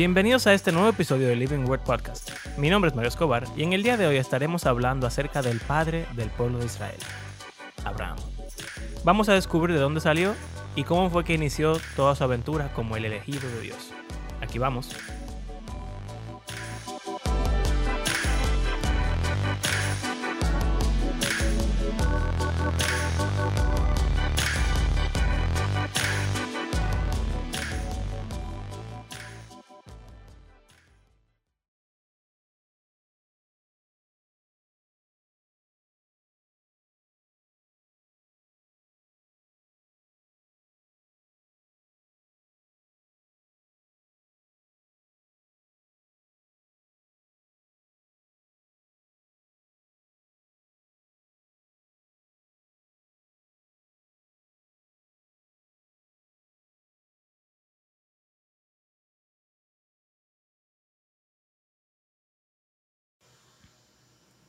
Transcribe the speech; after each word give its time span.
Bienvenidos 0.00 0.46
a 0.46 0.54
este 0.54 0.72
nuevo 0.72 0.88
episodio 0.88 1.28
de 1.28 1.36
Living 1.36 1.68
Word 1.68 1.82
Podcast. 1.82 2.30
Mi 2.56 2.70
nombre 2.70 2.88
es 2.88 2.94
Mario 2.94 3.10
Escobar 3.10 3.44
y 3.54 3.64
en 3.64 3.74
el 3.74 3.82
día 3.82 3.98
de 3.98 4.06
hoy 4.06 4.16
estaremos 4.16 4.64
hablando 4.64 5.06
acerca 5.06 5.42
del 5.42 5.60
padre 5.60 6.06
del 6.16 6.30
pueblo 6.30 6.58
de 6.58 6.64
Israel, 6.64 6.96
Abraham. 7.84 8.16
Vamos 9.04 9.28
a 9.28 9.34
descubrir 9.34 9.76
de 9.76 9.82
dónde 9.82 10.00
salió 10.00 10.34
y 10.74 10.84
cómo 10.84 11.10
fue 11.10 11.22
que 11.24 11.34
inició 11.34 11.78
toda 11.96 12.14
su 12.14 12.24
aventura 12.24 12.72
como 12.72 12.96
el 12.96 13.04
elegido 13.04 13.46
de 13.50 13.60
Dios. 13.60 13.92
Aquí 14.40 14.58
vamos. 14.58 14.88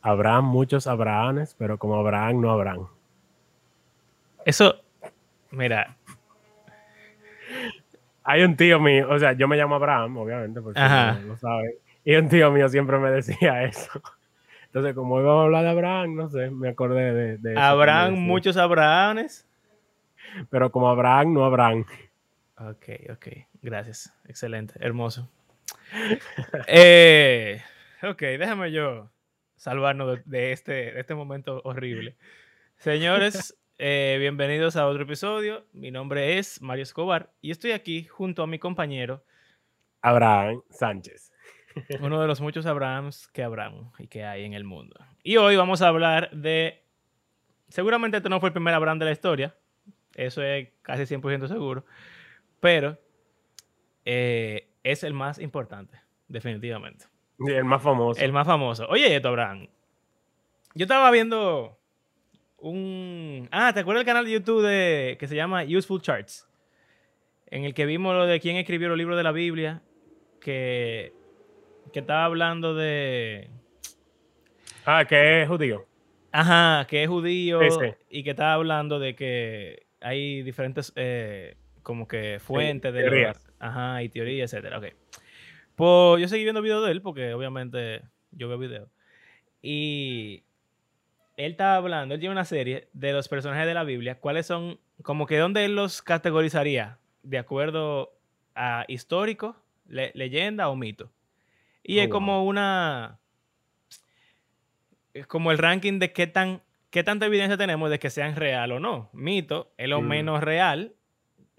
Habrán 0.02 0.46
muchos 0.46 0.88
Abrahames, 0.88 1.56
pero 1.58 1.78
como 1.78 1.96
Abraham 1.96 2.42
no 2.42 2.52
habrán. 2.52 2.88
Eso, 4.46 4.76
mira. 5.52 5.96
Hay 8.24 8.44
un 8.44 8.56
tío 8.56 8.80
mío, 8.80 9.08
o 9.10 9.20
sea, 9.20 9.34
yo 9.34 9.48
me 9.48 9.58
llamo 9.58 9.76
Abraham, 9.76 10.18
obviamente, 10.18 10.62
porque 10.62 10.80
no 10.80 11.20
lo 11.28 11.38
saben. 11.38 11.72
Y 12.04 12.16
un 12.16 12.30
tío 12.30 12.52
mío 12.52 12.68
siempre 12.70 12.98
me 12.98 13.12
decía 13.12 13.64
eso. 13.66 14.02
Entonces, 14.66 14.96
como 14.96 15.20
iba 15.20 15.40
a 15.40 15.44
hablar 15.44 15.64
de 15.64 15.70
Abraham, 15.70 16.16
no 16.16 16.30
sé, 16.30 16.50
me 16.50 16.70
acordé 16.70 17.14
de, 17.14 17.38
de 17.38 17.60
¿Habrán 17.60 18.20
muchos 18.20 18.58
Abrahames? 18.58 19.46
Pero 20.50 20.72
como 20.72 20.90
Abraham, 20.90 21.34
no 21.34 21.46
habrán. 21.46 21.86
Ok, 22.58 23.12
ok. 23.12 23.28
Gracias. 23.62 24.14
Excelente. 24.28 24.74
Hermoso. 24.80 25.30
eh, 26.68 27.62
ok, 28.02 28.22
déjame 28.22 28.72
yo 28.72 29.10
salvarnos 29.62 30.26
de, 30.26 30.54
este, 30.54 31.00
este 31.00 31.14
momento 31.14 31.62
horrible. 31.64 32.18
Señores, 32.78 33.56
eh, 33.78 34.18
bienvenidos 34.20 34.76
a 34.76 34.88
otro 34.88 35.04
episodio. 35.04 35.68
Mi 35.72 35.92
nombre 35.92 36.40
es 36.40 36.64
Mario 36.64 36.82
Escobar 36.82 37.32
y 37.42 37.52
estoy 37.52 37.70
aquí 37.74 38.06
junto 38.06 38.42
a 38.42 38.48
mi 38.48 38.58
compañero 38.58 39.24
Abraham 40.02 40.64
Sánchez. 40.72 41.32
Uno 42.02 42.20
de 42.20 42.26
los 42.26 42.42
muchos 42.42 42.66
Abrahams 42.66 43.28
que 43.28 43.44
habrán 43.44 43.92
y 44.00 44.08
que 44.08 44.26
hay 44.26 44.46
en 44.46 44.54
el 44.54 44.64
mundo. 44.64 45.00
Y 45.22 45.38
hoy 45.38 45.56
vamos 45.56 45.84
a 45.84 45.90
hablar 45.90 46.32
de... 46.32 46.84
Seguramente 47.70 48.18
este 48.18 48.30
no 48.30 48.40
fue 48.40 48.50
el 48.50 48.54
primer 48.54 48.74
Abraham 48.74 48.98
de 48.98 49.06
la 49.06 49.12
historia. 49.12 49.56
Eso 50.16 50.42
es 50.42 50.70
casi 50.82 51.04
100% 51.04 51.48
seguro. 51.48 51.86
Pero 52.60 52.98
eh, 54.06 54.72
es 54.82 55.04
el 55.04 55.14
más 55.14 55.38
importante, 55.38 56.02
definitivamente 56.28 57.11
el 57.48 57.64
más 57.64 57.82
famoso. 57.82 58.22
El 58.22 58.32
más 58.32 58.46
famoso. 58.46 58.88
Oye, 58.90 59.16
esto, 59.16 59.30
Abraham. 59.30 59.68
Yo 60.74 60.84
estaba 60.84 61.12
viendo 61.12 61.78
un... 62.58 63.48
Ah, 63.52 63.74
¿te 63.74 63.82
acuerdas 63.82 64.02
del 64.02 64.06
canal 64.06 64.26
de 64.26 64.32
YouTube 64.32 64.62
de... 64.62 65.18
que 65.20 65.28
se 65.28 65.36
llama 65.36 65.64
Useful 65.64 66.02
Charts? 66.02 66.48
En 67.48 67.66
el 67.66 67.74
que 67.74 67.86
vimos 67.86 68.16
lo 68.16 68.26
de 68.26 68.40
quién 68.40 68.56
escribió 68.56 68.88
los 68.88 68.98
libros 68.98 69.18
de 69.18 69.24
la 69.24 69.32
Biblia. 69.32 69.82
Que... 70.40 71.14
Que 71.92 72.00
estaba 72.00 72.26
hablando 72.26 72.74
de... 72.76 73.50
Ah, 74.86 75.06
que 75.06 75.42
es 75.42 75.48
judío. 75.48 75.86
Ajá, 76.32 76.88
que 76.88 77.04
es 77.04 77.10
judío. 77.10 77.60
Y 78.10 78.24
que 78.24 78.30
estaba 78.30 78.54
hablando 78.54 79.00
de 79.00 79.16
que 79.16 79.88
hay 80.00 80.42
diferentes... 80.44 80.94
Eh, 80.96 81.58
como 81.84 82.08
que 82.08 82.40
fuentes 82.40 82.94
de... 82.94 83.02
Teorías. 83.02 83.52
ajá, 83.60 84.04
y 84.04 84.10
teorías, 84.10 84.54
etcétera. 84.54 84.78
Ok. 84.78 84.86
Pues 85.76 86.22
yo 86.22 86.28
seguí 86.28 86.44
viendo 86.44 86.62
videos 86.62 86.86
de 86.86 86.92
él 86.92 87.02
porque 87.02 87.34
obviamente 87.34 88.02
yo 88.32 88.48
veo 88.48 88.58
videos. 88.58 88.90
Y 89.62 90.44
él 91.38 91.52
estaba 91.52 91.76
hablando, 91.76 92.14
él 92.14 92.20
tiene 92.20 92.34
una 92.34 92.46
serie 92.46 92.88
de 92.94 93.14
los 93.14 93.28
personajes 93.28 93.66
de 93.66 93.74
la 93.74 93.84
Biblia, 93.84 94.20
cuáles 94.20 94.46
son, 94.46 94.80
como 95.02 95.26
que 95.26 95.38
dónde 95.38 95.66
él 95.66 95.76
los 95.76 96.02
categorizaría 96.02 96.98
de 97.24 97.38
acuerdo 97.38 98.14
a 98.56 98.86
histórico, 98.88 99.56
leyenda 99.88 100.70
o 100.70 100.76
mito. 100.76 101.12
Y 101.84 102.00
oh, 102.00 102.04
es 102.04 102.10
como 102.10 102.46
una, 102.46 103.20
es 105.14 105.28
como 105.28 105.52
el 105.52 105.58
ranking 105.58 106.00
de 106.00 106.12
qué 106.12 106.28
tan 106.28 106.62
qué 106.92 107.04
tanta 107.04 107.26
evidencia 107.26 107.58
tenemos 107.58 107.90
de 107.90 107.98
que 107.98 108.10
sean 108.12 108.36
real 108.36 108.74
o 108.74 108.80
no. 108.80 109.10
Mito 109.14 109.72
es 109.78 109.90
lo 109.90 110.02
menos 110.02 110.44
real. 110.44 110.94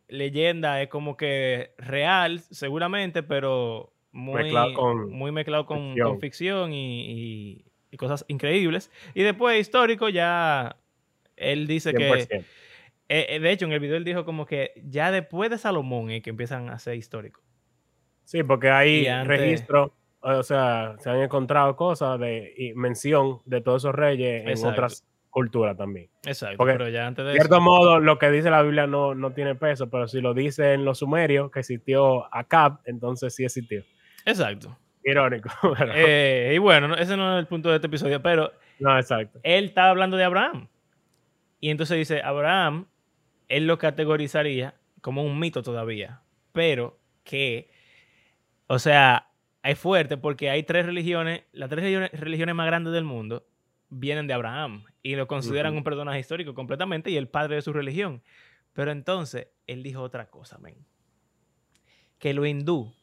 Leyenda 0.06 0.80
es 0.82 0.88
como 0.88 1.16
que 1.16 1.74
real, 1.78 2.40
seguramente, 2.40 3.22
pero 3.22 3.91
muy 4.12 4.42
mezclado 4.42 4.74
con, 4.74 5.10
muy 5.10 5.32
mezclado 5.32 5.66
con 5.66 6.20
ficción, 6.20 6.70
y, 6.72 7.64
cosas 7.98 8.24
increíbles. 8.28 8.90
Y 9.14 9.22
después 9.22 9.60
histórico 9.60 10.08
ya 10.08 10.76
él 11.36 11.66
dice 11.66 11.92
que... 11.92 12.44
Eh, 13.08 13.26
eh, 13.28 13.40
de 13.40 13.50
hecho, 13.50 13.66
en 13.66 13.72
el 13.72 13.80
video 13.80 13.96
él 13.96 14.04
dijo 14.04 14.24
como 14.24 14.46
que 14.46 14.72
ya 14.86 15.10
después 15.10 15.50
de 15.50 15.58
Salomón 15.58 16.10
es 16.10 16.22
que 16.22 16.30
empiezan 16.30 16.70
a 16.70 16.78
ser 16.78 16.94
históricos. 16.94 17.44
Sí, 18.24 18.42
porque 18.42 18.70
hay 18.70 19.06
registro, 19.24 19.94
o 20.20 20.42
sea, 20.42 20.96
se 20.98 21.10
han 21.10 21.20
encontrado 21.20 21.76
cosas 21.76 22.18
de 22.18 22.54
y 22.56 22.72
mención 22.72 23.40
de 23.44 23.60
todos 23.60 23.82
esos 23.82 23.94
reyes 23.94 24.46
en 24.46 24.66
otras 24.66 25.04
culturas 25.28 25.76
también. 25.76 26.08
Exacto, 26.24 26.64
pero 26.64 26.88
ya 26.88 27.06
antes 27.06 27.26
de 27.26 27.32
cierto 27.32 27.60
modo, 27.60 28.00
lo 28.00 28.18
que 28.18 28.30
dice 28.30 28.50
la 28.50 28.62
Biblia 28.62 28.86
no, 28.86 29.14
no 29.14 29.32
tiene 29.32 29.56
peso, 29.56 29.90
pero 29.90 30.08
si 30.08 30.22
lo 30.22 30.32
dice 30.32 30.72
en 30.72 30.86
los 30.86 31.00
sumerios 31.00 31.50
que 31.50 31.60
existió 31.60 32.34
Acab, 32.34 32.80
entonces 32.86 33.34
sí 33.34 33.44
existió. 33.44 33.82
Exacto. 34.24 34.76
Irónico. 35.04 35.50
Eh, 35.94 36.52
y 36.54 36.58
bueno, 36.58 36.94
ese 36.96 37.16
no 37.16 37.36
es 37.36 37.40
el 37.40 37.46
punto 37.46 37.70
de 37.70 37.76
este 37.76 37.86
episodio, 37.86 38.22
pero. 38.22 38.52
No, 38.78 38.96
exacto. 38.98 39.40
Él 39.42 39.66
está 39.66 39.88
hablando 39.88 40.16
de 40.16 40.24
Abraham. 40.24 40.68
Y 41.60 41.70
entonces 41.70 41.96
dice: 41.98 42.22
Abraham, 42.22 42.86
él 43.48 43.66
lo 43.66 43.78
categorizaría 43.78 44.74
como 45.00 45.24
un 45.24 45.38
mito 45.38 45.62
todavía, 45.62 46.22
pero 46.52 46.98
que. 47.24 47.70
O 48.66 48.78
sea, 48.78 49.28
es 49.62 49.78
fuerte 49.78 50.16
porque 50.16 50.50
hay 50.50 50.62
tres 50.62 50.86
religiones, 50.86 51.42
las 51.52 51.68
tres 51.68 52.10
religiones, 52.12 52.54
más 52.54 52.66
grandes 52.66 52.92
del 52.92 53.04
mundo 53.04 53.46
vienen 53.90 54.26
de 54.26 54.32
Abraham 54.32 54.84
y 55.02 55.16
lo 55.16 55.26
consideran 55.26 55.76
un 55.76 55.84
personaje 55.84 56.18
histórico 56.18 56.54
completamente 56.54 57.10
y 57.10 57.16
el 57.16 57.28
padre 57.28 57.56
de 57.56 57.62
su 57.62 57.72
religión. 57.72 58.22
Pero 58.72 58.90
entonces 58.90 59.48
él 59.66 59.82
dijo 59.82 60.00
otra 60.00 60.30
cosa, 60.30 60.58
men. 60.58 60.76
Que 62.18 62.32
lo 62.32 62.46
hindú 62.46 62.94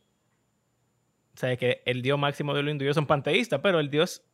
sea, 1.39 1.55
que 1.55 1.81
el 1.85 2.01
dios 2.01 2.19
máximo 2.19 2.53
de 2.53 2.63
los 2.63 2.71
hindúes 2.71 2.95
son 2.95 3.07
panteístas, 3.07 3.61
pero 3.61 3.79
el 3.79 3.89
dios 3.89 4.25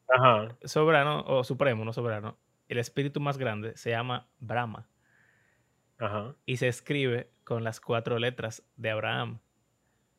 soberano 0.63 1.24
o 1.28 1.44
supremo, 1.44 1.86
no 1.86 1.94
soberano, 1.94 2.38
el 2.68 2.80
espíritu 2.80 3.19
más 3.19 3.38
grande 3.38 3.78
se 3.78 3.92
llama 3.92 4.28
Brahma. 4.40 4.88
Y 6.46 6.57
se 6.57 6.68
escribe 6.68 7.30
con 7.44 7.63
las 7.63 7.80
cuatro 7.80 8.18
letras 8.18 8.63
de 8.75 8.90
Abraham. 8.90 9.40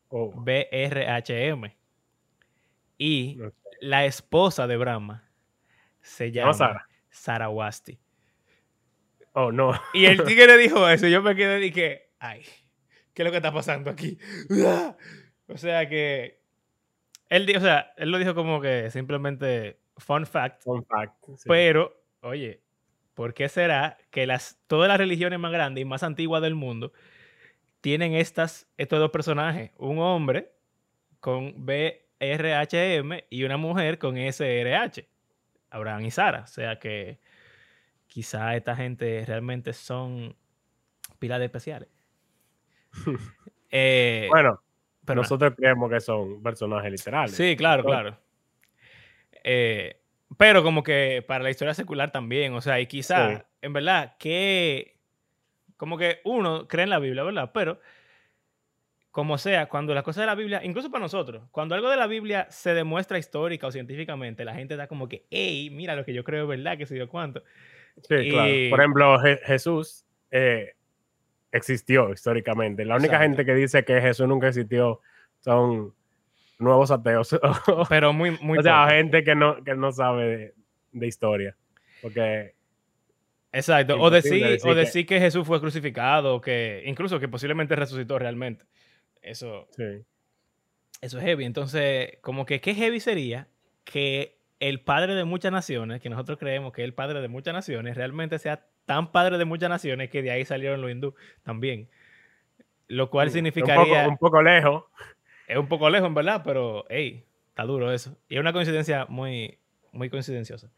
Oh. 0.08 0.32
B-R-H-M. 0.40 1.76
Y 2.98 3.38
la 3.80 4.04
esposa 4.04 4.66
de 4.66 4.76
Brahma 4.76 5.28
se 6.00 6.30
llama 6.30 6.54
Sara. 6.54 6.88
Sarawasti. 7.10 7.98
Oh, 9.32 9.50
no. 9.50 9.72
Y 9.92 10.06
el 10.06 10.22
tigre 10.24 10.56
dijo 10.56 10.88
eso. 10.88 11.08
Yo 11.08 11.20
me 11.20 11.34
quedé 11.34 11.58
y 11.58 11.70
dije, 11.70 12.10
ay, 12.20 12.42
¿qué 13.12 13.22
es 13.22 13.24
lo 13.26 13.32
que 13.32 13.38
está 13.38 13.52
pasando 13.52 13.90
aquí? 13.90 14.18
O 15.48 15.56
sea 15.56 15.88
que 15.88 16.35
él, 17.28 17.52
o 17.56 17.60
sea, 17.60 17.92
él 17.96 18.10
lo 18.10 18.18
dijo 18.18 18.34
como 18.34 18.60
que 18.60 18.90
simplemente 18.90 19.78
fun 19.96 20.26
fact. 20.26 20.62
Fun 20.62 20.84
fact. 20.84 21.14
Pero, 21.46 22.00
oye, 22.20 22.62
¿por 23.14 23.34
qué 23.34 23.48
será 23.48 23.98
que 24.10 24.26
las, 24.26 24.60
todas 24.66 24.88
las 24.88 24.98
religiones 24.98 25.38
más 25.38 25.52
grandes 25.52 25.82
y 25.82 25.84
más 25.84 26.02
antiguas 26.02 26.42
del 26.42 26.54
mundo 26.54 26.92
tienen 27.80 28.14
estas, 28.14 28.68
estos 28.76 28.98
dos 28.98 29.10
personajes? 29.10 29.72
Un 29.78 29.98
hombre 29.98 30.52
con 31.20 31.66
BRHM 31.66 33.24
y 33.30 33.44
una 33.44 33.56
mujer 33.56 33.98
con 33.98 34.16
SRH. 34.16 35.08
Abraham 35.70 36.04
y 36.04 36.10
Sara. 36.10 36.42
O 36.42 36.46
sea 36.46 36.78
que 36.78 37.18
quizá 38.06 38.56
esta 38.56 38.76
gente 38.76 39.24
realmente 39.26 39.72
son 39.72 40.36
pilas 41.18 41.40
especiales. 41.42 41.88
Eh, 43.78 44.28
bueno, 44.30 44.62
pero 45.06 45.22
nosotros 45.22 45.54
creemos 45.56 45.90
que 45.90 46.00
son 46.00 46.42
personajes 46.42 46.90
literales. 46.90 47.34
Sí, 47.34 47.56
claro, 47.56 47.84
claro. 47.84 48.18
Eh, 49.44 50.00
pero 50.36 50.62
como 50.62 50.82
que 50.82 51.24
para 51.26 51.44
la 51.44 51.50
historia 51.50 51.72
secular 51.72 52.10
también, 52.10 52.52
o 52.54 52.60
sea, 52.60 52.80
y 52.80 52.86
quizá, 52.86 53.46
en 53.62 53.72
verdad, 53.72 54.16
que 54.18 54.98
como 55.76 55.96
que 55.96 56.20
uno 56.24 56.66
cree 56.66 56.84
en 56.84 56.90
la 56.90 56.98
Biblia, 56.98 57.22
¿verdad? 57.22 57.52
Pero 57.54 57.80
como 59.12 59.38
sea, 59.38 59.66
cuando 59.66 59.94
las 59.94 60.02
cosas 60.02 60.22
de 60.22 60.26
la 60.26 60.34
Biblia, 60.34 60.60
incluso 60.64 60.90
para 60.90 61.02
nosotros, 61.02 61.44
cuando 61.50 61.74
algo 61.74 61.88
de 61.88 61.96
la 61.96 62.06
Biblia 62.06 62.48
se 62.50 62.74
demuestra 62.74 63.18
histórica 63.18 63.66
o 63.66 63.72
científicamente, 63.72 64.44
la 64.44 64.54
gente 64.54 64.76
da 64.76 64.88
como 64.88 65.08
que, 65.08 65.26
hey, 65.30 65.70
mira 65.70 65.94
lo 65.94 66.04
que 66.04 66.12
yo 66.12 66.24
creo, 66.24 66.46
¿verdad? 66.46 66.76
Que 66.76 66.86
se 66.86 66.96
dio 66.96 67.08
cuánto. 67.08 67.42
Sí, 68.02 68.28
claro. 68.28 68.52
Por 68.68 68.80
ejemplo, 68.80 69.18
Jesús 69.44 70.04
eh, 70.30 70.75
existió 71.56 72.12
históricamente. 72.12 72.84
La 72.84 72.96
única 72.96 73.18
gente 73.18 73.44
que 73.44 73.54
dice 73.54 73.84
que 73.84 74.00
Jesús 74.00 74.28
nunca 74.28 74.48
existió 74.48 75.00
son 75.40 75.94
nuevos 76.58 76.90
ateos. 76.90 77.38
Pero 77.88 78.12
muy, 78.12 78.38
muy. 78.40 78.58
o 78.58 78.62
sea, 78.62 78.88
gente 78.88 79.24
que 79.24 79.34
no, 79.34 79.62
que 79.62 79.74
no 79.74 79.92
sabe 79.92 80.54
de, 80.92 81.06
historia. 81.06 81.56
Porque. 82.02 82.54
Exacto. 83.52 83.98
O 83.98 84.10
decir, 84.10 84.58
o 84.64 84.74
decir 84.74 85.06
que... 85.06 85.18
Jesús 85.18 85.46
fue 85.46 85.60
crucificado, 85.60 86.40
que 86.40 86.82
incluso 86.84 87.18
que 87.18 87.28
posiblemente 87.28 87.74
resucitó 87.74 88.18
realmente. 88.18 88.64
Eso. 89.22 89.66
Sí. 89.70 90.04
Eso 91.00 91.18
es 91.18 91.24
heavy. 91.24 91.44
Entonces, 91.44 92.18
como 92.20 92.44
que 92.44 92.60
qué 92.60 92.74
heavy 92.74 93.00
sería 93.00 93.48
que 93.84 94.36
el 94.60 94.80
padre 94.80 95.14
de 95.14 95.24
muchas 95.24 95.52
naciones, 95.52 96.00
que 96.00 96.10
nosotros 96.10 96.38
creemos 96.38 96.72
que 96.72 96.82
es 96.82 96.86
el 96.86 96.94
padre 96.94 97.20
de 97.20 97.28
muchas 97.28 97.54
naciones, 97.54 97.96
realmente 97.96 98.38
sea 98.38 98.66
tan 98.86 99.12
padre 99.12 99.36
de 99.36 99.44
muchas 99.44 99.68
naciones 99.68 100.08
que 100.10 100.22
de 100.22 100.30
ahí 100.30 100.44
salieron 100.44 100.80
los 100.80 100.90
hindú 100.90 101.14
también. 101.42 101.90
Lo 102.88 103.10
cual 103.10 103.30
significaría... 103.30 104.08
Un 104.08 104.16
poco, 104.16 104.40
lejos. 104.42 104.84
Es 105.48 105.58
un 105.58 105.68
poco 105.68 105.90
lejos, 105.90 106.06
en 106.06 106.14
verdad, 106.14 106.42
pero, 106.44 106.84
hey, 106.88 107.24
está 107.48 107.64
duro 107.64 107.92
eso. 107.92 108.16
Y 108.28 108.36
es 108.36 108.40
una 108.40 108.52
coincidencia 108.52 109.06
muy, 109.08 109.58
muy 109.92 110.08
coincidenciosa. 110.08 110.70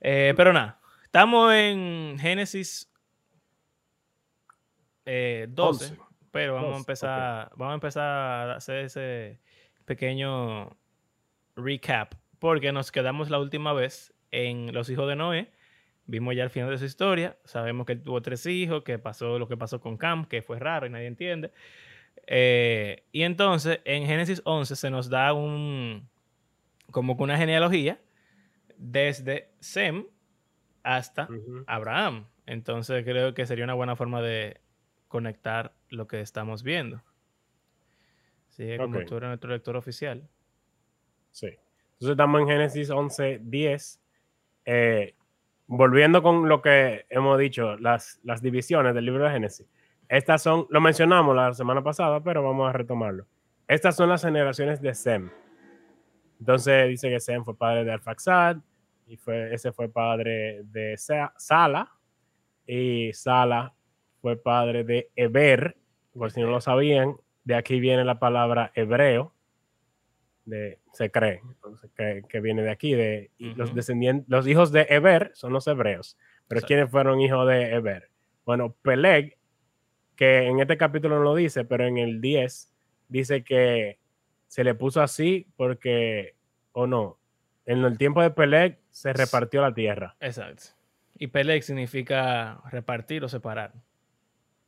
Eh, 0.00 0.34
pero 0.36 0.52
nada, 0.52 0.80
estamos 1.04 1.52
en 1.54 2.16
Génesis 2.20 2.92
12, 5.04 5.06
eh, 5.06 5.96
pero 6.30 6.54
vamos 6.54 6.74
a 6.74 6.78
empezar, 6.78 7.50
vamos 7.56 7.72
a 7.72 7.74
empezar 7.74 8.50
a 8.50 8.56
hacer 8.56 8.84
ese 8.84 9.40
pequeño 9.84 10.76
recap, 11.56 12.14
porque 12.38 12.72
nos 12.72 12.92
quedamos 12.92 13.30
la 13.30 13.38
última 13.38 13.72
vez 13.72 14.12
en 14.30 14.72
Los 14.72 14.90
hijos 14.90 15.08
de 15.08 15.16
Noé, 15.16 15.52
Vimos 16.08 16.34
ya 16.34 16.42
el 16.42 16.48
final 16.48 16.70
de 16.70 16.78
su 16.78 16.86
historia, 16.86 17.36
sabemos 17.44 17.84
que 17.86 17.92
él 17.92 18.02
tuvo 18.02 18.22
tres 18.22 18.46
hijos, 18.46 18.82
que 18.82 18.98
pasó 18.98 19.38
lo 19.38 19.46
que 19.46 19.58
pasó 19.58 19.78
con 19.78 19.98
Cam, 19.98 20.24
que 20.24 20.40
fue 20.40 20.58
raro 20.58 20.86
y 20.86 20.90
nadie 20.90 21.06
entiende. 21.06 21.52
Eh, 22.26 23.04
y 23.12 23.24
entonces 23.24 23.80
en 23.84 24.06
Génesis 24.06 24.40
11 24.44 24.74
se 24.74 24.88
nos 24.88 25.10
da 25.10 25.34
un, 25.34 26.08
como 26.90 27.14
que 27.16 27.22
una 27.22 27.36
genealogía 27.36 28.00
desde 28.78 29.50
Sem 29.60 30.06
hasta 30.82 31.28
Abraham. 31.66 32.26
Entonces 32.46 33.04
creo 33.04 33.34
que 33.34 33.44
sería 33.44 33.64
una 33.64 33.74
buena 33.74 33.94
forma 33.94 34.22
de 34.22 34.62
conectar 35.08 35.74
lo 35.90 36.08
que 36.08 36.22
estamos 36.22 36.62
viendo. 36.62 37.02
Sí, 38.48 38.78
como 38.78 39.04
tú 39.04 39.18
eres 39.18 39.28
nuestro 39.28 39.50
lector 39.50 39.76
oficial. 39.76 40.26
Sí. 41.32 41.48
Entonces 41.48 42.12
estamos 42.12 42.40
en 42.40 42.48
Génesis 42.48 42.88
11, 42.88 43.40
10. 43.42 44.00
Eh, 44.64 45.14
volviendo 45.68 46.22
con 46.22 46.48
lo 46.48 46.60
que 46.60 47.06
hemos 47.10 47.38
dicho, 47.38 47.76
las, 47.76 48.18
las 48.24 48.42
divisiones 48.42 48.94
del 48.94 49.04
libro 49.04 49.24
de 49.24 49.30
Génesis. 49.30 49.66
Estas 50.08 50.42
son, 50.42 50.66
lo 50.70 50.80
mencionamos 50.80 51.36
la 51.36 51.52
semana 51.52 51.84
pasada, 51.84 52.20
pero 52.22 52.42
vamos 52.42 52.68
a 52.68 52.72
retomarlo. 52.72 53.26
Estas 53.68 53.94
son 53.94 54.08
las 54.08 54.22
generaciones 54.22 54.80
de 54.80 54.94
Sem. 54.94 55.30
Entonces 56.40 56.88
dice 56.88 57.10
que 57.10 57.20
Sem 57.20 57.44
fue 57.44 57.56
padre 57.56 57.84
de 57.84 57.92
Arfaxad, 57.92 58.56
y 59.06 59.16
fue, 59.16 59.54
ese 59.54 59.72
fue 59.72 59.88
padre 59.88 60.62
de 60.64 60.96
Sala, 60.96 61.92
y 62.66 63.12
Sala 63.12 63.74
fue 64.20 64.36
padre 64.36 64.84
de 64.84 65.10
Eber, 65.16 65.76
por 66.14 66.30
si 66.30 66.40
no 66.40 66.48
lo 66.48 66.60
sabían, 66.60 67.16
de 67.44 67.54
aquí 67.54 67.78
viene 67.78 68.04
la 68.04 68.18
palabra 68.18 68.72
hebreo, 68.74 69.32
se 70.92 71.10
cree, 71.10 71.42
que, 72.28 72.40
viene 72.40 72.62
de 72.62 72.70
aquí, 72.70 72.94
de 72.94 73.30
los 73.38 73.74
descendientes, 73.74 74.28
los 74.28 74.46
hijos 74.46 74.72
de 74.72 74.86
Eber 74.88 75.30
son 75.34 75.52
los 75.52 75.66
hebreos, 75.66 76.16
pero 76.46 76.60
¿quiénes 76.62 76.90
fueron 76.90 77.20
hijos 77.20 77.46
de 77.46 77.74
Eber? 77.74 78.10
Bueno, 78.44 78.74
Peleg, 78.82 79.38
que 80.16 80.46
en 80.46 80.60
este 80.60 80.76
capítulo 80.76 81.16
no 81.16 81.22
lo 81.22 81.34
dice, 81.34 81.64
pero 81.64 81.86
en 81.86 81.98
el 81.98 82.20
10 82.20 82.72
dice 83.08 83.44
que 83.44 83.98
se 84.46 84.64
le 84.64 84.74
puso 84.74 85.02
así 85.02 85.46
porque, 85.56 86.34
o 86.72 86.86
no, 86.86 87.18
en 87.66 87.84
el 87.84 87.98
tiempo 87.98 88.22
de 88.22 88.30
Peleg 88.30 88.78
se 88.90 89.12
repartió 89.12 89.60
la 89.60 89.74
tierra. 89.74 90.16
Exacto. 90.20 90.64
Y 91.18 91.26
Peleg 91.26 91.62
significa 91.62 92.60
repartir 92.70 93.22
o 93.24 93.28
separar. 93.28 93.74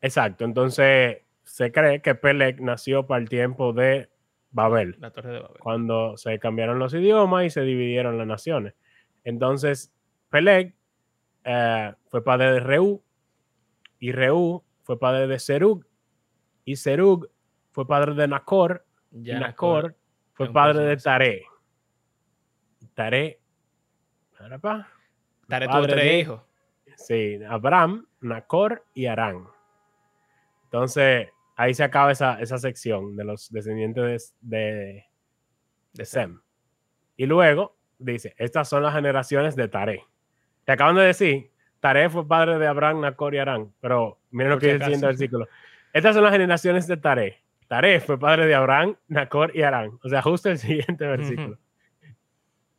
Exacto. 0.03 0.45
Entonces 0.45 1.23
se 1.45 1.73
cree 1.73 2.03
que 2.03 2.15
Peleg 2.15 2.61
nació 2.61 3.07
para 3.07 3.23
el 3.23 3.29
tiempo 3.29 3.73
de 3.73 4.11
Babel. 4.53 4.97
La 4.99 5.11
Torre 5.11 5.33
de 5.33 5.41
Babel. 5.41 5.59
Cuando 5.61 6.17
se 6.17 6.39
cambiaron 6.39 6.79
los 6.79 6.95
idiomas 6.95 7.45
y 7.45 7.51
se 7.51 7.63
dividieron 7.63 8.19
las 8.19 8.27
naciones. 8.27 8.75
Entonces, 9.25 9.93
Peleg 10.31 10.75
eh, 11.45 11.95
fue 12.09 12.25
padre 12.25 12.53
de 12.53 12.61
Reú, 12.61 13.03
y 13.99 14.13
Reú 14.13 14.63
fue 14.83 14.99
padre 14.99 15.27
de 15.27 15.39
Serug, 15.39 15.85
y 16.65 16.77
Serug 16.77 17.29
fue 17.73 17.87
padre 17.87 18.15
de 18.15 18.29
Nacor, 18.29 18.85
y 19.13 19.33
Nacor 19.33 19.97
fue 20.33 20.53
padre 20.53 20.81
de 20.81 20.97
Tare. 20.97 21.43
Tare, 22.95 23.41
Tare 25.49 25.69
tuvo 25.69 25.87
tres 25.87 26.21
hijos. 26.21 26.43
Sí, 26.97 27.41
Abraham, 27.49 28.07
Nacor 28.21 28.85
y 28.95 29.07
Arán. 29.07 29.47
Entonces, 30.65 31.29
ahí 31.61 31.75
se 31.75 31.85
acaba 31.85 32.11
esa, 32.11 32.41
esa 32.41 32.57
sección 32.57 33.17
de 33.17 33.25
los 33.25 33.53
descendientes 33.53 34.35
de, 34.41 35.05
de, 35.93 36.05
Sem. 36.07 36.41
Y 37.19 37.27
luego 37.27 37.77
dice, 37.99 38.35
estas 38.39 38.67
son 38.67 38.83
las 38.83 38.95
generaciones 38.95 39.57
de 39.57 39.69
Tare. 39.69 40.07
Te 40.65 40.73
acaban 40.73 40.97
de 40.97 41.03
decir, 41.03 41.51
Tare 41.81 42.09
fue 42.09 42.27
padre 42.27 42.59
de 42.59 42.67
Abraham, 42.67 43.03
Nacor 43.03 43.35
y 43.35 43.39
Arán, 43.39 43.75
pero 43.79 44.19
miren 44.31 44.53
lo 44.53 44.59
que 44.59 44.79
dice 44.79 44.95
el 44.95 45.01
versículo. 45.03 45.49
Estas 45.93 46.15
son 46.15 46.25
las 46.25 46.33
generaciones 46.33 46.87
de 46.87 46.97
Tare. 46.97 47.43
Tare 47.69 48.01
fue 48.01 48.19
padre 48.19 48.47
de 48.47 48.55
Abraham, 48.55 48.97
Nacor 49.09 49.55
y 49.55 49.61
Arán. 49.61 49.99
O 50.03 50.09
sea, 50.09 50.23
justo 50.23 50.49
el 50.49 50.57
siguiente 50.59 51.07
versículo. 51.07 51.59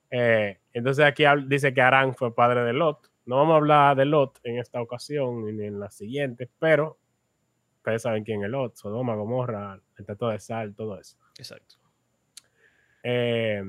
Eh, 0.10 0.58
entonces 0.74 1.06
aquí 1.06 1.24
dice 1.46 1.72
que 1.72 1.82
Arán 1.84 2.15
fue 2.15 2.34
padre 2.34 2.63
de 2.63 2.74
Lot. 2.74 3.12
No 3.25 3.36
vamos 3.36 3.53
a 3.53 3.58
hablar 3.58 3.96
de 3.96 4.06
Lot 4.06 4.39
en 4.44 4.58
esta 4.58 4.82
ocasión 4.82 5.56
ni 5.56 5.67
en 5.67 5.79
la 5.79 5.91
siguiente, 5.91 6.50
pero 6.58 6.98
ustedes 7.82 8.04
saben 8.04 8.24
quién 8.24 8.44
es 8.44 8.50
Lot, 8.50 8.76
Sodoma, 8.76 9.16
Gomorra, 9.16 9.82
el 9.98 10.06
Teto 10.06 10.30
de 10.30 10.38
Sal, 10.40 10.76
todo 10.76 11.00
eso. 11.00 11.18
Exacto. 11.36 11.78
Eh, 13.04 13.64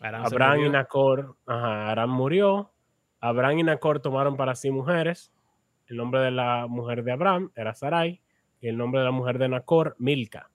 Abraham 0.00 0.60
y 0.66 0.68
Nacor, 0.68 1.36
ajá, 1.46 1.90
Abraham 1.90 2.10
murió. 2.10 2.72
Abraham 3.20 3.60
y 3.60 3.62
Nacor 3.62 4.00
tomaron 4.00 4.36
para 4.36 4.56
sí 4.56 4.72
mujeres. 4.72 5.32
El 5.86 5.96
nombre 5.96 6.20
de 6.22 6.32
la 6.32 6.66
mujer 6.66 7.04
de 7.04 7.12
Abraham 7.12 7.52
era 7.54 7.72
Sarai 7.72 8.20
y 8.60 8.66
el 8.66 8.76
nombre 8.76 9.00
de 9.00 9.04
la 9.04 9.12
mujer 9.12 9.38
de 9.38 9.48
Nacor, 9.48 9.94
Milca, 10.00 10.50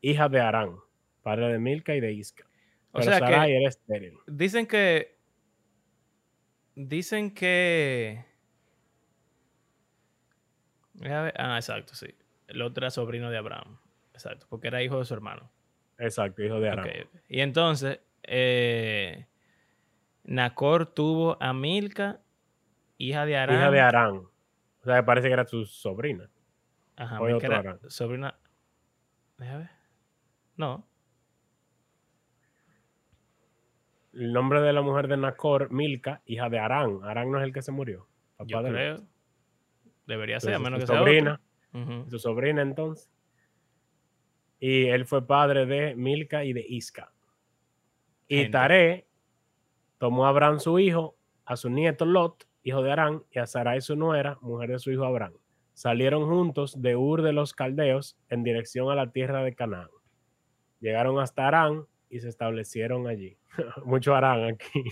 hija 0.00 0.30
de 0.30 0.40
Arán, 0.40 0.76
padre 1.22 1.48
de 1.48 1.58
Milca 1.58 1.94
y 1.94 2.00
de 2.00 2.12
Isca. 2.14 2.48
o 2.92 3.02
sea 3.02 3.18
Sarai 3.18 3.52
era 3.52 3.68
estéril. 3.68 4.14
Dicen 4.26 4.66
que 4.66 5.18
dicen 6.74 7.34
que 7.34 8.27
Ah, 11.04 11.56
exacto, 11.56 11.94
sí. 11.94 12.14
El 12.46 12.62
otro 12.62 12.84
era 12.84 12.90
sobrino 12.90 13.30
de 13.30 13.38
Abraham. 13.38 13.78
Exacto, 14.12 14.46
porque 14.48 14.68
era 14.68 14.82
hijo 14.82 14.98
de 14.98 15.04
su 15.04 15.14
hermano. 15.14 15.50
Exacto, 15.98 16.42
hijo 16.42 16.60
de 16.60 16.70
Abraham. 16.70 17.06
Y 17.28 17.40
entonces, 17.40 18.00
eh, 18.22 19.26
Nacor 20.24 20.86
tuvo 20.86 21.36
a 21.40 21.52
Milka, 21.52 22.20
hija 22.96 23.26
de 23.26 23.36
Arán. 23.36 23.56
Hija 23.56 23.70
de 23.70 23.80
Arán. 23.80 24.16
O 24.16 24.84
sea, 24.84 25.04
parece 25.04 25.28
que 25.28 25.34
era 25.34 25.46
su 25.46 25.64
sobrina. 25.66 26.28
Ajá, 26.96 27.20
Milka 27.20 27.46
era 27.46 27.78
sobrina. 27.88 28.34
Déjame 29.36 29.58
ver. 29.58 29.70
No. 30.56 30.84
El 34.12 34.32
nombre 34.32 34.60
de 34.60 34.72
la 34.72 34.82
mujer 34.82 35.06
de 35.06 35.16
Nacor, 35.16 35.70
Milka, 35.70 36.22
hija 36.26 36.48
de 36.48 36.58
Arán. 36.58 37.00
Arán 37.04 37.30
no 37.30 37.38
es 37.38 37.44
el 37.44 37.52
que 37.52 37.62
se 37.62 37.70
murió. 37.70 38.08
Yo 38.46 38.62
creo. 38.62 39.06
Debería 40.08 40.40
ser, 40.40 40.54
a 40.54 40.58
menos 40.58 40.80
que 40.80 40.86
sea 40.86 40.98
sobrina. 40.98 41.40
Su 42.08 42.18
sobrina 42.18 42.62
entonces. 42.62 43.12
Y 44.58 44.86
él 44.86 45.04
fue 45.04 45.24
padre 45.26 45.66
de 45.66 45.94
Milca 45.94 46.44
y 46.44 46.54
de 46.54 46.64
Isca. 46.66 47.12
Y 48.26 48.50
Taré 48.50 49.06
tomó 49.98 50.24
a 50.24 50.30
Abraham 50.30 50.60
su 50.60 50.78
hijo, 50.78 51.16
a 51.44 51.56
su 51.56 51.68
nieto 51.68 52.06
Lot, 52.06 52.48
hijo 52.62 52.82
de 52.82 52.90
Arán, 52.90 53.22
y 53.30 53.38
a 53.38 53.46
Sarai 53.46 53.82
su 53.82 53.96
nuera, 53.96 54.38
mujer 54.40 54.70
de 54.70 54.78
su 54.78 54.90
hijo 54.90 55.04
Abraham. 55.04 55.34
salieron 55.74 56.26
juntos 56.26 56.80
de 56.80 56.96
Ur 56.96 57.22
de 57.22 57.32
los 57.32 57.52
Caldeos 57.52 58.18
en 58.28 58.42
dirección 58.42 58.90
a 58.90 58.94
la 58.94 59.12
tierra 59.12 59.44
de 59.44 59.54
Canaán. 59.54 59.90
Llegaron 60.80 61.20
hasta 61.20 61.46
Arán 61.46 61.86
y 62.08 62.20
se 62.20 62.28
establecieron 62.28 63.06
allí. 63.06 63.36
Mucho 63.84 64.14
Arán 64.14 64.44
aquí. 64.44 64.82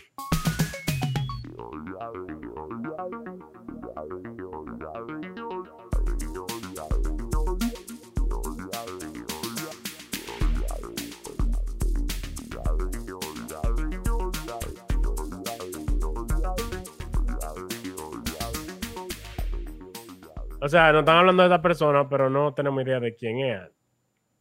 O 20.66 20.68
sea, 20.68 20.90
no 20.90 20.98
están 20.98 21.18
hablando 21.18 21.44
de 21.44 21.48
esta 21.48 21.62
persona, 21.62 22.08
pero 22.08 22.28
no 22.28 22.52
tenemos 22.52 22.82
idea 22.82 22.98
de 22.98 23.14
quién 23.14 23.38
es 23.38 23.60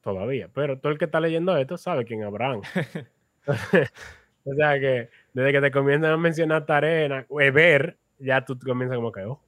todavía. 0.02 0.50
Pero 0.52 0.80
todo 0.80 0.92
el 0.92 0.98
que 0.98 1.06
está 1.06 1.20
leyendo 1.20 1.56
esto 1.56 1.78
sabe 1.78 2.04
quién 2.04 2.22
es 2.22 2.26
Abraham. 2.26 2.62
o 4.44 4.56
sea 4.56 4.80
que 4.80 5.10
desde 5.34 5.52
que 5.52 5.62
te 5.62 5.70
comienzan 5.70 6.14
a 6.14 6.18
mencionar 6.18 6.66
Tarena, 6.66 7.28
o 7.30 7.38
ver, 7.38 8.00
ya 8.18 8.44
tú 8.44 8.58
comienzas 8.58 8.96
como 8.96 9.12
que, 9.12 9.22
oh. 9.22 9.40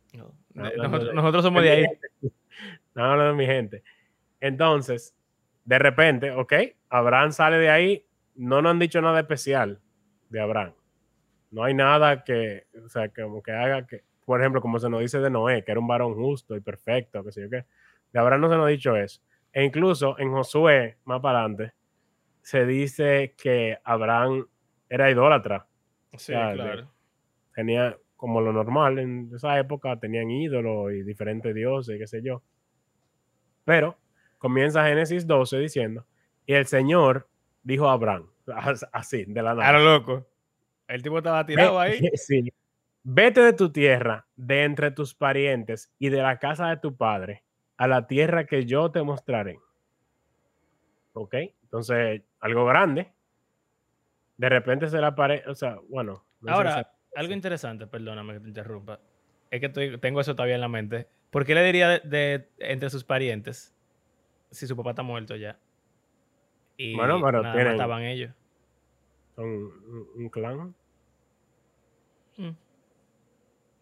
nosotros, 0.53 1.43
somos 1.43 1.63
de 1.63 1.72
ahí. 1.72 1.86
No 2.93 3.03
hablando 3.05 3.31
de 3.31 3.34
mi 3.34 3.48
gente. 3.48 3.81
Entonces, 4.39 5.15
de 5.65 5.79
repente, 5.79 6.29
ok, 6.29 6.53
Abraham 6.89 7.31
sale 7.31 7.57
de 7.57 7.72
ahí, 7.72 8.05
no 8.36 8.62
nos 8.62 8.69
han 8.69 8.77
dicho 8.77 9.01
nada 9.01 9.19
especial 9.19 9.79
de 10.29 10.41
Abraham. 10.41 10.74
No 11.50 11.63
hay 11.63 11.74
nada 11.74 12.24
que, 12.24 12.67
o 12.86 12.88
sea, 12.88 13.10
como 13.10 13.41
que 13.41 13.51
haga 13.51 13.88
que, 13.88 14.03
por 14.27 14.41
ejemplo, 14.41 14.60
como 14.60 14.77
se 14.77 14.89
nos 14.89 15.00
dice 15.00 15.19
de 15.19 15.29
Noé, 15.29 15.63
que 15.63 15.72
era 15.72 15.79
un 15.79 15.88
varón 15.88 16.13
justo 16.13 16.53
y 16.57 16.60
perfecto, 16.60 17.24
que 17.24 17.31
sé 17.31 17.43
yo 17.43 17.50
qué. 17.50 17.63
De 18.12 18.19
Abraham 18.19 18.41
no 18.41 18.50
se 18.50 18.57
nos 18.57 18.65
ha 18.65 18.69
dicho 18.69 18.93
eso. 18.98 19.22
E 19.53 19.63
incluso 19.63 20.19
en 20.19 20.34
Josué, 20.34 20.98
más 21.05 21.22
para 21.22 21.39
adelante, 21.39 21.72
se 22.41 22.65
dice 22.65 23.36
que 23.41 23.77
Abraham 23.86 24.46
era 24.89 25.10
idólatra. 25.10 25.65
Sí, 26.17 26.34
claro. 26.34 26.91
tenía, 27.55 27.98
como 28.17 28.41
lo 28.41 28.51
normal 28.51 29.00
en 29.00 29.31
esa 29.34 29.57
época, 29.60 29.98
tenían 29.98 30.29
ídolos 30.29 30.91
y 30.91 31.03
diferentes 31.03 31.55
dioses, 31.55 31.98
qué 31.98 32.05
sé 32.05 32.22
yo. 32.22 32.43
Pero 33.63 33.98
comienza 34.39 34.86
Génesis 34.88 35.25
12 35.25 35.57
diciendo, 35.57 36.05
y 36.46 36.51
el 36.51 36.65
Señor 36.65 37.29
dijo 37.63 37.88
a 37.88 37.93
Abraham, 37.93 38.29
así, 38.91 39.24
de 39.24 39.41
la 39.41 39.55
nada. 39.55 39.69
Claro, 39.69 39.86
loco. 39.86 40.27
El 40.86 41.01
tipo 41.01 41.19
estaba 41.19 41.46
tirado 41.46 41.79
ahí. 41.79 42.01
Sí. 42.15 42.51
Vete 43.10 43.40
de 43.40 43.54
tu 43.54 43.72
tierra, 43.72 44.28
de 44.36 44.66
entre 44.66 44.92
tus 44.92 45.16
parientes 45.16 45.94
y 45.98 46.10
de 46.10 46.22
la 46.22 46.40
casa 46.40 46.68
de 46.68 46.76
tu 46.76 46.98
padre, 46.98 47.42
a 47.78 47.88
la 47.88 48.06
tierra 48.06 48.46
que 48.46 48.66
yo 48.66 48.92
te 48.92 49.02
mostraré. 49.02 49.62
¿Ok? 51.14 51.36
Entonces, 51.64 52.22
algo 52.42 52.66
grande. 52.66 53.14
De 54.36 54.50
repente 54.50 54.90
se 54.90 55.00
la 55.00 55.08
aparece, 55.08 55.50
o 55.50 55.56
sea, 55.56 55.80
bueno. 55.88 56.26
Ahora, 56.48 56.92
algo 57.16 57.32
interesante, 57.32 57.88
perdóname 57.88 58.34
que 58.34 58.40
te 58.42 58.48
interrumpa. 58.50 59.00
Es 59.52 59.62
que 59.62 59.70
tengo 59.70 60.20
eso 60.20 60.36
todavía 60.36 60.56
en 60.56 60.62
la 60.62 60.68
mente. 60.68 61.08
¿Por 61.32 61.46
qué 61.46 61.56
le 61.56 61.64
diría 61.64 62.00
de, 62.00 62.50
entre 62.60 62.90
sus 62.90 63.06
parientes 63.06 63.74
si 64.52 64.68
su 64.68 64.76
papá 64.76 64.90
está 64.90 65.04
muerto 65.04 65.38
ya? 65.38 65.58
Y 66.76 66.94
bueno, 66.94 67.22
pero 67.24 67.42
nada 67.42 67.72
estaban 67.72 68.04
ellos. 68.04 68.34
Son 69.34 69.46
un, 69.46 70.30
clan. 70.30 70.76
Mm. 72.36 72.66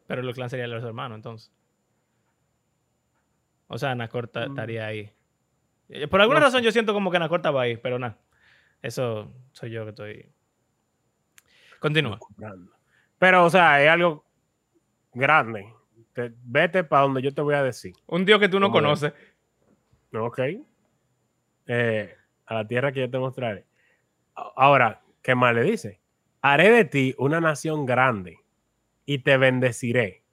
Pero 0.07 0.21
el 0.21 0.33
clan 0.33 0.49
sería 0.49 0.67
los 0.67 0.83
hermanos, 0.83 1.17
entonces. 1.17 1.51
O 3.67 3.77
sea, 3.77 3.91
Anacor 3.91 4.29
mm. 4.33 4.49
estaría 4.49 4.85
ahí. 4.85 5.11
Eh, 5.89 6.07
por 6.07 6.21
alguna 6.21 6.39
razón 6.39 6.63
yo 6.63 6.71
siento 6.71 6.93
como 6.93 7.11
que 7.11 7.17
Anacor 7.17 7.39
estaba 7.39 7.61
ahí, 7.61 7.77
pero 7.77 7.99
nada. 7.99 8.17
Eso 8.81 9.31
soy 9.51 9.71
yo 9.71 9.83
que 9.83 9.89
estoy. 9.89 10.31
Continúa. 11.79 12.19
Pero, 13.17 13.45
o 13.45 13.49
sea, 13.49 13.83
es 13.83 13.89
algo 13.89 14.25
grande. 15.13 15.73
vete 16.43 16.83
para 16.83 17.03
donde 17.03 17.21
yo 17.21 17.33
te 17.33 17.41
voy 17.41 17.55
a 17.55 17.63
decir. 17.63 17.93
Un 18.07 18.25
dios 18.25 18.39
que 18.39 18.49
tú 18.49 18.59
no 18.59 18.71
conoces. 18.71 19.13
Ok. 20.13 20.39
Eh, 21.67 22.15
a 22.45 22.53
la 22.53 22.67
tierra 22.67 22.91
que 22.91 23.01
yo 23.01 23.09
te 23.09 23.17
mostraré. 23.17 23.65
Ahora, 24.35 25.01
¿qué 25.21 25.33
más 25.33 25.55
le 25.55 25.63
dice? 25.63 25.99
Haré 26.41 26.69
de 26.69 26.85
ti 26.85 27.15
una 27.17 27.41
nación 27.41 27.85
grande 27.85 28.44
y 29.05 29.19
te 29.19 29.37
bendeciré. 29.37 30.23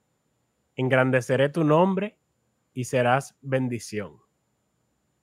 Engrandeceré 0.75 1.49
tu 1.49 1.63
nombre 1.63 2.17
y 2.73 2.85
serás 2.85 3.37
bendición. 3.41 4.17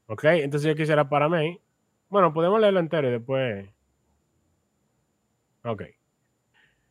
¿Ok? 0.07 0.25
Entonces 0.25 0.69
yo 0.69 0.77
quisiera 0.77 1.09
para 1.09 1.29
mí. 1.29 1.61
Bueno, 2.09 2.33
podemos 2.33 2.61
leerlo 2.61 2.81
entero 2.81 3.09
y 3.09 3.13
después. 3.13 3.69
Ok. 5.65 5.83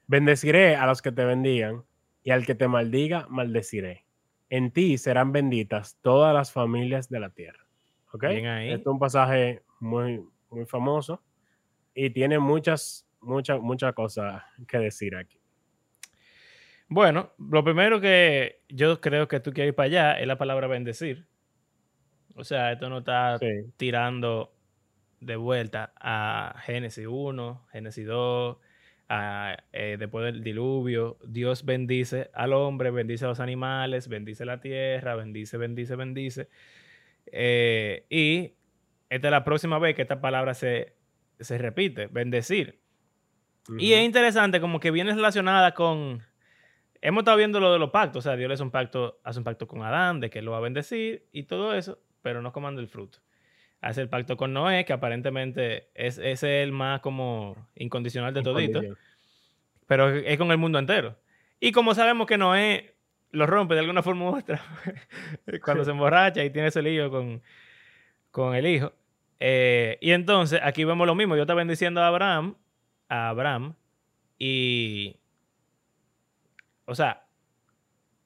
Bendeciré 0.08 0.76
a 0.76 0.86
los 0.86 1.02
que 1.02 1.12
te 1.12 1.24
bendigan 1.24 1.84
y 2.24 2.32
al 2.32 2.46
que 2.46 2.56
te 2.56 2.68
maldiga, 2.68 3.28
maldeciré. 3.30 4.06
En 4.50 4.72
ti 4.72 4.98
serán 4.98 5.32
benditas 5.32 5.98
todas 6.02 6.34
las 6.34 6.52
familias 6.52 7.10
de 7.10 7.20
la 7.20 7.30
tierra. 7.30 7.66
¿Ok? 8.12 8.24
Este 8.24 8.74
es 8.74 8.88
un 8.88 9.00
pasaje 9.00 9.64
muy, 9.80 10.26
muy 10.50 10.66
famoso 10.66 11.22
y 11.94 12.10
tiene 12.10 12.40
muchas, 12.40 13.08
muchas, 13.22 13.60
muchas 13.60 13.94
cosas 13.94 14.44
que 14.68 14.80
decir 14.80 15.16
aquí. 15.16 15.39
Bueno, 16.90 17.32
lo 17.38 17.64
primero 17.64 18.02
que 18.02 18.64
yo 18.68 19.00
creo 19.00 19.28
que 19.28 19.40
tú 19.40 19.54
quieres 19.54 19.70
ir 19.72 19.76
para 19.76 19.86
allá 19.86 20.20
es 20.20 20.26
la 20.26 20.40
palabra 20.40 20.68
bendecir. 20.68 21.28
O 22.36 22.44
sea, 22.44 22.72
esto 22.72 22.90
no 22.90 23.00
está 23.00 23.38
tirando 23.78 24.52
de 25.20 25.36
vuelta 25.36 25.94
a 26.00 26.56
Génesis 26.66 27.06
1, 27.08 27.68
Génesis 27.72 28.08
2, 28.08 28.58
eh, 29.72 29.98
después 30.00 30.26
del 30.26 30.44
diluvio. 30.44 31.18
Dios 31.28 31.64
bendice 31.64 32.32
al 32.34 32.54
hombre, 32.54 32.90
bendice 32.90 33.26
a 33.26 33.28
los 33.28 33.40
animales, 33.40 34.08
bendice 34.08 34.46
la 34.46 34.60
tierra, 34.60 35.16
bendice, 35.16 35.58
bendice, 35.58 35.96
bendice. 35.96 36.50
Eh, 37.28 38.06
y 38.10 38.54
esta 39.10 39.28
es 39.28 39.32
la 39.32 39.44
próxima 39.44 39.78
vez 39.78 39.96
que 39.96 40.02
esta 40.02 40.22
palabra 40.22 40.56
se, 40.56 40.96
repite, 41.40 42.08
bendecir. 42.08 42.80
Y 43.78 43.94
es 43.94 44.04
interesante 44.04 44.60
como 44.60 44.80
que 44.80 44.90
viene 44.90 45.14
relacionada 45.14 45.76
con 45.76 46.24
hemos 47.02 47.22
estado 47.22 47.38
viendo 47.38 47.60
lo 47.60 47.72
de 47.72 47.80
los 47.80 47.92
pactos, 47.92 48.26
o 48.26 48.30
sea, 48.30 48.36
Dios 48.36 48.48
le 48.48 48.54
hace 48.54 48.64
un 48.64 48.72
pacto, 48.72 49.20
hace 49.24 49.40
un 49.40 49.44
pacto 49.44 49.68
con 49.68 49.82
Adán 49.84 50.20
de 50.20 50.30
que 50.30 50.42
lo 50.42 50.52
va 50.52 50.58
a 50.58 50.62
bendecir 50.62 51.28
y 51.32 51.44
todo 51.44 51.74
eso, 51.74 52.00
pero 52.22 52.42
no 52.42 52.52
comando 52.52 52.82
el 52.82 52.88
fruto. 52.88 53.20
Hace 53.82 54.02
el 54.02 54.10
pacto 54.10 54.36
con 54.36 54.52
Noé, 54.52 54.84
que 54.84 54.92
aparentemente 54.92 55.90
es, 55.94 56.18
es 56.18 56.44
el 56.44 56.74
más 56.74 57.00
como 57.00 57.56
incondicional 57.76 58.34
de 58.34 58.42
todito, 58.42 58.82
pero 59.88 60.10
es 60.10 60.38
con 60.38 60.52
el 60.52 60.58
mundo 60.58 60.80
entero. 60.80 61.16
Y 61.62 61.72
como 61.72 61.96
sabemos 61.96 62.28
que 62.28 62.38
Noé 62.38 62.96
lo 63.32 63.46
rompe 63.46 63.76
de 63.76 63.82
alguna 63.82 64.04
forma 64.04 64.30
u 64.30 64.38
otra, 64.38 64.62
cuando 65.64 65.86
se 65.86 65.92
emborracha 65.92 66.44
y 66.44 66.50
tiene 66.50 66.70
ese 66.70 66.82
lío 66.82 67.10
con, 67.10 67.42
con 68.32 68.56
el 68.56 68.68
hijo. 68.68 68.92
Eh, 69.40 69.98
y 70.02 70.12
entonces 70.12 70.60
aquí 70.62 70.84
vemos 70.84 71.08
lo 71.08 71.16
mismo, 71.16 71.36
Dios 71.36 71.46
está 71.46 71.54
bendiciendo 71.54 72.02
a 72.02 72.08
Abraham, 72.08 72.56
a 73.08 73.30
Abraham, 73.30 73.76
y 74.38 75.16
o 76.90 76.96
sea, 76.96 77.26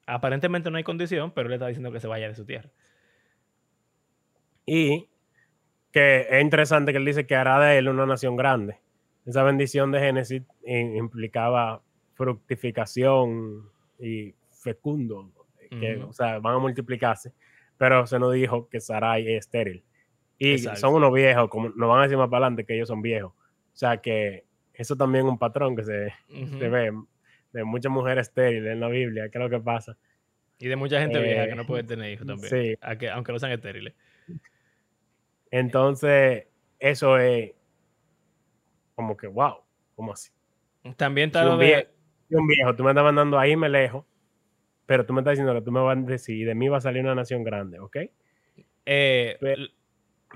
aparentemente 0.06 0.70
no 0.70 0.76
hay 0.76 0.84
condición, 0.84 1.32
pero 1.32 1.48
le 1.48 1.56
está 1.56 1.66
diciendo 1.66 1.92
que 1.92 2.00
se 2.00 2.08
vaya 2.08 2.28
de 2.28 2.34
su 2.34 2.44
tierra. 2.44 2.70
Y 4.66 5.08
que 5.92 6.26
es 6.28 6.42
interesante 6.42 6.92
que 6.92 6.98
él 6.98 7.04
dice 7.04 7.26
que 7.26 7.36
hará 7.36 7.60
de 7.60 7.78
él 7.78 7.88
una 7.88 8.06
nación 8.06 8.36
grande. 8.36 8.78
Esa 9.26 9.42
bendición 9.42 9.92
de 9.92 10.00
Génesis 10.00 10.42
implicaba 10.66 11.82
fructificación 12.14 13.70
y 13.98 14.34
fecundo, 14.50 15.30
que, 15.70 15.96
o 15.96 16.12
sea, 16.12 16.38
van 16.38 16.56
a 16.56 16.58
multiplicarse, 16.58 17.32
pero 17.76 18.06
se 18.06 18.18
nos 18.18 18.32
dijo 18.32 18.68
que 18.68 18.80
Sarai 18.80 19.28
es 19.28 19.46
estéril. 19.46 19.84
Y 20.38 20.58
son 20.58 20.94
unos 20.94 21.12
viejos, 21.12 21.48
como 21.48 21.68
nos 21.70 21.88
van 21.88 22.00
a 22.00 22.02
decir 22.02 22.18
más 22.18 22.28
para 22.28 22.46
adelante 22.46 22.64
que 22.64 22.74
ellos 22.74 22.88
son 22.88 23.02
viejos. 23.02 23.32
O 23.32 23.76
sea 23.76 23.98
que 23.98 24.44
eso 24.72 24.96
también 24.96 25.26
es 25.26 25.32
un 25.32 25.38
patrón 25.38 25.76
que 25.76 25.84
se, 25.84 26.12
se 26.28 26.68
ve 26.68 26.92
de 27.54 27.64
muchas 27.64 27.90
mujeres 27.90 28.28
estériles 28.28 28.72
en 28.72 28.80
la 28.80 28.88
Biblia, 28.88 29.28
¿qué 29.30 29.38
es 29.38 29.44
lo 29.44 29.48
que 29.48 29.60
pasa? 29.60 29.96
Y 30.58 30.66
de 30.66 30.76
mucha 30.76 31.00
gente 31.00 31.20
vieja 31.20 31.46
que 31.46 31.54
no 31.54 31.64
puede 31.64 31.82
eh, 31.82 31.86
tener 31.86 32.12
hijos 32.12 32.26
también, 32.26 32.48
sí. 32.50 32.76
aunque 32.82 33.32
no 33.32 33.38
sean 33.38 33.52
estériles. 33.52 33.94
Entonces, 35.50 36.46
eso 36.80 37.16
es 37.16 37.52
como 38.96 39.16
que, 39.16 39.28
wow, 39.28 39.58
¿cómo 39.94 40.12
así? 40.12 40.32
También 40.96 41.28
está 41.28 41.48
un, 41.48 41.58
viejo, 41.58 41.88
un 42.30 42.46
viejo, 42.46 42.74
tú 42.74 42.82
me 42.82 42.90
estás 42.90 43.04
mandando 43.04 43.38
ahí 43.38 43.56
me 43.56 43.68
lejos, 43.68 44.04
pero 44.84 45.06
tú 45.06 45.12
me 45.12 45.20
estás 45.20 45.32
diciendo 45.32 45.54
que 45.54 45.62
tú 45.62 45.70
me 45.70 45.80
vas 45.80 45.96
a 45.96 46.00
decir, 46.00 46.36
y 46.36 46.44
de 46.44 46.54
mí 46.56 46.68
va 46.68 46.78
a 46.78 46.80
salir 46.80 47.02
una 47.02 47.14
nación 47.14 47.44
grande, 47.44 47.78
¿ok? 47.78 47.96
Eh, 48.84 49.38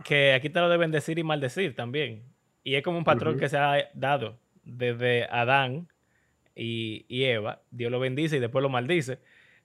que 0.05 0.33
aquí 0.33 0.51
te 0.51 0.61
lo 0.61 0.69
deben 0.69 0.93
decir 0.93 1.19
y 1.19 1.25
maldecir 1.25 1.75
también. 1.75 2.23
Y 2.63 2.77
es 2.77 2.83
como 2.83 2.99
un 2.99 3.05
patrón 3.05 3.39
que 3.39 3.49
se 3.49 3.59
ha 3.59 3.91
dado 3.95 4.39
desde 4.63 5.25
Adán 5.25 5.89
y, 6.61 7.25
Eva, 7.25 7.63
Dios 7.71 7.91
lo 7.93 8.01
bendice 8.01 8.37
y 8.37 8.41
después 8.41 8.63
lo 8.63 8.69
maldice. 8.69 9.19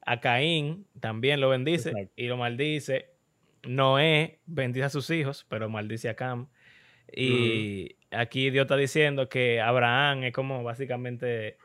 A 0.06 0.20
Caín 0.20 0.86
también 1.00 1.40
lo 1.42 1.50
bendice 1.50 1.90
Exacto. 1.90 2.14
y 2.16 2.28
lo 2.28 2.38
maldice. 2.38 3.10
Noé 3.64 4.40
bendice 4.46 4.86
a 4.86 4.90
sus 4.90 5.10
hijos, 5.10 5.46
pero 5.50 5.70
maldice 5.70 6.10
a 6.10 6.16
Cam. 6.16 6.48
Y 7.16 7.96
aquí 8.12 8.50
Dios 8.50 8.64
está 8.64 8.76
diciendo 8.78 9.30
que 9.30 9.62
Abraham 9.62 10.24
es 10.24 10.34
como 10.34 10.64
básicamente 10.64 11.58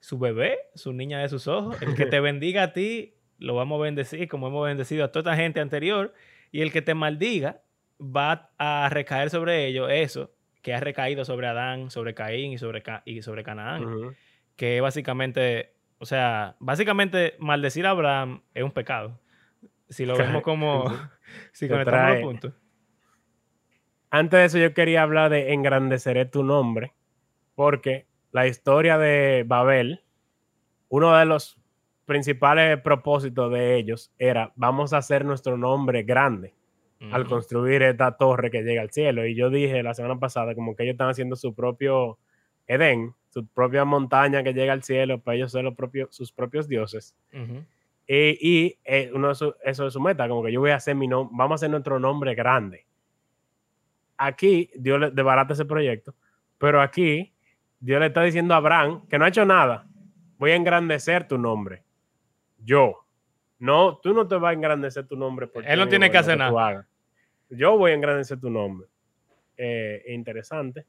su 0.00 0.18
bebé, 0.18 0.58
su 0.74 0.92
niña 0.92 1.20
de 1.20 1.28
sus 1.28 1.46
ojos. 1.48 1.80
El 1.82 1.94
que 1.94 2.06
te 2.06 2.20
bendiga 2.20 2.62
a 2.64 2.72
ti, 2.72 3.14
lo 3.38 3.54
vamos 3.54 3.80
a 3.80 3.84
bendecir 3.84 4.28
como 4.28 4.48
hemos 4.48 4.66
bendecido 4.66 5.04
a 5.04 5.12
toda 5.12 5.32
esta 5.32 5.42
gente 5.42 5.60
anterior. 5.60 6.14
Y 6.50 6.62
el 6.62 6.72
que 6.72 6.82
te 6.82 6.94
maldiga 6.94 7.62
va 8.00 8.50
a 8.58 8.88
recaer 8.90 9.30
sobre 9.30 9.66
ellos 9.66 9.88
eso 9.90 10.30
que 10.62 10.74
ha 10.74 10.80
recaído 10.80 11.24
sobre 11.24 11.48
Adán, 11.48 11.90
sobre 11.90 12.14
Caín 12.14 12.52
y 12.52 12.58
sobre, 12.58 12.82
Ca- 12.82 13.02
y 13.04 13.22
sobre 13.22 13.42
Canaán. 13.42 13.84
Que 14.62 14.80
básicamente, 14.80 15.72
o 15.98 16.06
sea, 16.06 16.54
básicamente 16.60 17.34
maldecir 17.40 17.84
a 17.84 17.90
Abraham 17.90 18.42
es 18.54 18.62
un 18.62 18.70
pecado. 18.70 19.18
Si 19.88 20.06
lo 20.06 20.16
vemos 20.16 20.44
como, 20.44 20.84
si 21.52 21.68
conectamos 21.68 22.12
los 22.12 22.22
puntos. 22.22 22.52
Antes 24.08 24.38
de 24.38 24.44
eso, 24.44 24.58
yo 24.58 24.72
quería 24.72 25.02
hablar 25.02 25.32
de 25.32 25.52
engrandeceré 25.52 26.26
tu 26.26 26.44
nombre, 26.44 26.92
porque 27.56 28.06
la 28.30 28.46
historia 28.46 28.98
de 28.98 29.42
Babel, 29.44 30.04
uno 30.88 31.12
de 31.16 31.24
los 31.24 31.58
principales 32.04 32.80
propósitos 32.82 33.50
de 33.50 33.74
ellos 33.74 34.12
era, 34.16 34.52
vamos 34.54 34.92
a 34.92 34.98
hacer 34.98 35.24
nuestro 35.24 35.56
nombre 35.56 36.04
grande 36.04 36.54
al 37.10 37.26
construir 37.26 37.82
esta 37.82 38.16
torre 38.16 38.48
que 38.52 38.62
llega 38.62 38.82
al 38.82 38.92
cielo. 38.92 39.26
Y 39.26 39.34
yo 39.34 39.50
dije 39.50 39.82
la 39.82 39.94
semana 39.94 40.20
pasada 40.20 40.54
como 40.54 40.76
que 40.76 40.84
ellos 40.84 40.92
están 40.92 41.08
haciendo 41.08 41.34
su 41.34 41.52
propio 41.52 42.20
Edén, 42.72 43.14
su 43.30 43.46
propia 43.46 43.84
montaña 43.84 44.42
que 44.42 44.52
llega 44.52 44.72
al 44.72 44.82
cielo 44.82 45.20
para 45.20 45.36
ellos 45.36 45.52
ser 45.52 45.64
los 45.64 45.74
propios, 45.74 46.14
sus 46.14 46.30
propios 46.32 46.68
dioses. 46.68 47.14
Y, 48.06 48.38
y, 48.40 48.78
eh, 48.84 49.10
uno 49.14 49.28
de 49.28 49.34
su- 49.34 49.54
eso 49.64 49.86
es 49.86 49.92
su 49.92 50.00
meta, 50.00 50.28
como 50.28 50.42
que 50.42 50.52
yo 50.52 50.60
voy 50.60 50.70
a 50.70 50.76
hacer 50.76 50.94
mi 50.94 51.06
nombre, 51.08 51.34
vamos 51.36 51.52
a 51.52 51.54
hacer 51.56 51.70
nuestro 51.70 51.98
nombre 51.98 52.34
grande. 52.34 52.84
Aquí 54.16 54.70
Dios 54.76 55.00
le 55.00 55.10
desbarata 55.10 55.54
ese 55.54 55.64
proyecto, 55.64 56.14
pero 56.58 56.80
aquí 56.80 57.32
Dios 57.80 57.98
le 58.00 58.06
está 58.06 58.22
diciendo 58.22 58.54
a 58.54 58.58
Abraham 58.58 59.06
que 59.08 59.18
no 59.18 59.24
ha 59.24 59.28
hecho 59.28 59.44
nada. 59.44 59.86
Voy 60.38 60.50
a 60.52 60.56
engrandecer 60.56 61.26
tu 61.26 61.38
nombre. 61.38 61.82
Yo. 62.64 62.98
No, 63.58 63.96
tú 64.02 64.12
no 64.12 64.26
te 64.26 64.34
vas 64.36 64.50
a 64.50 64.54
engrandecer 64.54 65.06
tu 65.06 65.16
nombre. 65.16 65.46
por 65.46 65.64
Él 65.66 65.78
no 65.78 65.84
ti 65.84 65.90
tiene 65.90 66.10
que 66.10 66.18
hacer 66.18 66.38
nada. 66.38 66.50
Yo 67.50 67.76
voy 67.78 67.92
a 67.92 67.94
engrandecer 67.94 68.38
tu 68.40 68.50
nombre. 68.50 68.88
Eh, 69.56 70.02
interesante. 70.08 70.84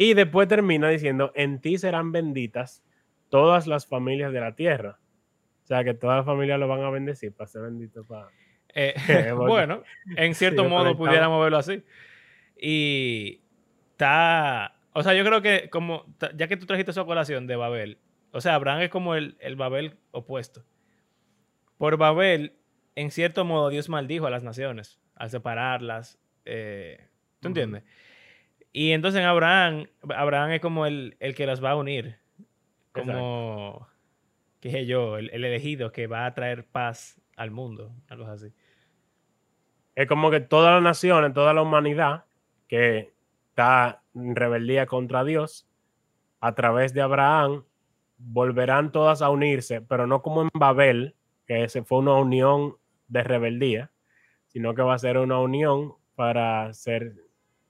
Y 0.00 0.14
después 0.14 0.46
termina 0.46 0.88
diciendo, 0.88 1.32
en 1.34 1.60
ti 1.60 1.76
serán 1.76 2.12
benditas 2.12 2.84
todas 3.30 3.66
las 3.66 3.84
familias 3.84 4.32
de 4.32 4.38
la 4.38 4.54
tierra. 4.54 5.00
O 5.64 5.66
sea, 5.66 5.82
que 5.82 5.92
todas 5.92 6.18
las 6.18 6.24
familias 6.24 6.60
lo 6.60 6.68
van 6.68 6.82
a 6.82 6.90
bendecir 6.90 7.34
para 7.34 7.48
ser 7.48 7.62
bendito 7.62 8.04
para... 8.06 8.28
Eh, 8.76 8.94
bueno, 9.36 9.82
en 10.16 10.36
cierto 10.36 10.64
modo 10.68 10.96
pudiéramos 10.96 11.42
verlo 11.42 11.58
así. 11.58 11.82
Y 12.56 13.40
está, 13.90 14.76
o 14.92 15.02
sea, 15.02 15.14
yo 15.14 15.24
creo 15.24 15.42
que 15.42 15.68
como, 15.68 16.06
ya 16.36 16.46
que 16.46 16.56
tú 16.56 16.66
trajiste 16.66 16.92
esa 16.92 17.04
colación 17.04 17.48
de 17.48 17.56
Babel, 17.56 17.98
o 18.30 18.40
sea, 18.40 18.54
Abraham 18.54 18.82
es 18.82 18.90
como 18.90 19.16
el, 19.16 19.36
el 19.40 19.56
Babel 19.56 19.96
opuesto. 20.12 20.64
Por 21.76 21.96
Babel, 21.96 22.52
en 22.94 23.10
cierto 23.10 23.44
modo, 23.44 23.68
Dios 23.68 23.88
maldijo 23.88 24.28
a 24.28 24.30
las 24.30 24.44
naciones 24.44 25.00
al 25.16 25.30
separarlas. 25.30 26.20
eh, 26.44 27.08
¿Tú 27.40 27.48
entiendes? 27.48 27.82
Y 28.72 28.92
entonces 28.92 29.20
en 29.20 29.26
Abraham, 29.26 29.86
Abraham 30.14 30.50
es 30.52 30.60
como 30.60 30.86
el, 30.86 31.16
el 31.20 31.34
que 31.34 31.46
las 31.46 31.62
va 31.62 31.72
a 31.72 31.76
unir. 31.76 32.18
Como, 32.92 33.86
qué 34.60 34.70
sé 34.70 34.86
yo, 34.86 35.18
el, 35.18 35.30
el 35.30 35.44
elegido 35.44 35.92
que 35.92 36.06
va 36.06 36.26
a 36.26 36.34
traer 36.34 36.66
paz 36.66 37.20
al 37.36 37.50
mundo, 37.50 37.94
algo 38.08 38.26
así. 38.26 38.52
Es 39.94 40.06
como 40.06 40.30
que 40.30 40.40
todas 40.40 40.74
las 40.74 40.82
naciones, 40.82 41.32
toda 41.32 41.54
la 41.54 41.62
humanidad 41.62 42.24
que 42.68 43.12
está 43.50 44.02
en 44.14 44.36
rebeldía 44.36 44.86
contra 44.86 45.24
Dios, 45.24 45.68
a 46.40 46.54
través 46.54 46.94
de 46.94 47.00
Abraham, 47.00 47.64
volverán 48.18 48.92
todas 48.92 49.22
a 49.22 49.30
unirse, 49.30 49.80
pero 49.80 50.06
no 50.06 50.22
como 50.22 50.42
en 50.42 50.50
Babel, 50.52 51.16
que 51.46 51.64
ese 51.64 51.82
fue 51.82 51.98
una 51.98 52.14
unión 52.14 52.76
de 53.08 53.22
rebeldía, 53.22 53.90
sino 54.46 54.74
que 54.74 54.82
va 54.82 54.94
a 54.94 54.98
ser 54.98 55.18
una 55.18 55.40
unión 55.40 55.94
para 56.14 56.72
ser, 56.74 57.14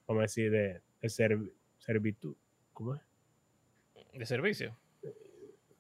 ¿cómo 0.07 0.21
decir?, 0.21 0.51
de, 0.51 0.83
de 1.01 1.09
serv- 1.09 1.53
servitud. 1.79 2.35
¿Cómo 2.73 2.95
es? 2.95 3.01
De 4.13 4.27
servicio. 4.27 4.77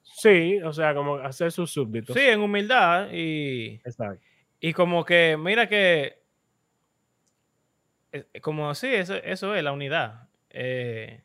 Sí, 0.02 0.58
o 0.62 0.72
sea, 0.72 0.94
como 0.94 1.16
hacer 1.16 1.52
sus 1.52 1.70
súbditos. 1.70 2.16
Sí, 2.16 2.22
en 2.22 2.40
humildad 2.40 3.08
y, 3.12 3.80
Exacto. 3.84 4.20
y 4.60 4.72
como 4.72 5.04
que, 5.04 5.36
mira 5.38 5.68
que, 5.68 6.18
eh, 8.12 8.40
como 8.40 8.74
sí, 8.74 8.88
eso, 8.88 9.14
eso 9.16 9.54
es 9.54 9.62
la 9.62 9.72
unidad. 9.72 10.28
Eh, 10.50 11.22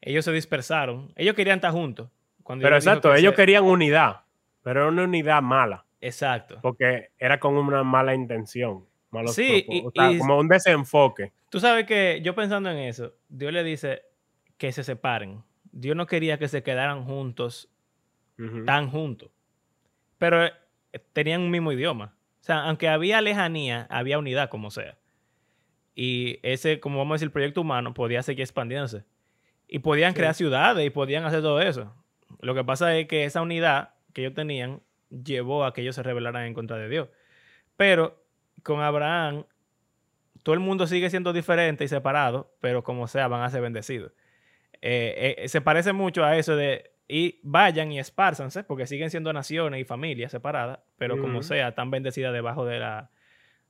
ellos 0.00 0.24
se 0.24 0.32
dispersaron. 0.32 1.12
Ellos 1.16 1.34
querían 1.34 1.56
estar 1.56 1.72
juntos. 1.72 2.10
Cuando 2.42 2.62
Pero 2.62 2.76
exacto, 2.76 3.14
ellos 3.14 3.32
se- 3.32 3.36
querían 3.36 3.64
unidad, 3.64 4.20
pero 4.62 4.80
era 4.82 4.88
una 4.90 5.04
unidad 5.04 5.42
mala. 5.42 5.82
Exacto. 5.98 6.58
porque 6.60 7.08
era 7.18 7.40
con 7.40 7.56
una 7.56 7.82
mala 7.82 8.14
intención. 8.14 8.86
malos 9.10 9.34
Sí, 9.34 9.64
y- 9.66 9.82
o 9.86 9.90
sea, 9.92 10.12
y- 10.12 10.18
como 10.18 10.38
un 10.38 10.46
desenfoque. 10.46 11.32
Tú 11.56 11.60
sabes 11.60 11.86
que 11.86 12.20
yo 12.22 12.34
pensando 12.34 12.70
en 12.70 12.76
eso, 12.76 13.14
Dios 13.30 13.50
le 13.50 13.64
dice 13.64 14.02
que 14.58 14.72
se 14.72 14.84
separen. 14.84 15.42
Dios 15.72 15.96
no 15.96 16.04
quería 16.06 16.38
que 16.38 16.48
se 16.48 16.62
quedaran 16.62 17.06
juntos, 17.06 17.70
tan 18.66 18.90
juntos. 18.90 19.30
Pero 20.18 20.44
eh, 20.44 20.52
tenían 21.14 21.40
un 21.40 21.50
mismo 21.50 21.72
idioma. 21.72 22.14
O 22.42 22.44
sea, 22.44 22.64
aunque 22.64 22.88
había 22.90 23.22
lejanía, 23.22 23.86
había 23.88 24.18
unidad 24.18 24.50
como 24.50 24.70
sea. 24.70 24.98
Y 25.94 26.40
ese, 26.42 26.78
como 26.78 26.98
vamos 26.98 27.12
a 27.12 27.14
decir, 27.14 27.28
el 27.28 27.32
proyecto 27.32 27.62
humano 27.62 27.94
podía 27.94 28.22
seguir 28.22 28.42
expandiéndose. 28.42 29.04
Y 29.66 29.78
podían 29.78 30.12
Sí. 30.12 30.18
crear 30.18 30.34
ciudades 30.34 30.86
y 30.86 30.90
podían 30.90 31.24
hacer 31.24 31.40
todo 31.40 31.62
eso. 31.62 31.90
Lo 32.42 32.54
que 32.54 32.64
pasa 32.64 32.94
es 32.98 33.08
que 33.08 33.24
esa 33.24 33.40
unidad 33.40 33.94
que 34.12 34.20
ellos 34.20 34.34
tenían 34.34 34.82
llevó 35.08 35.64
a 35.64 35.72
que 35.72 35.80
ellos 35.80 35.94
se 35.94 36.02
rebelaran 36.02 36.44
en 36.44 36.52
contra 36.52 36.76
de 36.76 36.90
Dios. 36.90 37.08
Pero 37.78 38.22
con 38.62 38.82
Abraham, 38.82 39.46
todo 40.46 40.54
el 40.54 40.60
mundo 40.60 40.86
sigue 40.86 41.10
siendo 41.10 41.32
diferente 41.32 41.82
y 41.82 41.88
separado, 41.88 42.54
pero 42.60 42.84
como 42.84 43.08
sea, 43.08 43.26
van 43.26 43.42
a 43.42 43.50
ser 43.50 43.62
bendecidos. 43.62 44.12
Eh, 44.80 45.34
eh, 45.38 45.48
se 45.48 45.60
parece 45.60 45.92
mucho 45.92 46.24
a 46.24 46.36
eso 46.36 46.54
de 46.54 46.92
y 47.08 47.40
vayan 47.42 47.90
y 47.90 47.98
espárzanse, 47.98 48.62
porque 48.62 48.86
siguen 48.86 49.10
siendo 49.10 49.32
naciones 49.32 49.80
y 49.80 49.84
familias 49.84 50.30
separadas, 50.30 50.78
pero 50.98 51.20
como 51.20 51.42
sea, 51.42 51.70
están 51.70 51.90
bendecidas 51.90 52.32
debajo 52.32 52.64
de 52.64 52.78
la, 52.78 53.10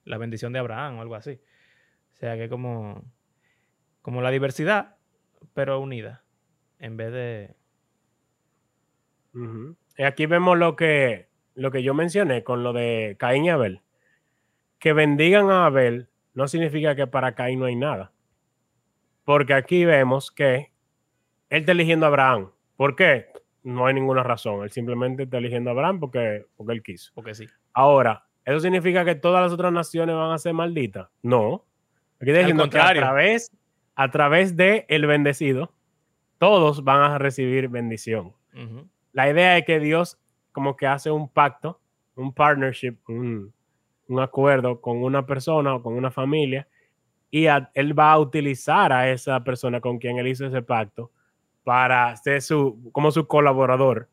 la 0.05 0.19
bendición 0.19 0.53
de 0.53 0.59
Abraham 0.59 0.99
o 0.99 1.01
algo 1.01 1.15
así. 1.15 1.41
O 2.13 2.17
sea 2.17 2.37
que 2.37 2.51
como, 2.51 3.11
como 4.03 4.21
la 4.21 4.31
diversidad, 4.31 4.97
pero 5.55 5.81
unida, 5.81 6.25
en 6.79 6.99
vez 6.99 7.11
de... 7.11 7.55
Y 9.97 10.03
aquí 10.03 10.27
vemos 10.27 10.59
lo 10.59 10.77
que, 10.77 11.31
lo 11.55 11.71
que 11.71 11.83
yo 11.83 11.95
mencioné 11.95 12.45
con 12.45 12.63
lo 12.63 12.75
de 12.75 13.17
Caín 13.19 13.47
y 13.47 13.49
Abel. 13.49 13.81
Que 14.79 14.93
bendigan 14.93 15.49
a 15.49 15.65
Abel 15.65 16.11
no 16.37 16.47
significa 16.47 16.95
que 16.95 17.07
para 17.07 17.35
Caín 17.35 17.61
no 17.61 17.65
hay 17.65 17.75
nada. 17.75 18.13
Porque 19.25 19.55
aquí 19.55 19.87
vemos 19.87 20.31
que 20.31 20.71
él 21.49 21.61
está 21.61 21.73
eligiendo 21.73 22.05
a 22.05 22.11
Abraham. 22.11 22.51
¿Por 22.77 22.95
qué? 22.95 23.29
No 23.63 23.87
hay 23.87 23.95
ninguna 23.95 24.23
razón. 24.23 24.63
Él 24.63 24.71
simplemente 24.71 25.23
está 25.23 25.39
eligiendo 25.39 25.71
a 25.71 25.73
Abraham 25.73 25.99
porque, 25.99 26.45
porque 26.55 26.75
él 26.75 26.83
quiso. 26.83 27.11
Porque 27.15 27.35
sí. 27.35 27.47
Ahora, 27.73 28.27
¿eso 28.45 28.61
significa 28.61 29.03
que 29.05 29.15
todas 29.15 29.43
las 29.43 29.51
otras 29.51 29.73
naciones 29.73 30.15
van 30.15 30.31
a 30.31 30.37
ser 30.37 30.53
malditas? 30.53 31.09
No. 31.23 31.65
Aquí 32.21 32.31
está 32.31 32.41
diciendo 32.41 32.69
que 32.69 32.79
a 32.79 32.93
través, 32.93 33.51
a 33.95 34.11
través 34.11 34.57
de 34.57 34.85
el 34.89 35.07
bendecido, 35.07 35.73
todos 36.37 36.85
van 36.85 37.13
a 37.13 37.19
recibir 37.19 37.69
bendición. 37.69 38.35
La 39.13 39.31
idea 39.31 39.57
es 39.57 39.65
que 39.65 39.81
Dios 39.81 40.19
como 40.53 40.77
que 40.77 40.87
hace 40.87 41.11
un 41.11 41.31
pacto, 41.31 41.81
un 42.15 42.33
partnership, 42.33 42.97
un, 43.09 43.55
un 44.09 44.21
acuerdo 44.21 44.81
con 44.81 45.03
una 45.03 45.27
persona 45.27 45.75
o 45.75 45.83
con 45.83 45.95
una 45.95 46.11
familia 46.11 46.69
y 47.31 47.47
a- 47.47 47.71
él 47.75 47.99
va 47.99 48.13
a 48.13 48.19
utilizar 48.19 48.93
a 48.93 49.11
esa 49.11 49.43
persona 49.45 49.81
con 49.81 49.99
quien 49.99 50.19
él 50.19 50.29
hizo 50.29 50.47
ese 50.47 50.63
pacto 50.63 51.11
para 51.65 52.15
ser 52.17 52.41
su, 52.43 52.91
como 52.93 53.11
su 53.11 53.27
colaborador 53.27 54.09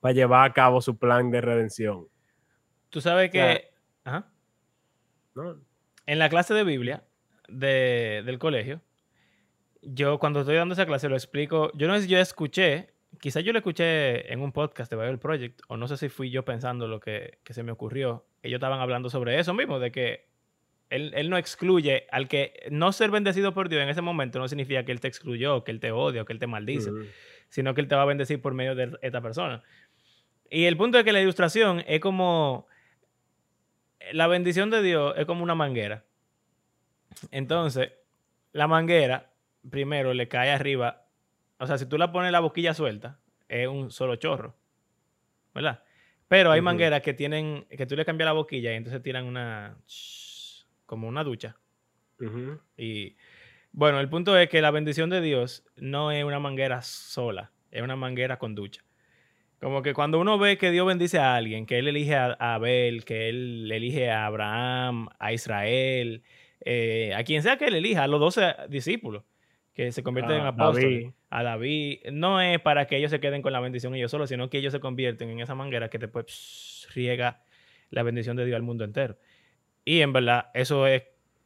para 0.00 0.12
llevar 0.14 0.50
a 0.50 0.52
cabo 0.52 0.80
su 0.82 0.98
plan 0.98 1.30
de 1.30 1.40
redención. 1.40 2.06
Tú 2.90 3.00
sabes 3.00 3.30
que... 3.30 3.38
sea, 3.38 3.60
Ajá. 4.04 4.28
¿no? 5.34 5.56
en 6.06 6.18
la 6.18 6.28
clase 6.28 6.52
de 6.52 6.64
Biblia 6.64 7.04
de- 7.48 8.22
del 8.26 8.38
colegio, 8.38 8.80
yo 9.80 10.18
cuando 10.18 10.40
estoy 10.40 10.56
dando 10.56 10.74
esa 10.74 10.86
clase 10.86 11.08
lo 11.08 11.14
explico. 11.16 11.70
Yo 11.74 11.86
no 11.88 11.94
sé 11.96 12.02
si 12.02 12.08
yo 12.08 12.18
escuché, 12.18 12.92
quizás 13.20 13.42
yo 13.44 13.52
lo 13.52 13.58
escuché 13.60 14.32
en 14.32 14.40
un 14.40 14.52
podcast 14.52 14.90
de 14.92 14.96
Bible 14.96 15.18
Project, 15.18 15.60
o 15.68 15.76
no 15.76 15.88
sé 15.88 15.96
si 15.96 16.08
fui 16.08 16.30
yo 16.30 16.44
pensando 16.44 16.86
lo 16.88 17.00
que, 17.00 17.38
que 17.44 17.54
se 17.54 17.62
me 17.62 17.72
ocurrió. 17.72 18.24
Ellos 18.42 18.58
estaban 18.58 18.80
hablando 18.80 19.08
sobre 19.08 19.38
eso 19.38 19.54
mismo, 19.54 19.78
de 19.78 19.92
que 19.92 20.26
él, 20.90 21.12
él 21.14 21.30
no 21.30 21.38
excluye 21.38 22.06
al 22.10 22.28
que 22.28 22.66
no 22.70 22.92
ser 22.92 23.10
bendecido 23.10 23.54
por 23.54 23.68
Dios 23.68 23.82
en 23.82 23.88
ese 23.88 24.02
momento 24.02 24.38
no 24.38 24.48
significa 24.48 24.84
que 24.84 24.92
él 24.92 25.00
te 25.00 25.08
excluyó, 25.08 25.64
que 25.64 25.70
él 25.70 25.80
te 25.80 25.90
odia, 25.90 26.22
o 26.22 26.24
que 26.24 26.32
él 26.32 26.38
te 26.38 26.46
maldice, 26.46 26.90
sino 27.48 27.74
que 27.74 27.80
él 27.80 27.88
te 27.88 27.94
va 27.94 28.02
a 28.02 28.06
bendecir 28.06 28.42
por 28.42 28.52
medio 28.52 28.74
de 28.74 28.98
esta 29.00 29.20
persona. 29.20 29.62
Y 30.50 30.66
el 30.66 30.76
punto 30.76 30.98
es 30.98 31.04
que 31.04 31.12
la 31.12 31.20
ilustración 31.22 31.82
es 31.86 32.00
como. 32.00 32.66
La 34.12 34.26
bendición 34.26 34.68
de 34.68 34.82
Dios 34.82 35.14
es 35.16 35.24
como 35.24 35.42
una 35.42 35.54
manguera. 35.54 36.04
Entonces, 37.30 37.92
la 38.52 38.66
manguera, 38.66 39.30
primero 39.70 40.12
le 40.12 40.28
cae 40.28 40.50
arriba. 40.50 41.06
O 41.58 41.66
sea, 41.66 41.78
si 41.78 41.86
tú 41.86 41.96
la 41.96 42.12
pones 42.12 42.32
la 42.32 42.40
boquilla 42.40 42.74
suelta, 42.74 43.18
es 43.48 43.66
un 43.66 43.90
solo 43.90 44.16
chorro. 44.16 44.54
¿Verdad? 45.54 45.82
Pero 46.32 46.50
hay 46.50 46.62
mangueras 46.62 47.02
que 47.02 47.12
tienen. 47.12 47.66
que 47.68 47.84
tú 47.84 47.94
le 47.94 48.06
cambias 48.06 48.24
la 48.24 48.32
boquilla 48.32 48.72
y 48.72 48.76
entonces 48.76 49.02
tiran 49.02 49.26
una. 49.26 49.76
como 50.86 51.06
una 51.06 51.24
ducha. 51.24 51.58
Y 52.74 53.16
bueno, 53.70 54.00
el 54.00 54.08
punto 54.08 54.38
es 54.38 54.48
que 54.48 54.62
la 54.62 54.70
bendición 54.70 55.10
de 55.10 55.20
Dios 55.20 55.62
no 55.76 56.10
es 56.10 56.24
una 56.24 56.38
manguera 56.38 56.80
sola, 56.80 57.52
es 57.70 57.82
una 57.82 57.96
manguera 57.96 58.38
con 58.38 58.54
ducha. 58.54 58.82
Como 59.60 59.82
que 59.82 59.92
cuando 59.92 60.18
uno 60.18 60.38
ve 60.38 60.56
que 60.56 60.70
Dios 60.70 60.86
bendice 60.86 61.18
a 61.18 61.34
alguien, 61.36 61.66
que 61.66 61.78
Él 61.78 61.86
elige 61.86 62.16
a 62.16 62.34
a 62.38 62.54
Abel, 62.54 63.04
que 63.04 63.28
Él 63.28 63.70
elige 63.70 64.10
a 64.10 64.24
Abraham, 64.24 65.10
a 65.18 65.34
Israel, 65.34 66.22
eh, 66.64 67.12
a 67.14 67.24
quien 67.24 67.42
sea 67.42 67.58
que 67.58 67.66
Él 67.66 67.74
elija, 67.74 68.04
a 68.04 68.08
los 68.08 68.20
doce 68.20 68.54
discípulos, 68.70 69.22
que 69.74 69.90
se 69.92 70.02
convierten 70.02 70.36
en 70.36 70.42
A 70.42 70.48
apóstoles, 70.48 70.84
David. 71.02 71.10
a 71.30 71.42
David, 71.42 71.98
no 72.12 72.40
es 72.40 72.60
para 72.60 72.86
que 72.86 72.96
ellos 72.96 73.10
se 73.10 73.20
queden 73.20 73.40
con 73.42 73.52
la 73.52 73.60
bendición 73.60 73.94
ellos 73.94 74.10
solos, 74.10 74.28
sino 74.28 74.50
que 74.50 74.58
ellos 74.58 74.72
se 74.72 74.80
convierten 74.80 75.30
en 75.30 75.40
esa 75.40 75.54
manguera 75.54 75.88
que 75.88 75.98
después 75.98 76.26
pss, 76.26 76.88
riega 76.94 77.42
la 77.90 78.02
bendición 78.02 78.36
de 78.36 78.44
Dios 78.44 78.56
al 78.56 78.62
mundo 78.62 78.84
entero. 78.84 79.16
Y 79.84 80.00
en 80.00 80.12
verdad, 80.12 80.50
eso 80.54 80.86
es 80.86 81.04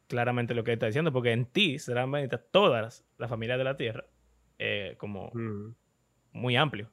claramente 0.09 0.55
lo 0.55 0.65
que 0.65 0.73
está 0.73 0.87
diciendo, 0.87 1.13
porque 1.13 1.33
en 1.33 1.47
ti 1.47 1.79
serán 1.79 2.11
benditas 2.11 2.41
todas 2.51 3.05
las 3.19 3.31
familias 3.31 3.59
de 3.59 3.65
la 3.65 3.77
tierra, 3.77 4.05
eh, 4.59 4.95
como 4.99 5.27
Ujú. 5.29 5.75
muy 6.33 6.57
amplio. 6.57 6.91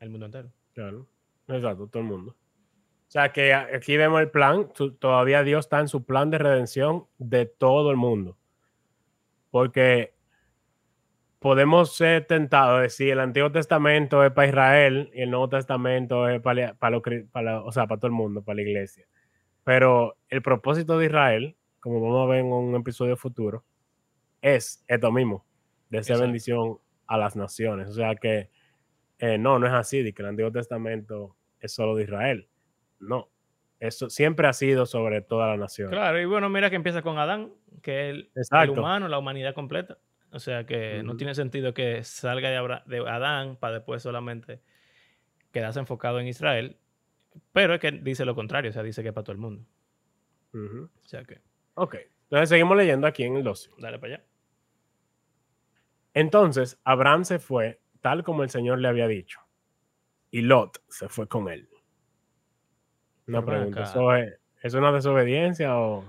El 0.00 0.10
mundo 0.10 0.26
entero. 0.26 0.50
Claro. 0.72 1.06
Exacto, 1.48 1.86
todo 1.88 2.02
el 2.02 2.08
mundo. 2.08 2.30
O 2.32 3.10
sea 3.14 3.32
que 3.32 3.54
aquí 3.54 3.96
vemos 3.96 4.20
el 4.20 4.30
plan, 4.30 4.68
todavía 4.98 5.42
Dios 5.44 5.66
está 5.66 5.78
en 5.80 5.88
su 5.88 6.04
plan 6.04 6.30
de 6.30 6.38
redención 6.38 7.06
de 7.18 7.46
todo 7.46 7.90
el 7.90 7.96
mundo. 7.96 8.36
Porque 9.54 10.12
podemos 11.38 11.94
ser 11.94 12.26
tentados 12.26 12.78
de 12.78 12.82
decir 12.82 13.10
el 13.12 13.20
Antiguo 13.20 13.52
Testamento 13.52 14.24
es 14.24 14.32
para 14.32 14.48
Israel 14.48 15.10
y 15.14 15.22
el 15.22 15.30
Nuevo 15.30 15.48
Testamento 15.48 16.28
es 16.28 16.40
para, 16.40 16.74
para, 16.74 16.96
cri- 16.98 17.30
para 17.30 17.62
o 17.62 17.70
sea, 17.70 17.86
para 17.86 18.00
todo 18.00 18.08
el 18.08 18.14
mundo, 18.14 18.42
para 18.42 18.56
la 18.56 18.62
iglesia. 18.62 19.06
Pero 19.62 20.16
el 20.28 20.42
propósito 20.42 20.98
de 20.98 21.06
Israel, 21.06 21.56
como 21.78 22.00
vamos 22.00 22.26
a 22.26 22.30
ver 22.32 22.40
en 22.40 22.46
un 22.46 22.74
episodio 22.74 23.16
futuro, 23.16 23.62
es 24.42 24.84
esto 24.88 25.12
mismo, 25.12 25.46
de 25.88 25.98
ser 26.02 26.14
Exacto. 26.14 26.22
bendición 26.22 26.78
a 27.06 27.16
las 27.16 27.36
naciones. 27.36 27.90
O 27.90 27.94
sea 27.94 28.16
que 28.16 28.50
eh, 29.20 29.38
no, 29.38 29.60
no 29.60 29.68
es 29.68 29.72
así, 29.72 30.02
de 30.02 30.12
que 30.12 30.22
el 30.22 30.30
Antiguo 30.30 30.50
Testamento 30.50 31.36
es 31.60 31.72
solo 31.72 31.94
de 31.94 32.02
Israel. 32.02 32.48
No, 32.98 33.28
eso 33.78 34.10
siempre 34.10 34.48
ha 34.48 34.52
sido 34.52 34.84
sobre 34.84 35.20
toda 35.20 35.46
la 35.46 35.56
nación. 35.58 35.90
Claro, 35.90 36.20
y 36.20 36.24
bueno, 36.24 36.48
mira 36.48 36.70
que 36.70 36.76
empieza 36.76 37.02
con 37.02 37.18
Adán, 37.18 37.52
que 37.84 38.08
es 38.08 38.14
el, 38.14 38.30
el 38.64 38.70
humano, 38.80 39.06
la 39.08 39.18
humanidad 39.18 39.54
completa. 39.54 39.98
O 40.32 40.40
sea 40.40 40.66
que 40.66 41.02
no 41.04 41.16
tiene 41.16 41.34
sentido 41.36 41.72
que 41.74 42.02
salga 42.02 42.48
de, 42.50 42.56
Abra- 42.56 42.82
de 42.86 42.98
Adán 43.08 43.56
para 43.56 43.74
después 43.74 44.02
solamente 44.02 44.60
quedarse 45.52 45.78
enfocado 45.78 46.18
en 46.18 46.26
Israel. 46.26 46.76
Pero 47.52 47.74
es 47.74 47.80
que 47.80 47.92
dice 47.92 48.24
lo 48.24 48.34
contrario, 48.34 48.70
o 48.70 48.72
sea, 48.72 48.82
dice 48.82 49.02
que 49.02 49.08
es 49.10 49.14
para 49.14 49.22
todo 49.24 49.32
el 49.32 49.38
mundo. 49.38 49.64
O 51.02 51.06
sea 51.06 51.22
que, 51.24 51.40
Ok, 51.74 51.96
entonces 52.24 52.48
seguimos 52.48 52.76
leyendo 52.76 53.06
aquí 53.06 53.22
en 53.24 53.36
el 53.36 53.44
12. 53.44 53.70
dale 53.78 53.98
para 54.00 54.14
allá. 54.14 54.24
Entonces 56.14 56.80
Abraham 56.84 57.24
se 57.24 57.38
fue 57.38 57.80
tal 58.00 58.22
como 58.24 58.42
el 58.42 58.50
Señor 58.50 58.78
le 58.78 58.88
había 58.88 59.06
dicho, 59.08 59.40
y 60.30 60.42
Lot 60.42 60.82
se 60.88 61.08
fue 61.08 61.26
con 61.28 61.48
él. 61.48 61.68
Una 63.26 63.44
pregunta. 63.44 63.82
¿eso 63.84 64.14
es, 64.14 64.38
es 64.62 64.74
una 64.74 64.92
desobediencia 64.92 65.76
o...? 65.78 66.04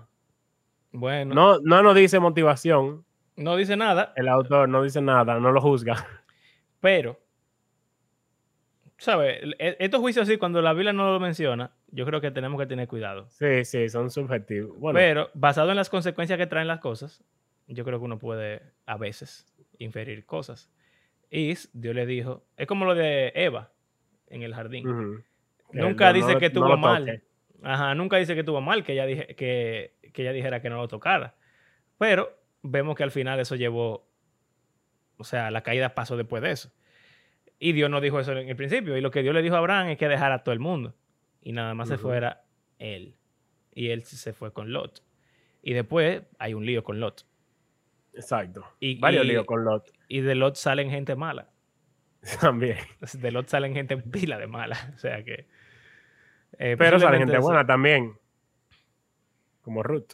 Bueno, 0.98 1.34
no, 1.36 1.54
No, 1.56 1.60
no 1.64 1.84
nos 1.84 1.96
dice 1.96 2.20
motivación, 2.20 3.06
dice 3.36 3.76
nada, 3.76 4.14
el 4.16 4.28
autor 4.30 4.70
no 4.70 4.82
dice 4.84 5.02
nada, 5.02 5.40
no 5.40 5.52
lo 5.52 5.60
juzga. 5.62 6.06
pero, 6.80 7.20
¿sabes? 8.98 9.42
E- 9.60 9.78
Estos 9.80 10.00
juicios 10.00 10.28
así, 10.28 10.38
cuando 10.38 10.62
la 10.62 10.74
Biblia 10.74 10.94
no 10.94 11.12
lo 11.12 11.20
menciona, 11.20 11.72
yo 11.92 12.06
creo 12.06 12.22
que 12.22 12.32
tenemos 12.32 12.60
que 12.60 12.68
tener 12.68 12.88
cuidado. 12.88 13.28
Sí, 13.30 13.66
sí, 13.66 13.90
son 13.90 14.10
subjetivos. 14.10 14.78
Bueno, 14.80 14.98
Pero 14.98 15.30
basado 15.34 15.70
en 15.72 15.76
las 15.76 15.90
consecuencias 15.90 16.38
que 16.38 16.48
traen 16.48 16.68
las 16.68 16.80
cosas, 16.80 17.24
yo 17.68 17.84
creo 17.84 18.00
que 18.00 18.06
uno 18.06 18.20
puede 18.20 18.62
a 18.86 18.98
veces 18.98 19.54
inferir 19.80 20.26
cosas. 20.26 20.72
Y 21.30 21.54
Dios 21.74 21.96
le 21.96 22.06
dijo, 22.06 22.44
es 22.56 22.68
como 22.68 22.86
lo 22.86 22.96
de 22.96 23.32
Eva 23.36 23.72
en 24.28 24.44
el 24.44 24.54
jardín. 24.54 25.24
Nunca 25.74 26.08
no- 26.08 26.14
dice 26.14 26.34
no- 26.34 26.40
que 26.40 26.50
no 26.50 26.54
tuvo 26.54 26.78
mal. 26.78 27.22
Ajá, 27.64 27.96
nunca 27.96 28.18
dice 28.18 28.36
que 28.36 28.44
tuvo 28.44 28.62
mal 28.62 28.84
que 28.84 28.94
ella, 28.94 29.06
dije, 29.08 29.36
que, 29.36 29.95
que 30.16 30.24
ella 30.24 30.32
dijera 30.34 30.62
que 30.62 30.70
no 30.70 30.78
lo 30.78 30.88
tocara. 30.88 31.36
Pero 32.00 32.36
vemos 32.64 32.96
que 32.96 33.04
al 33.04 33.12
final 33.12 33.40
eso 33.40 33.56
llevó, 33.56 34.10
o 35.18 35.24
sea, 35.24 35.52
la 35.52 35.62
caída 35.62 35.94
pasó 35.94 36.18
después 36.18 36.42
de 36.42 36.52
eso. 36.52 36.72
Y 37.60 37.72
Dios 37.74 37.90
no 37.90 38.02
dijo 38.02 38.20
eso 38.20 38.32
en 38.34 38.50
el 38.50 38.56
principio. 38.56 38.98
Y 38.98 39.02
lo 39.02 39.12
que 39.12 39.22
Dios 39.22 39.34
le 39.36 39.42
dijo 39.42 39.56
a 39.56 39.60
Abraham 39.60 39.88
es 39.90 39.98
que 39.98 40.08
dejara 40.08 40.36
a 40.36 40.44
todo 40.44 40.54
el 40.54 40.60
mundo. 40.60 40.94
Y 41.42 41.52
nada 41.52 41.74
más 41.76 41.88
se 41.90 41.98
fuera 41.98 42.44
él. 42.80 43.16
Y 43.74 43.90
él 43.90 44.04
se 44.04 44.34
fue 44.34 44.52
con 44.52 44.74
Lot. 44.74 45.04
Y 45.62 45.74
después 45.74 46.24
hay 46.40 46.54
un 46.54 46.66
lío 46.66 46.84
con 46.84 47.00
Lot. 47.00 47.26
Exacto. 48.14 48.66
Y- 48.80 49.00
Varios 49.00 49.26
y- 49.26 49.28
líos 49.30 49.46
con 49.46 49.64
Lot 49.66 49.92
Y 50.08 50.22
de 50.22 50.36
Lot 50.36 50.56
salen 50.56 50.90
gente 50.90 51.16
mala. 51.16 51.50
también. 52.42 52.78
De 53.14 53.32
Lot 53.32 53.48
salen 53.48 53.74
gente 53.74 53.98
pila 53.98 54.38
de 54.38 54.48
mala. 54.48 54.78
O 54.96 54.98
sea 55.00 55.24
que... 55.24 55.48
eh, 56.58 56.76
Pero 56.78 57.00
sale 57.00 57.18
posiblemente 57.20 57.34
gente 57.34 57.44
buena 57.46 57.66
también. 57.66 58.18
Como 59.66 59.82
Ruth. 59.82 60.14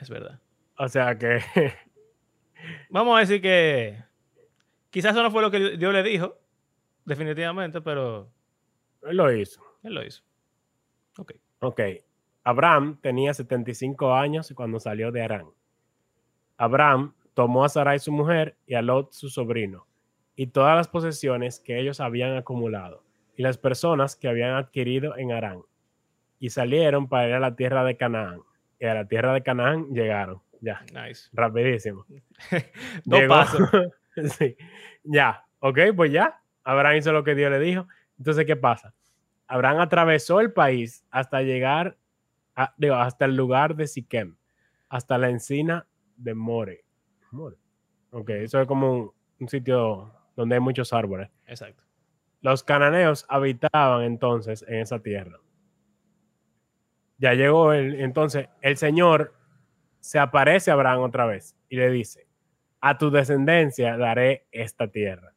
Es 0.00 0.08
verdad. 0.08 0.40
O 0.78 0.88
sea 0.88 1.18
que 1.18 1.40
Vamos 2.88 3.18
a 3.18 3.20
decir 3.20 3.42
que 3.42 4.02
quizás 4.88 5.12
eso 5.12 5.22
no 5.22 5.30
fue 5.30 5.42
lo 5.42 5.50
que 5.50 5.76
Dios 5.76 5.92
le 5.92 6.02
dijo, 6.02 6.38
definitivamente, 7.04 7.82
pero 7.82 8.30
él 9.02 9.18
lo 9.18 9.30
hizo. 9.30 9.60
él 9.82 9.94
lo 9.94 10.02
hizo. 10.02 10.22
Ok. 11.18 11.32
Ok. 11.60 11.80
Abraham 12.44 12.98
tenía 13.02 13.34
75 13.34 14.14
años 14.14 14.50
cuando 14.56 14.80
salió 14.80 15.12
de 15.12 15.20
Arán. 15.20 15.48
Abraham 16.56 17.14
tomó 17.34 17.62
a 17.62 17.68
Sarai 17.68 17.98
su 17.98 18.10
mujer 18.10 18.56
y 18.66 18.72
a 18.72 18.80
Lot 18.80 19.12
su 19.12 19.28
sobrino 19.28 19.86
y 20.34 20.46
todas 20.46 20.74
las 20.74 20.88
posesiones 20.88 21.60
que 21.60 21.78
ellos 21.78 22.00
habían 22.00 22.38
acumulado 22.38 23.04
y 23.36 23.42
las 23.42 23.58
personas 23.58 24.16
que 24.16 24.28
habían 24.28 24.52
adquirido 24.52 25.14
en 25.18 25.32
Arán 25.32 25.60
y 26.38 26.50
salieron 26.50 27.08
para 27.08 27.28
ir 27.28 27.34
a 27.34 27.40
la 27.40 27.54
tierra 27.56 27.84
de 27.84 27.96
Canaán. 27.96 28.40
Y 28.80 28.86
a 28.86 28.94
la 28.94 29.06
tierra 29.08 29.32
de 29.32 29.42
Canaán 29.42 29.88
llegaron. 29.92 30.40
Ya, 30.60 30.84
Nice. 30.92 31.28
rapidísimo. 31.32 32.04
Dos 33.04 33.22
pasos. 33.28 33.68
sí. 34.38 34.56
Ya, 35.04 35.44
ok, 35.60 35.78
pues 35.96 36.12
ya. 36.12 36.40
Abraham 36.64 36.96
hizo 36.96 37.12
lo 37.12 37.24
que 37.24 37.34
Dios 37.34 37.50
le 37.50 37.58
dijo. 37.60 37.86
Entonces, 38.18 38.44
¿qué 38.46 38.56
pasa? 38.56 38.94
Abraham 39.46 39.80
atravesó 39.80 40.40
el 40.40 40.52
país 40.52 41.04
hasta 41.10 41.42
llegar, 41.42 41.96
a- 42.54 42.74
digo, 42.76 42.96
hasta 42.96 43.24
el 43.24 43.36
lugar 43.36 43.74
de 43.76 43.86
Siquem, 43.86 44.36
hasta 44.88 45.16
la 45.18 45.30
encina 45.30 45.86
de 46.16 46.34
More. 46.34 46.84
More. 47.30 47.56
Ok, 48.10 48.30
eso 48.30 48.60
es 48.60 48.66
como 48.66 48.92
un, 48.92 49.12
un 49.40 49.48
sitio 49.48 50.12
donde 50.36 50.56
hay 50.56 50.60
muchos 50.60 50.92
árboles. 50.92 51.30
Exacto. 51.46 51.82
Los 52.40 52.62
cananeos 52.64 53.24
habitaban 53.28 54.02
entonces 54.02 54.64
en 54.68 54.80
esa 54.80 54.98
tierra. 55.00 55.38
Ya 57.18 57.34
llegó 57.34 57.72
el, 57.72 58.00
entonces 58.00 58.48
el 58.60 58.76
Señor 58.76 59.34
se 60.00 60.18
aparece 60.18 60.70
a 60.70 60.74
Abraham 60.74 61.02
otra 61.02 61.26
vez 61.26 61.56
y 61.68 61.76
le 61.76 61.90
dice, 61.90 62.26
a 62.80 62.96
tu 62.96 63.10
descendencia 63.10 63.96
daré 63.96 64.46
esta 64.52 64.88
tierra. 64.88 65.34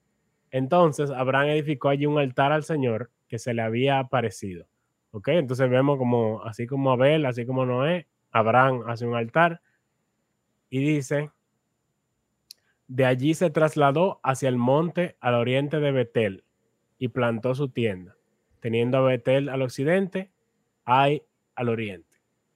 Entonces 0.52 1.10
Abraham 1.10 1.50
edificó 1.50 1.89
allí 1.89 2.06
un 2.06 2.20
altar 2.20 2.52
al 2.52 2.63
Señor 2.63 3.10
que 3.28 3.39
se 3.39 3.54
le 3.54 3.62
había 3.62 4.00
aparecido. 4.00 4.67
¿Ok? 5.12 5.30
Entonces 5.30 5.70
vemos 5.70 5.98
como, 5.98 6.44
así 6.44 6.67
como 6.67 6.91
Abel, 6.91 7.26
así 7.26 7.46
como 7.46 7.65
Noé, 7.65 8.08
Abraham 8.32 8.84
hace 8.88 9.06
un 9.06 9.15
altar 9.15 9.62
y 10.70 10.80
dice, 10.80 11.32
de 12.88 13.06
allí 13.06 13.34
se 13.34 13.50
trasladó 13.50 14.20
hacia 14.24 14.48
el 14.48 14.58
monte 14.58 15.17
al 15.20 15.36
oriente 15.36 15.80
de 15.80 15.91
Betel 15.91 16.44
y 16.98 17.10
plantó 17.10 17.56
su 17.56 17.70
tienda, 17.70 18.15
teniendo 18.60 19.00
a 19.00 19.02
Betel 19.02 19.50
al 19.50 19.62
occidente, 19.62 20.32
Ai 20.86 21.24
al 21.55 21.69
oriente. 21.69 22.09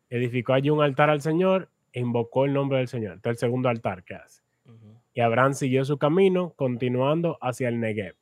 Edificó 0.09 0.53
allí 0.53 0.69
un 0.69 0.81
altar 0.81 1.09
al 1.09 1.21
Señor 1.21 1.69
e 1.93 1.99
invocó 1.99 2.45
el 2.45 2.53
nombre 2.53 2.77
del 2.79 2.87
Señor. 2.87 3.15
Este 3.15 3.29
es 3.29 3.33
el 3.35 3.39
segundo 3.39 3.69
altar 3.69 4.03
que 4.03 4.15
hace. 4.15 4.41
Y 5.13 5.21
Abraham 5.21 5.53
siguió 5.53 5.85
su 5.85 5.97
camino, 5.97 6.51
continuando 6.57 7.37
hacia 7.41 7.69
el 7.69 7.79
Negev. 7.79 8.15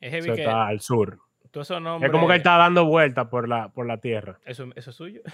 Es 0.00 0.14
Eso 0.14 0.34
que 0.34 0.40
está 0.40 0.66
al 0.66 0.80
sur. 0.80 1.18
nombres... 1.82 2.08
Es 2.08 2.10
como 2.10 2.26
que 2.26 2.32
él 2.34 2.38
está 2.38 2.56
dando 2.56 2.86
vueltas 2.86 3.28
por 3.28 3.46
la, 3.46 3.68
por 3.68 3.86
la 3.86 3.98
tierra. 3.98 4.38
Eso, 4.44 4.70
eso 4.74 4.90
es 4.90 4.96
suyo. 4.96 5.22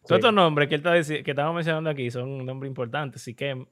Sí. 0.00 0.10
Todos 0.14 0.20
estos 0.20 0.34
nombres 0.34 0.68
que 0.70 0.76
él 0.76 0.80
está 0.86 1.22
que 1.22 1.30
estamos 1.32 1.54
mencionando 1.54 1.90
aquí 1.90 2.10
son 2.10 2.46
nombres 2.46 2.70
importantes. 2.70 3.20
Siquem 3.20 3.66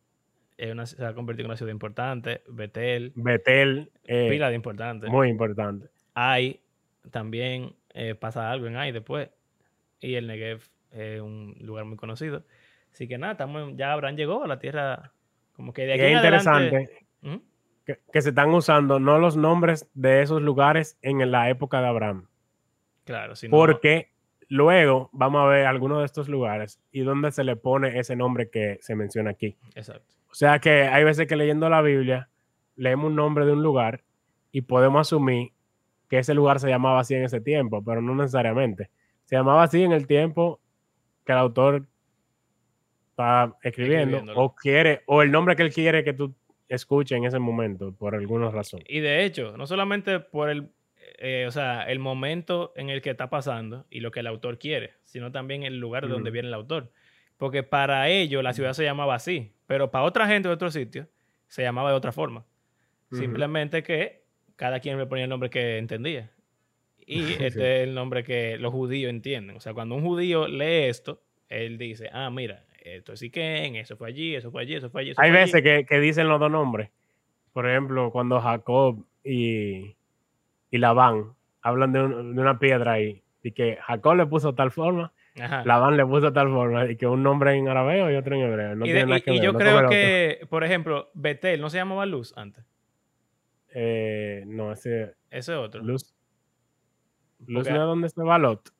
es 0.58 0.70
una- 0.70 0.84
se 0.84 1.02
ha 1.02 1.14
convertido 1.14 1.46
en 1.46 1.50
una 1.52 1.56
ciudad 1.56 1.72
importante. 1.72 2.42
Betel, 2.48 3.12
Betel, 3.14 3.90
eh, 4.04 4.28
pila 4.28 4.50
de 4.50 4.54
importante. 4.56 5.06
muy 5.06 5.30
importante. 5.30 5.88
Ai 6.12 6.60
también 7.10 7.74
eh, 7.96 8.14
pasa 8.14 8.50
algo 8.50 8.66
en 8.66 8.76
Ai 8.76 8.92
después. 8.92 9.30
Y 10.00 10.14
el 10.14 10.26
Negev 10.26 10.60
es 10.92 11.20
un 11.20 11.56
lugar 11.60 11.84
muy 11.84 11.96
conocido. 11.96 12.44
Así 12.92 13.08
que 13.08 13.18
nada, 13.18 13.32
estamos, 13.32 13.72
ya 13.76 13.92
Abraham 13.92 14.16
llegó 14.16 14.44
a 14.44 14.46
la 14.46 14.58
tierra. 14.58 15.12
Como 15.54 15.72
que 15.72 15.86
de 15.86 15.94
aquí 15.94 16.02
es 16.02 16.10
en 16.12 16.16
adelante. 16.18 16.66
interesante 16.66 17.06
¿Mm? 17.22 17.36
que, 17.86 17.98
que 18.12 18.22
se 18.22 18.28
están 18.30 18.50
usando 18.54 18.98
no 19.00 19.18
los 19.18 19.36
nombres 19.36 19.88
de 19.94 20.22
esos 20.22 20.42
lugares 20.42 20.98
en 21.02 21.30
la 21.30 21.48
época 21.50 21.80
de 21.80 21.86
Abraham, 21.88 22.28
Claro, 23.04 23.34
si 23.36 23.48
no- 23.48 23.52
porque 23.56 24.10
luego 24.48 25.08
vamos 25.12 25.42
a 25.42 25.46
ver 25.46 25.66
algunos 25.66 26.00
de 26.00 26.04
estos 26.04 26.28
lugares 26.28 26.80
y 26.92 27.00
dónde 27.00 27.32
se 27.32 27.42
le 27.44 27.56
pone 27.56 27.98
ese 27.98 28.16
nombre 28.16 28.50
que 28.50 28.78
se 28.80 28.94
menciona 28.94 29.30
aquí. 29.30 29.56
Exacto. 29.74 30.14
O 30.30 30.34
sea 30.34 30.58
que 30.58 30.82
hay 30.82 31.04
veces 31.04 31.26
que 31.26 31.36
leyendo 31.36 31.68
la 31.70 31.80
Biblia 31.80 32.28
leemos 32.76 33.06
un 33.06 33.16
nombre 33.16 33.46
de 33.46 33.52
un 33.52 33.62
lugar 33.62 34.02
y 34.52 34.60
podemos 34.62 35.00
asumir 35.08 35.52
que 36.08 36.18
ese 36.18 36.34
lugar 36.34 36.60
se 36.60 36.68
llamaba 36.68 37.00
así 37.00 37.14
en 37.14 37.24
ese 37.24 37.40
tiempo, 37.40 37.82
pero 37.84 38.00
no 38.00 38.14
necesariamente. 38.14 38.90
Se 39.24 39.36
llamaba 39.36 39.64
así 39.64 39.82
en 39.82 39.92
el 39.92 40.06
tiempo 40.06 40.60
que 41.24 41.32
el 41.32 41.38
autor 41.38 41.86
está 43.10 43.56
escribiendo 43.62 44.22
o 44.34 44.54
quiere 44.54 45.02
o 45.06 45.22
el 45.22 45.30
nombre 45.30 45.56
que 45.56 45.62
él 45.62 45.72
quiere 45.72 46.04
que 46.04 46.12
tú 46.12 46.34
escuches 46.68 47.16
en 47.16 47.24
ese 47.24 47.38
momento 47.38 47.92
por 47.92 48.14
alguna 48.14 48.50
razón. 48.50 48.80
Y 48.86 49.00
de 49.00 49.24
hecho, 49.24 49.56
no 49.56 49.66
solamente 49.66 50.20
por 50.20 50.50
el, 50.50 50.68
eh, 51.18 51.44
o 51.48 51.50
sea, 51.50 51.82
el 51.84 51.98
momento 51.98 52.72
en 52.76 52.90
el 52.90 53.02
que 53.02 53.10
está 53.10 53.30
pasando 53.30 53.86
y 53.90 54.00
lo 54.00 54.10
que 54.10 54.20
el 54.20 54.26
autor 54.26 54.58
quiere, 54.58 54.94
sino 55.04 55.32
también 55.32 55.62
el 55.62 55.78
lugar 55.78 56.06
de 56.06 56.12
donde 56.12 56.30
viene 56.30 56.48
el 56.48 56.54
autor. 56.54 56.92
Porque 57.36 57.62
para 57.62 58.08
ellos 58.08 58.42
la 58.42 58.52
ciudad 58.52 58.72
se 58.72 58.84
llamaba 58.84 59.14
así, 59.14 59.52
pero 59.66 59.90
para 59.90 60.04
otra 60.04 60.26
gente 60.26 60.48
de 60.48 60.54
otro 60.54 60.70
sitio 60.70 61.08
se 61.48 61.62
llamaba 61.62 61.90
de 61.90 61.96
otra 61.96 62.12
forma. 62.12 62.44
Simplemente 63.12 63.82
que 63.82 64.25
cada 64.56 64.80
quien 64.80 64.98
le 64.98 65.06
ponía 65.06 65.24
el 65.24 65.30
nombre 65.30 65.50
que 65.50 65.78
entendía. 65.78 66.30
Y 67.06 67.20
Sí. 67.22 67.36
este 67.40 67.82
es 67.82 67.88
el 67.88 67.94
nombre 67.94 68.24
que 68.24 68.58
los 68.58 68.72
judíos 68.72 69.10
entienden. 69.10 69.56
O 69.56 69.60
sea, 69.60 69.74
cuando 69.74 69.94
un 69.94 70.02
judío 70.02 70.48
lee 70.48 70.88
esto, 70.88 71.20
él 71.48 71.78
dice, 71.78 72.10
ah, 72.12 72.30
mira, 72.30 72.64
esto 72.82 73.12
es 73.12 73.20
Siquén, 73.20 73.76
eso 73.76 73.96
fue 73.96 74.08
allí, 74.08 74.34
eso 74.34 74.50
fue 74.50 74.62
allí, 74.62 74.74
eso 74.74 74.90
fue 74.90 75.02
allí. 75.02 75.10
eso 75.10 75.20
Hay 75.20 75.30
fue 75.30 75.38
allí". 75.40 75.52
veces 75.52 75.62
que, 75.62 75.86
que 75.86 76.00
dicen 76.00 76.28
los 76.28 76.40
dos 76.40 76.50
nombres. 76.50 76.90
Por 77.52 77.68
ejemplo, 77.68 78.10
cuando 78.10 78.40
Jacob 78.40 79.04
y, 79.24 79.94
y 80.70 80.78
Labán 80.78 81.32
hablan 81.62 81.92
de, 81.92 82.02
un- 82.02 82.34
de 82.34 82.40
una 82.40 82.58
piedra 82.58 82.92
ahí 82.92 83.22
y 83.42 83.52
que 83.52 83.78
Jacob 83.82 84.14
le 84.16 84.26
puso 84.26 84.54
tal 84.54 84.70
forma, 84.70 85.12
Ajá. 85.40 85.64
Labán 85.64 85.96
le 85.96 86.04
puso 86.06 86.32
tal 86.32 86.48
forma 86.48 86.90
y 86.90 86.96
que 86.96 87.06
un 87.06 87.22
nombre 87.22 87.54
en 87.54 87.68
arameo 87.68 88.10
y 88.10 88.14
otro 88.16 88.34
en 88.36 88.42
hebreo. 88.42 88.74
No 88.74 88.84
y, 88.84 88.88
tiene 88.88 89.00
de- 89.00 89.06
nada 89.06 89.18
y- 89.18 89.22
que 89.22 89.30
y 89.32 89.34
ver. 89.34 89.42
yo 89.44 89.54
creo 89.54 89.88
que, 89.88 90.40
por 90.48 90.64
ejemplo, 90.64 91.10
Betel 91.14 91.60
no 91.60 91.70
se 91.70 91.76
llamaba 91.78 92.06
Luz 92.06 92.32
antes. 92.36 92.64
Eh, 93.78 94.42
no, 94.46 94.72
ese 94.72 95.16
Ese 95.30 95.52
es 95.52 95.58
otro. 95.58 95.82
Luz. 95.82 96.14
Luz 97.46 97.68
no 97.68 97.74
es 97.74 97.80
donde 97.82 98.08
se 98.08 98.22
va 98.22 98.38
Lot. 98.38 98.70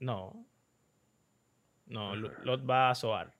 No. 0.00 0.46
No, 1.86 2.16
Lot 2.16 2.68
va 2.68 2.88
a 2.88 2.94
Zoar. 2.94 3.34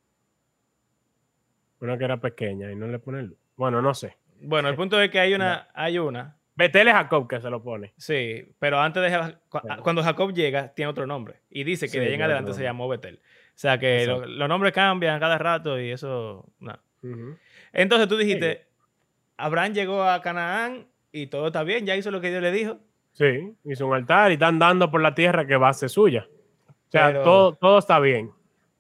Una 1.81 1.97
que 1.97 2.05
era 2.05 2.19
pequeña 2.19 2.71
y 2.71 2.77
no 2.77 2.87
le 2.87 2.99
pone 2.99 3.23
luz. 3.23 3.39
Bueno, 3.57 3.81
no 3.81 3.95
sé. 3.95 4.17
Bueno, 4.41 4.69
el 4.69 4.77
punto 4.77 5.01
es 5.01 5.11
que 5.11 5.19
hay 5.21 5.33
una, 5.35 5.69
hay 5.75 5.99
una, 5.99 6.37
Betel 6.55 6.89
es 6.89 6.95
Jacob 6.95 7.29
que 7.29 7.41
se 7.41 7.49
lo 7.49 7.63
pone. 7.63 7.95
sí, 7.97 8.55
pero 8.59 8.79
antes 8.79 9.03
de 9.11 9.37
cuando 9.83 10.03
Jacob 10.03 10.33
llega, 10.35 10.75
tiene 10.75 10.91
otro 10.91 11.07
nombre. 11.07 11.41
Y 11.49 11.65
dice 11.65 11.87
que 11.87 11.93
Sí, 11.93 11.99
de 11.99 12.07
ahí 12.09 12.15
en 12.15 12.23
adelante 12.23 12.53
se 12.53 12.63
llamó 12.63 12.89
Betel. 12.89 13.17
O 13.17 13.57
sea 13.57 13.79
que 13.79 14.07
lo- 14.07 14.27
los 14.27 14.49
nombres 14.49 14.73
cambian 14.75 15.19
cada 15.19 15.39
rato 15.39 15.81
y 15.81 15.91
eso. 15.93 16.47
Entonces 17.73 18.07
tú 18.09 18.17
dijiste, 18.19 18.67
Abraham 19.37 19.73
llegó 19.73 20.03
a 20.05 20.21
Canaán 20.23 20.87
y 21.13 21.27
todo 21.29 21.49
está 21.49 21.63
bien, 21.63 21.87
ya 21.87 21.97
hizo 21.97 22.11
lo 22.11 22.21
que 22.21 22.31
Dios 22.31 22.43
le 22.43 22.53
dijo. 22.53 22.79
Sí, 23.13 23.55
hizo 23.65 23.87
un 23.87 23.95
altar 23.95 24.31
y 24.31 24.35
están 24.35 24.59
dando 24.59 24.91
por 24.91 25.01
la 25.01 25.15
tierra 25.15 25.47
que 25.47 25.57
va 25.57 25.69
a 25.69 25.73
ser 25.75 25.89
suya. 25.91 26.27
O 26.69 26.91
sea, 26.91 27.09
Pero- 27.09 27.23
todo, 27.23 27.55
todo 27.55 27.79
está 27.79 27.99
bien. 28.01 28.31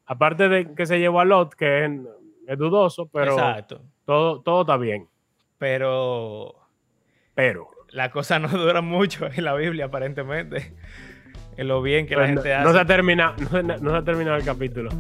Aparte 0.07 0.49
de 0.49 0.75
que 0.75 0.87
se 0.87 0.99
llevó 0.99 1.21
a 1.21 1.25
Lot, 1.25 1.55
que 1.55 1.85
es, 1.85 1.91
es 2.47 2.59
dudoso, 2.59 3.07
pero 3.07 3.33
Exacto. 3.33 3.83
todo, 4.05 4.43
todo 4.43 4.61
está 4.63 4.77
bien. 4.77 5.09
Pero 5.59 6.55
Pero 7.35 7.69
la 7.91 8.11
cosa 8.11 8.39
no 8.39 8.49
dura 8.49 8.81
mucho 8.81 9.27
en 9.33 9.45
la 9.45 9.55
Biblia, 9.55 9.87
aparentemente. 9.87 10.75
En 11.57 11.69
lo 11.69 11.81
bien 11.83 12.07
que 12.07 12.17
la 12.17 12.23
pues, 12.23 12.35
no, 12.35 12.43
gente 12.43 12.57
no 12.59 12.63
hace. 12.65 12.73
se 12.73 12.79
ha 12.81 12.85
terminado, 12.87 13.35
no, 13.39 13.49
se- 13.49 13.63
no 13.63 13.91
se 13.91 13.97
ha 13.97 14.03
terminado 14.05 14.37
el 14.37 14.45
capítulo. 14.45 14.91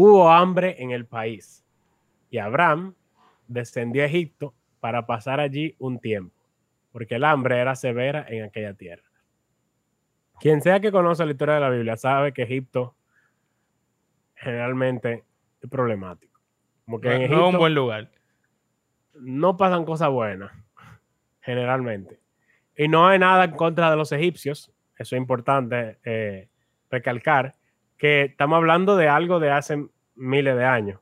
Hubo 0.00 0.30
hambre 0.30 0.76
en 0.78 0.92
el 0.92 1.04
país 1.04 1.64
y 2.30 2.38
Abraham 2.38 2.94
descendió 3.46 4.02
a 4.02 4.06
Egipto 4.06 4.54
para 4.80 5.06
pasar 5.06 5.40
allí 5.40 5.74
un 5.78 5.98
tiempo, 5.98 6.34
porque 6.92 7.16
el 7.16 7.24
hambre 7.24 7.58
era 7.58 7.74
severa 7.74 8.24
en 8.28 8.44
aquella 8.44 8.72
tierra. 8.74 9.02
Quien 10.40 10.62
sea 10.62 10.80
que 10.80 10.90
conoce 10.90 11.24
la 11.26 11.32
historia 11.32 11.56
de 11.56 11.60
la 11.60 11.68
Biblia 11.70 11.96
sabe 11.96 12.32
que 12.32 12.42
Egipto 12.44 12.94
generalmente 14.36 15.24
es 15.60 15.68
problemático. 15.68 16.40
Como 16.86 16.98
que 17.00 17.08
No, 17.08 17.14
en 17.14 17.18
no 17.20 17.24
es 17.24 17.30
Egipto 17.30 17.48
un 17.50 17.58
buen 17.58 17.74
lugar. 17.74 18.10
no 19.14 19.56
pasan 19.58 19.84
cosas 19.84 20.08
buenas, 20.08 20.50
generalmente. 21.42 22.20
Y 22.74 22.88
no 22.88 23.06
hay 23.06 23.18
nada 23.18 23.44
en 23.44 23.50
contra 23.50 23.90
de 23.90 23.96
los 23.96 24.12
egipcios, 24.12 24.72
eso 24.96 25.14
es 25.14 25.20
importante 25.20 25.98
eh, 26.04 26.48
recalcar, 26.90 27.56
que 28.00 28.22
estamos 28.24 28.56
hablando 28.56 28.96
de 28.96 29.08
algo 29.08 29.38
de 29.40 29.50
hace 29.50 29.86
miles 30.14 30.56
de 30.56 30.64
años. 30.64 31.00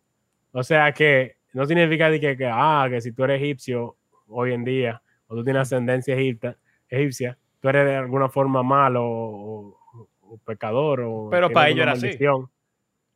O 0.52 0.62
sea 0.64 0.92
que 0.92 1.36
no 1.52 1.64
significa 1.64 2.10
de 2.10 2.18
que, 2.20 2.36
que, 2.36 2.46
ah, 2.52 2.86
que 2.90 3.00
si 3.00 3.12
tú 3.12 3.22
eres 3.24 3.40
egipcio 3.40 3.96
hoy 4.26 4.52
en 4.52 4.64
día, 4.64 5.00
o 5.28 5.36
tú 5.36 5.44
tienes 5.44 5.62
ascendencia 5.62 6.14
egipta, 6.16 6.56
egipcia, 6.88 7.38
tú 7.60 7.68
eres 7.68 7.86
de 7.86 7.96
alguna 7.96 8.28
forma 8.28 8.62
malo 8.62 9.04
o, 9.04 9.78
o- 9.94 10.08
o 10.22 10.38
pecador. 10.38 11.00
O 11.06 11.28
Pero 11.30 11.50
para 11.50 11.68
ellos 11.68 11.82
era 11.82 11.92
así. 11.92 12.18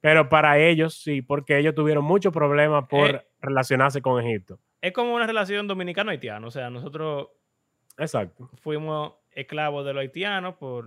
Pero 0.01 0.29
para 0.29 0.59
ellos 0.59 0.95
sí, 1.03 1.21
porque 1.23 1.59
ellos 1.59 1.75
tuvieron 1.75 2.05
muchos 2.05 2.33
problemas 2.33 2.87
por 2.89 3.11
Eh. 3.11 3.23
relacionarse 3.41 4.01
con 4.01 4.23
Egipto. 4.25 4.59
Es 4.81 4.93
como 4.93 5.15
una 5.15 5.27
relación 5.27 5.67
dominicano-haitiano. 5.69 6.47
O 6.47 6.51
sea, 6.51 6.71
nosotros 6.71 7.29
Exacto. 7.99 8.49
fuimos 8.63 9.15
esclavos 9.33 9.85
de 9.85 9.93
los 9.93 10.01
haitianos 10.03 10.55
por... 10.55 10.87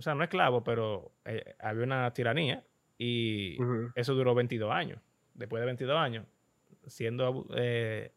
O 0.00 0.02
sea, 0.02 0.14
no 0.14 0.24
esclavos, 0.24 0.62
pero 0.64 1.12
eh, 1.26 1.54
había 1.58 1.84
una 1.84 2.10
tiranía 2.14 2.64
y 2.96 3.58
eso 3.94 4.14
duró 4.14 4.34
22 4.34 4.72
años. 4.72 4.98
Después 5.34 5.60
de 5.60 5.66
22 5.66 5.94
años, 5.94 6.24
siendo 6.86 7.46
eh, 7.54 8.10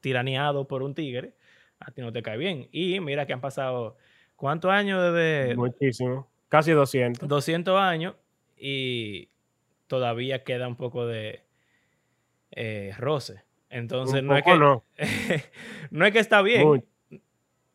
tiraneado 0.00 0.68
por 0.68 0.82
un 0.82 0.94
tigre, 0.94 1.32
a 1.78 1.92
ti 1.92 2.02
no 2.02 2.12
te 2.12 2.22
cae 2.22 2.36
bien. 2.36 2.68
Y 2.72 3.00
mira 3.00 3.24
que 3.24 3.32
han 3.32 3.40
pasado, 3.40 3.96
¿cuántos 4.36 4.70
años 4.70 5.14
desde 5.14 5.56
Muchísimo. 5.56 6.28
Casi 6.50 6.72
200. 6.72 7.26
200 7.26 7.74
años 7.78 8.16
y 8.58 9.30
todavía 9.86 10.44
queda 10.44 10.68
un 10.68 10.76
poco 10.76 11.06
de 11.06 11.42
eh, 12.50 12.92
roce. 12.98 13.44
Entonces, 13.70 14.20
Un 14.20 14.26
no 14.26 14.36
es, 14.36 14.44
que, 14.44 14.56
no. 14.58 14.84
no 15.90 16.04
es 16.04 16.12
que 16.12 16.18
está 16.18 16.42
bien. 16.42 16.66
Muy- 16.66 16.84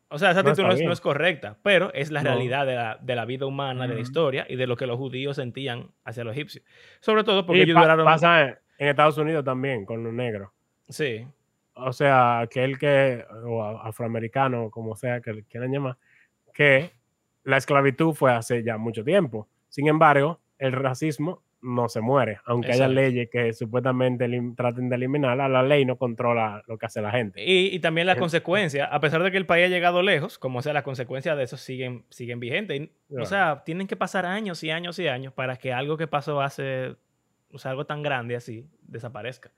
O 0.08 0.18
sea, 0.18 0.30
esa 0.30 0.42
No 0.42 0.50
actitud 0.50 0.68
no 0.68 0.74
es, 0.74 0.82
no 0.82 0.92
es 0.92 1.00
correcta, 1.00 1.58
pero 1.62 1.92
es 1.92 2.10
la 2.12 2.22
No. 2.22 2.30
realidad 2.30 2.64
de 2.66 2.74
la, 2.76 2.98
de 3.02 3.16
la 3.16 3.24
vida 3.24 3.44
humana, 3.46 3.88
de 3.88 3.94
la 3.94 4.00
historia 4.00 4.46
y 4.48 4.54
de 4.56 4.66
lo 4.68 4.76
que 4.76 4.86
los 4.86 4.96
judíos 4.98 5.36
sentían 5.36 5.90
hacia 6.04 6.22
los 6.22 6.32
egipcios. 6.34 6.64
Sobre 7.00 7.24
todo 7.24 7.44
porque 7.44 7.58
Y 7.58 7.62
ellos 7.62 7.74
pa- 7.74 7.82
duraron... 7.82 8.04
pasa 8.04 8.60
en 8.78 8.88
Estados 8.88 9.18
Unidos 9.18 9.44
también 9.44 9.84
con 9.84 10.04
los 10.04 10.12
negros. 10.12 10.50
Sí, 10.88 11.26
O 11.74 11.92
sea, 11.92 12.40
aquel 12.40 12.78
que, 12.78 13.24
o 13.44 13.62
afroamericano, 13.62 14.70
como 14.70 14.94
sea 14.96 15.20
que 15.20 15.32
le 15.32 15.42
quieran 15.44 15.72
llamar, 15.72 15.96
que 16.54 16.92
la 17.44 17.56
esclavitud 17.56 18.14
fue 18.14 18.32
hace 18.32 18.62
ya 18.62 18.76
mucho 18.78 19.02
tiempo. 19.04 19.48
Sin 19.68 19.88
embargo, 19.88 20.40
el 20.58 20.72
racismo 20.72 21.42
no 21.66 21.88
se 21.88 22.00
muere, 22.00 22.38
aunque 22.44 22.72
haya 22.72 22.86
leyes 22.88 23.28
que 23.30 23.52
supuestamente 23.52 24.28
traten 24.56 24.88
de 24.88 24.96
eliminarla, 24.96 25.48
la 25.48 25.62
ley 25.62 25.84
no 25.84 25.96
controla 25.96 26.62
lo 26.68 26.78
que 26.78 26.86
hace 26.86 27.02
la 27.02 27.10
gente. 27.10 27.44
Y, 27.44 27.74
y 27.74 27.80
también 27.80 28.06
las 28.06 28.16
consecuencias, 28.16 28.88
a 28.90 29.00
pesar 29.00 29.22
de 29.22 29.30
que 29.32 29.36
el 29.36 29.46
país 29.46 29.66
ha 29.66 29.68
llegado 29.68 30.00
lejos, 30.02 30.38
como 30.38 30.62
sea, 30.62 30.72
las 30.72 30.84
consecuencias 30.84 31.36
de 31.36 31.42
eso 31.42 31.56
siguen, 31.56 32.04
siguen 32.08 32.38
vigentes. 32.40 32.80
Y, 32.80 32.90
Claro. 33.08 33.22
O 33.22 33.26
sea, 33.26 33.62
tienen 33.64 33.86
que 33.86 33.96
pasar 33.96 34.26
años 34.26 34.62
y 34.64 34.70
años 34.70 34.98
y 34.98 35.08
años 35.08 35.32
para 35.32 35.56
que 35.56 35.72
algo 35.72 35.96
que 35.96 36.06
pasó 36.06 36.40
hace, 36.40 36.96
o 37.52 37.58
sea, 37.58 37.72
algo 37.72 37.84
tan 37.86 38.02
grande 38.02 38.36
así, 38.36 38.66
desaparezca. 38.82 39.50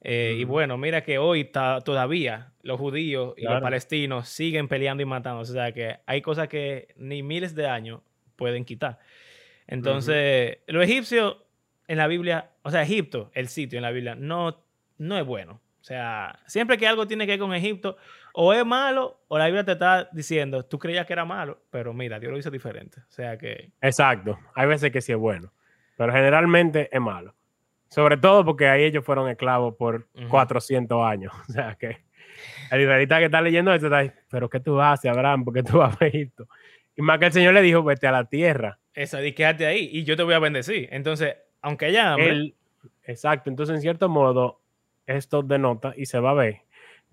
Eh, 0.00 0.36
Y 0.38 0.44
Ujú. 0.44 0.52
bueno, 0.54 0.78
mira 0.78 1.02
que 1.02 1.18
hoy 1.18 1.44
todavía 1.84 2.52
los 2.62 2.78
judíos 2.80 3.34
y 3.36 3.44
los 3.44 3.60
palestinos 3.60 4.28
siguen 4.28 4.68
peleando 4.68 5.02
y 5.02 5.06
matando. 5.06 5.40
O 5.40 5.44
sea, 5.44 5.72
que 5.72 5.98
hay 6.06 6.20
cosas 6.22 6.48
que 6.48 6.88
ni 6.96 7.22
miles 7.22 7.54
de 7.54 7.66
años 7.68 8.00
pueden 8.36 8.64
quitar. 8.64 8.98
Entonces, 9.72 10.58
los 10.66 10.84
egipcios 10.84 11.36
en 11.88 11.98
la 11.98 12.06
Biblia, 12.06 12.50
o 12.62 12.70
sea, 12.70 12.82
Egipto, 12.82 13.30
el 13.34 13.48
sitio 13.48 13.78
en 13.78 13.82
la 13.82 13.90
Biblia, 13.90 14.14
no, 14.14 14.64
no 14.98 15.18
es 15.18 15.24
bueno. 15.24 15.60
O 15.80 15.84
sea, 15.84 16.38
siempre 16.46 16.78
que 16.78 16.86
algo 16.86 17.08
tiene 17.08 17.26
que 17.26 17.32
ver 17.32 17.40
con 17.40 17.52
Egipto, 17.54 17.96
o 18.34 18.52
es 18.52 18.64
malo, 18.64 19.20
o 19.28 19.36
la 19.36 19.46
Biblia 19.46 19.64
te 19.64 19.72
está 19.72 20.08
diciendo, 20.12 20.64
tú 20.64 20.78
creías 20.78 21.06
que 21.06 21.12
era 21.12 21.24
malo, 21.24 21.62
pero 21.70 21.92
mira, 21.92 22.20
Dios 22.20 22.32
lo 22.32 22.38
hizo 22.38 22.50
diferente. 22.50 23.00
O 23.00 23.10
sea 23.10 23.36
que, 23.36 23.72
Exacto, 23.80 24.38
hay 24.54 24.68
veces 24.68 24.92
que 24.92 25.00
sí 25.00 25.12
es 25.12 25.18
bueno, 25.18 25.52
pero 25.96 26.12
generalmente 26.12 26.88
es 26.92 27.00
malo. 27.00 27.34
Sobre 27.88 28.16
todo 28.16 28.44
porque 28.44 28.68
ahí 28.68 28.84
ellos 28.84 29.04
fueron 29.04 29.28
esclavos 29.28 29.74
por 29.76 30.06
Ujú. 30.14 30.28
400 30.28 31.04
años. 31.04 31.32
O 31.48 31.52
sea 31.52 31.74
que 31.74 31.98
el 32.70 32.80
israelita 32.80 33.18
que 33.18 33.26
está 33.26 33.42
leyendo 33.42 33.74
esto 33.74 33.86
está 33.86 33.98
ahí, 33.98 34.12
pero 34.30 34.48
¿qué 34.48 34.60
tú 34.60 34.80
haces, 34.80 35.10
Abraham? 35.10 35.44
¿Por 35.44 35.52
qué 35.54 35.62
tú 35.62 35.78
vas 35.78 36.00
a 36.00 36.06
Egipto? 36.06 36.48
Y 36.96 37.02
más 37.02 37.18
que 37.18 37.26
el 37.26 37.32
Señor 37.32 37.54
le 37.54 37.62
dijo, 37.62 37.82
vete 37.82 38.06
a 38.06 38.12
la 38.12 38.24
tierra. 38.24 38.78
Esa, 38.94 39.24
y 39.24 39.32
quédate 39.32 39.66
ahí, 39.66 39.88
y 39.92 40.04
yo 40.04 40.16
te 40.16 40.22
voy 40.22 40.34
a 40.34 40.38
bendecir. 40.38 40.88
Entonces, 40.92 41.36
aunque 41.60 41.86
haya 41.86 42.12
hambre, 42.12 42.54
exacto, 43.04 43.48
entonces 43.50 43.74
en 43.76 43.82
cierto 43.82 44.08
modo 44.08 44.60
esto 45.06 45.42
denota 45.42 45.94
y 45.96 46.06
se 46.06 46.18
va 46.20 46.30
a 46.30 46.34
ver 46.34 46.62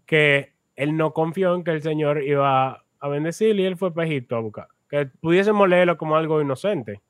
que 0.06 0.54
él 0.76 0.96
no 0.98 1.14
confió 1.14 1.56
en 1.56 1.64
que 1.64 1.72
el 1.72 1.82
Señor 1.82 2.24
iba 2.24 2.84
a 3.00 3.08
bendecir 3.08 3.60
y 3.60 3.66
él 3.66 3.78
fue 3.78 3.94
para 3.94 4.08
Egipto 4.08 4.36
a 4.36 4.40
buscar. 4.40 4.68
Que 4.90 5.06
pudiésemos 5.06 5.68
leerlo 5.70 5.98
como 5.98 6.16
algo 6.16 6.42
inocente. 6.42 7.02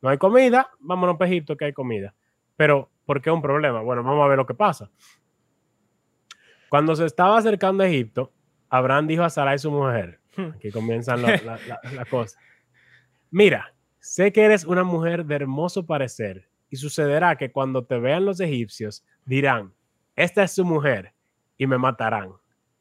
No 0.00 0.08
hay 0.10 0.18
comida, 0.18 0.70
vámonos 0.78 1.16
para 1.16 1.30
Egipto 1.30 1.56
que 1.56 1.64
hay 1.66 1.72
comida. 1.72 2.14
Pero, 2.56 2.90
¿por 3.04 3.20
qué 3.20 3.30
un 3.30 3.42
problema? 3.42 3.80
Bueno, 3.82 4.02
vamos 4.04 4.24
a 4.24 4.28
ver 4.28 4.36
lo 4.38 4.46
que 4.46 4.54
pasa. 4.54 4.90
Cuando 6.68 6.94
se 6.96 7.04
estaba 7.06 7.38
acercando 7.38 7.82
a 7.84 7.88
Egipto, 7.88 8.32
Abraham 8.68 9.06
dijo 9.06 9.22
a 9.22 9.30
Sarai 9.30 9.58
su 9.58 9.70
mujer, 9.70 10.20
aquí 10.54 10.70
comienzan 10.70 11.22
la- 11.22 11.36
la- 11.44 11.58
la- 11.66 11.80
las 11.92 12.08
cosas. 12.10 12.38
Mira, 13.30 13.72
sé 14.06 14.32
que 14.32 14.44
eres 14.44 14.64
una 14.64 14.84
mujer 14.84 15.26
de 15.26 15.34
hermoso 15.34 15.84
parecer 15.84 16.48
y 16.70 16.76
sucederá 16.76 17.34
que 17.34 17.50
cuando 17.50 17.84
te 17.84 17.98
vean 17.98 18.24
los 18.24 18.38
egipcios 18.38 19.04
dirán, 19.24 19.74
esta 20.14 20.44
es 20.44 20.52
su 20.52 20.64
mujer 20.64 21.12
y 21.58 21.66
me 21.66 21.76
matarán, 21.76 22.32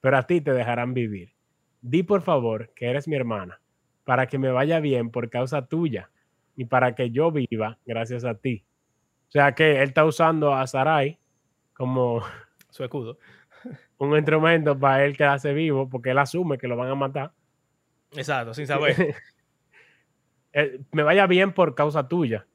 pero 0.02 0.18
a 0.18 0.28
ti 0.28 0.40
te 0.40 0.54
dejarán 0.54 0.94
vivir. 0.94 1.34
Di 1.82 2.04
por 2.04 2.22
favor 2.22 2.72
que 2.76 2.90
eres 2.90 3.08
mi 3.08 3.16
hermana, 3.16 3.60
para 4.04 4.28
que 4.28 4.38
me 4.38 4.52
vaya 4.52 4.80
bien 4.80 5.10
por 5.10 5.32
causa 5.32 5.66
tuya 5.66 6.12
y 6.56 6.66
para 6.66 6.94
que 6.94 7.10
yo 7.10 7.32
viva 7.32 7.80
gracias 7.88 8.24
a 8.24 8.36
ti. 8.36 8.64
O 9.28 9.32
sea 9.32 9.54
que 9.56 9.82
él 9.82 9.90
está 9.90 10.06
usando 10.06 10.54
a 10.54 10.68
Sarai 10.68 11.18
como 11.74 12.22
su 12.70 12.84
escudo. 12.84 13.18
un 13.98 14.16
instrumento 14.16 14.78
para 14.78 15.04
él 15.04 15.18
quedarse 15.18 15.54
vivo 15.54 15.90
porque 15.90 16.12
él 16.12 16.20
asume 16.20 16.60
que 16.60 16.68
lo 16.68 16.78
van 16.78 16.90
a 16.90 16.96
matar. 16.96 17.32
Exacto, 18.12 18.54
sin 18.54 18.68
saber. 18.68 19.16
Eh, 20.56 20.80
me 20.94 21.04
vaya 21.04 21.28
bien 21.28 21.52
por 21.52 21.76
causa 21.76 22.08
tuya. 22.08 22.48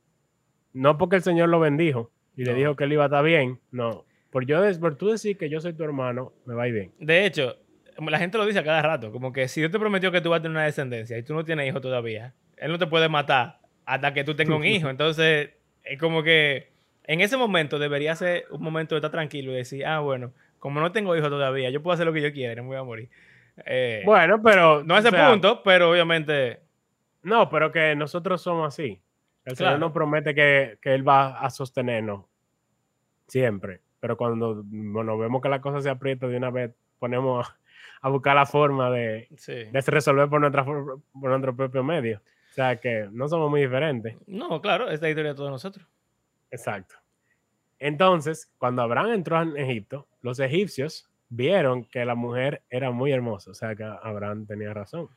No 0.72 0.96
porque 0.98 1.16
el 1.16 1.22
Señor 1.22 1.50
lo 1.50 1.60
bendijo 1.60 2.10
y 2.36 2.44
le 2.44 2.54
dijo 2.54 2.74
que 2.74 2.84
él 2.84 2.94
iba 2.94 3.04
a 3.04 3.06
estar 3.06 3.22
bien. 3.22 3.60
No. 3.70 4.04
Por, 4.30 4.46
yo, 4.46 4.62
por 4.80 4.96
tú 4.96 5.08
decir 5.08 5.36
que 5.36 5.50
yo 5.50 5.60
soy 5.60 5.74
tu 5.74 5.84
hermano, 5.84 6.32
me 6.46 6.54
va 6.54 6.62
a 6.62 6.68
ir 6.68 6.74
bien. 6.74 6.92
De 6.98 7.26
hecho, 7.26 7.56
la 7.98 8.18
gente 8.18 8.38
lo 8.38 8.46
dice 8.46 8.60
a 8.60 8.64
cada 8.64 8.80
rato, 8.80 9.12
como 9.12 9.32
que 9.32 9.48
si 9.48 9.60
Dios 9.60 9.70
te 9.70 9.78
prometió 9.78 10.10
que 10.10 10.20
tú 10.20 10.30
vas 10.30 10.38
a 10.38 10.42
tener 10.42 10.56
una 10.56 10.64
descendencia 10.64 11.18
y 11.18 11.22
tú 11.22 11.34
no 11.34 11.44
tienes 11.44 11.68
hijo 11.68 11.80
todavía, 11.80 12.32
Él 12.56 12.72
no 12.72 12.78
te 12.78 12.86
puede 12.86 13.08
matar 13.08 13.58
hasta 13.84 14.14
que 14.14 14.24
tú 14.24 14.34
tengas 14.34 14.56
un 14.56 14.64
hijo. 14.64 14.88
Entonces, 14.90 15.50
es 15.84 15.98
como 15.98 16.22
que 16.22 16.70
en 17.04 17.20
ese 17.20 17.36
momento 17.36 17.78
debería 17.78 18.14
ser 18.14 18.44
un 18.50 18.62
momento 18.62 18.94
de 18.94 19.00
estar 19.00 19.10
tranquilo 19.10 19.52
y 19.52 19.56
decir, 19.56 19.84
ah, 19.84 19.98
bueno, 19.98 20.32
como 20.58 20.80
no 20.80 20.92
tengo 20.92 21.16
hijo 21.16 21.28
todavía, 21.28 21.68
yo 21.70 21.82
puedo 21.82 21.94
hacer 21.94 22.06
lo 22.06 22.12
que 22.12 22.22
yo 22.22 22.32
quiera, 22.32 22.54
no 22.54 22.62
me 22.62 22.68
voy 22.68 22.78
a 22.78 22.84
morir. 22.84 23.08
Eh, 23.66 24.02
Bueno, 24.06 24.40
pero. 24.42 24.84
no 24.84 24.94
a 24.94 25.00
ese 25.00 25.10
sea, 25.10 25.30
punto, 25.30 25.62
pero 25.62 25.90
obviamente, 25.90 26.60
No, 27.22 27.48
pero 27.50 27.70
que 27.70 27.94
nosotros 27.94 28.40
somos 28.42 28.68
así. 28.68 29.00
El 29.44 29.56
Señor 29.56 29.78
nos 29.78 29.92
promete 29.92 30.34
que, 30.34 30.78
que 30.80 30.94
Él 30.94 31.06
va 31.06 31.40
a 31.40 31.50
sostenernos 31.50 32.24
siempre. 33.26 33.80
Pero 34.00 34.16
cuando 34.16 34.62
bueno, 34.64 35.18
vemos 35.18 35.42
que 35.42 35.48
la 35.48 35.60
cosa 35.60 35.80
se 35.80 35.90
aprieta 35.90 36.26
de 36.26 36.36
una 36.36 36.50
vez, 36.50 36.72
ponemos 36.98 37.46
a, 38.00 38.08
buscar 38.08 38.36
la 38.36 38.46
forma 38.46 38.90
de, 38.90 39.28
sí. 39.36 39.64
de 39.64 39.80
resolver 39.86 40.28
por, 40.28 40.40
nuestra, 40.40 40.64
por 40.64 41.00
nuestro 41.12 41.54
propio 41.54 41.84
medio. 41.84 42.20
O 42.50 42.54
sea 42.54 42.76
que 42.76 43.08
no 43.12 43.28
somos 43.28 43.50
muy 43.50 43.60
diferentes. 43.60 44.16
No, 44.26 44.60
claro, 44.60 44.84
esta 44.84 44.94
es 44.94 45.02
la 45.02 45.08
historia 45.10 45.30
de 45.30 45.36
todos 45.36 45.50
nosotros. 45.50 45.86
Exacto. 46.50 46.96
Entonces, 47.78 48.50
cuando 48.58 48.82
Abraham 48.82 49.12
entró 49.12 49.40
en 49.40 49.56
Egipto, 49.56 50.06
los 50.20 50.40
egipcios 50.40 51.08
vieron 51.28 51.84
que 51.84 52.04
la 52.04 52.14
mujer 52.14 52.62
era 52.68 52.90
muy 52.90 53.12
hermosa. 53.12 53.52
O 53.52 53.54
sea 53.54 53.74
que 53.74 53.84
Abraham 53.84 54.46
tenía 54.46 54.74
razón, 54.74 55.08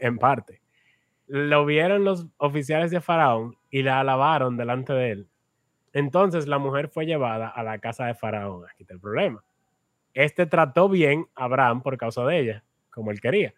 en 0.00 0.18
parte. 0.18 0.60
Lo 1.32 1.64
vieron 1.64 2.02
los 2.02 2.26
oficiales 2.38 2.90
de 2.90 3.00
Faraón 3.00 3.56
y 3.70 3.82
la 3.82 4.00
alabaron 4.00 4.56
delante 4.56 4.92
de 4.92 5.10
él. 5.12 5.28
Entonces 5.92 6.48
la 6.48 6.58
mujer 6.58 6.88
fue 6.88 7.06
llevada 7.06 7.46
a 7.46 7.62
la 7.62 7.78
casa 7.78 8.06
de 8.06 8.16
Faraón. 8.16 8.64
Aquí 8.64 8.82
está 8.82 8.94
el 8.94 9.00
problema. 9.00 9.40
Este 10.12 10.46
trató 10.46 10.88
bien 10.88 11.28
a 11.36 11.44
Abraham 11.44 11.82
por 11.82 11.96
causa 11.96 12.24
de 12.24 12.40
ella, 12.40 12.64
como 12.90 13.12
él 13.12 13.20
quería. 13.20 13.54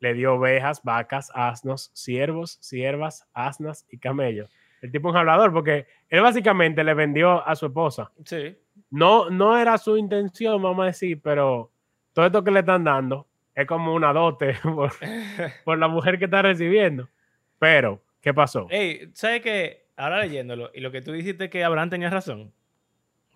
Le 0.00 0.14
dio 0.14 0.36
ovejas, 0.36 0.82
vacas, 0.82 1.30
asnos, 1.34 1.90
siervos, 1.92 2.56
siervas, 2.62 3.28
asnas 3.34 3.86
y 3.90 3.98
camellos. 3.98 4.50
El 4.80 4.90
tipo 4.90 5.08
es 5.10 5.12
un 5.12 5.18
hablador 5.18 5.52
porque 5.52 5.86
él 6.08 6.22
básicamente 6.22 6.82
le 6.84 6.94
vendió 6.94 7.46
a 7.46 7.54
su 7.54 7.66
esposa. 7.66 8.12
Sí. 8.24 8.56
No, 8.90 9.28
no 9.28 9.58
era 9.58 9.76
su 9.76 9.98
intención, 9.98 10.62
vamos 10.62 10.84
a 10.84 10.86
decir, 10.86 11.20
pero 11.22 11.70
todo 12.14 12.24
esto 12.24 12.42
que 12.42 12.50
le 12.50 12.60
están 12.60 12.82
dando 12.82 13.26
es 13.54 13.66
como 13.66 13.94
una 13.94 14.12
dote 14.12 14.54
por, 14.62 14.92
por 15.64 15.78
la 15.78 15.88
mujer 15.88 16.18
que 16.18 16.26
está 16.26 16.42
recibiendo. 16.42 17.08
Pero, 17.58 18.02
¿qué 18.20 18.34
pasó? 18.34 18.66
Ey, 18.70 19.10
¿sabes 19.14 19.42
qué? 19.42 19.86
Ahora 19.96 20.20
leyéndolo, 20.20 20.70
y 20.74 20.80
lo 20.80 20.90
que 20.90 21.02
tú 21.02 21.12
dijiste 21.12 21.48
que 21.48 21.62
Abraham 21.62 21.90
tenía 21.90 22.10
razón, 22.10 22.52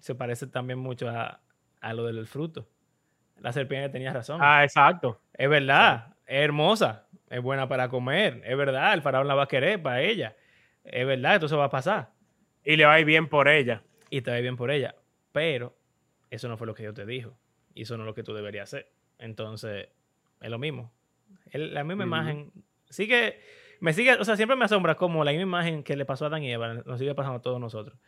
se 0.01 0.15
parece 0.15 0.47
también 0.49 0.79
mucho 0.79 1.09
a, 1.09 1.41
a 1.81 1.93
lo 1.93 2.05
del 2.05 2.27
fruto. 2.27 2.69
La 3.41 3.53
serpiente 3.53 3.89
tenía 3.91 4.13
razón. 4.13 4.41
Ah, 4.43 4.65
exacto. 4.65 5.21
es 5.35 5.49
verdad, 5.49 6.17
es 6.27 6.43
hermosa, 6.43 7.07
es 7.31 7.41
buena 7.41 7.69
para 7.69 7.89
comer, 7.89 8.43
es 8.45 8.57
verdad, 8.57 8.93
el 8.95 9.03
faraón 9.03 9.29
la 9.29 9.35
va 9.35 9.45
a 9.45 9.49
querer 9.49 9.81
para 9.81 10.03
ella. 10.03 10.35
Es 10.85 11.07
verdad, 11.07 11.35
esto 11.35 11.49
se 11.49 11.57
va 11.57 11.65
a 11.65 11.71
pasar. 11.71 12.11
Y 12.65 12.77
le 12.77 12.85
va 12.85 12.95
a 12.95 13.01
ir 13.01 13.07
bien 13.07 13.29
por 13.29 13.49
ella. 13.49 13.83
Y 14.11 14.23
te 14.23 14.31
va 14.31 14.39
bien 14.39 14.57
por 14.57 14.71
ella. 14.71 14.95
Pero 15.33 15.77
eso 16.31 16.49
no 16.49 16.57
fue 16.57 16.67
lo 16.67 16.75
que 16.75 16.83
Dios 16.83 16.95
te 16.95 17.07
dijo. 17.07 17.39
Y 17.75 17.83
eso 17.83 17.97
no 17.97 18.05
es 18.05 18.07
lo 18.07 18.15
que 18.15 18.23
tú 18.23 18.35
deberías 18.35 18.65
hacer. 18.75 18.91
Entonces, 19.19 19.89
es 20.41 20.51
lo 20.51 20.59
mismo. 20.59 20.93
El- 21.51 21.75
la 21.75 21.85
misma 21.85 22.05
imagen. 22.05 22.53
Sí 22.91 23.07
que 23.09 23.41
me 23.81 23.93
sigue, 23.93 24.15
o 24.15 24.25
sea, 24.25 24.37
siempre 24.37 24.57
me 24.57 24.65
asombra 24.65 24.97
como 24.97 25.25
la 25.25 25.31
misma 25.31 25.43
imagen 25.45 25.83
que 25.83 25.97
le 25.97 26.05
pasó 26.05 26.25
a 26.25 26.29
Adán 26.29 26.43
y 26.43 26.51
Eva 26.53 26.75
nos 26.75 26.99
sigue 26.99 27.15
pasando 27.15 27.39
a 27.39 27.43
todos 27.43 27.61
nosotros. 27.61 27.99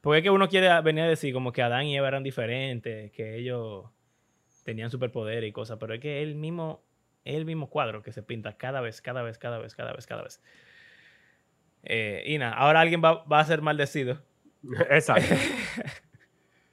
Porque 0.00 0.18
es 0.18 0.22
que 0.22 0.30
uno 0.30 0.48
quiere 0.48 0.68
venir 0.82 1.04
a 1.04 1.08
decir 1.08 1.32
como 1.34 1.52
que 1.52 1.62
Adán 1.62 1.86
y 1.86 1.96
Eva 1.96 2.08
eran 2.08 2.22
diferentes, 2.22 3.10
que 3.12 3.36
ellos 3.36 3.86
tenían 4.64 4.90
superpoder 4.90 5.42
y 5.44 5.52
cosas, 5.52 5.78
pero 5.80 5.94
es 5.94 6.00
que 6.00 6.22
es 6.22 6.28
el 6.28 6.34
mismo, 6.36 6.84
es 7.24 7.34
el 7.34 7.44
mismo 7.44 7.68
cuadro 7.70 8.02
que 8.02 8.12
se 8.12 8.22
pinta 8.22 8.56
cada 8.56 8.80
vez, 8.80 9.00
cada 9.02 9.22
vez, 9.22 9.38
cada 9.38 9.58
vez, 9.58 9.74
cada 9.74 9.92
vez, 9.92 10.06
cada 10.06 10.22
vez. 10.22 10.42
Eh, 11.82 12.24
y 12.26 12.38
nada, 12.38 12.54
ahora 12.54 12.80
alguien 12.80 13.02
va, 13.02 13.24
va 13.24 13.40
a 13.40 13.44
ser 13.44 13.62
maldecido. 13.62 14.20
Exacto. 14.90 15.34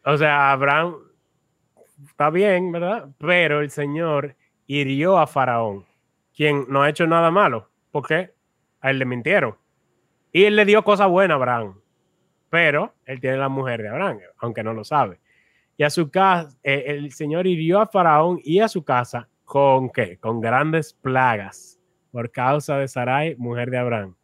O 0.03 0.17
sea, 0.17 0.51
Abraham 0.51 0.95
está 2.05 2.29
bien, 2.29 2.71
¿verdad? 2.71 3.10
Pero 3.17 3.62
el 3.62 3.69
Señor 3.71 4.35
hirió 4.67 5.17
a 5.17 5.25
Faraón, 5.25 5.85
quien 6.35 6.65
no 6.69 6.83
ha 6.83 6.89
hecho 6.89 7.07
nada 7.07 7.31
malo. 7.31 7.69
¿Por 7.91 8.05
qué? 8.07 8.33
A 8.81 8.91
él 8.91 8.99
le 8.99 9.05
mintieron. 9.05 9.55
Y 10.31 10.43
él 10.43 10.55
le 10.55 10.65
dio 10.65 10.83
cosas 10.83 11.09
buenas 11.09 11.35
a 11.35 11.37
Abraham. 11.37 11.79
Pero 12.49 12.93
él 13.05 13.19
tiene 13.19 13.37
la 13.37 13.49
mujer 13.49 13.81
de 13.81 13.89
Abraham, 13.89 14.19
aunque 14.37 14.63
no 14.63 14.73
lo 14.73 14.83
sabe. 14.83 15.19
Y 15.77 15.83
a 15.83 15.89
su 15.89 16.09
casa, 16.09 16.55
eh, 16.63 16.85
el 16.87 17.11
Señor 17.11 17.47
hirió 17.47 17.79
a 17.79 17.87
Faraón 17.87 18.39
y 18.43 18.59
a 18.59 18.67
su 18.67 18.83
casa 18.83 19.27
con 19.45 19.89
qué? 19.89 20.17
Con 20.17 20.41
grandes 20.41 20.93
plagas 20.93 21.79
por 22.11 22.31
causa 22.31 22.77
de 22.77 22.87
Sarai, 22.87 23.35
mujer 23.37 23.69
de 23.69 23.77
Abraham. 23.77 24.15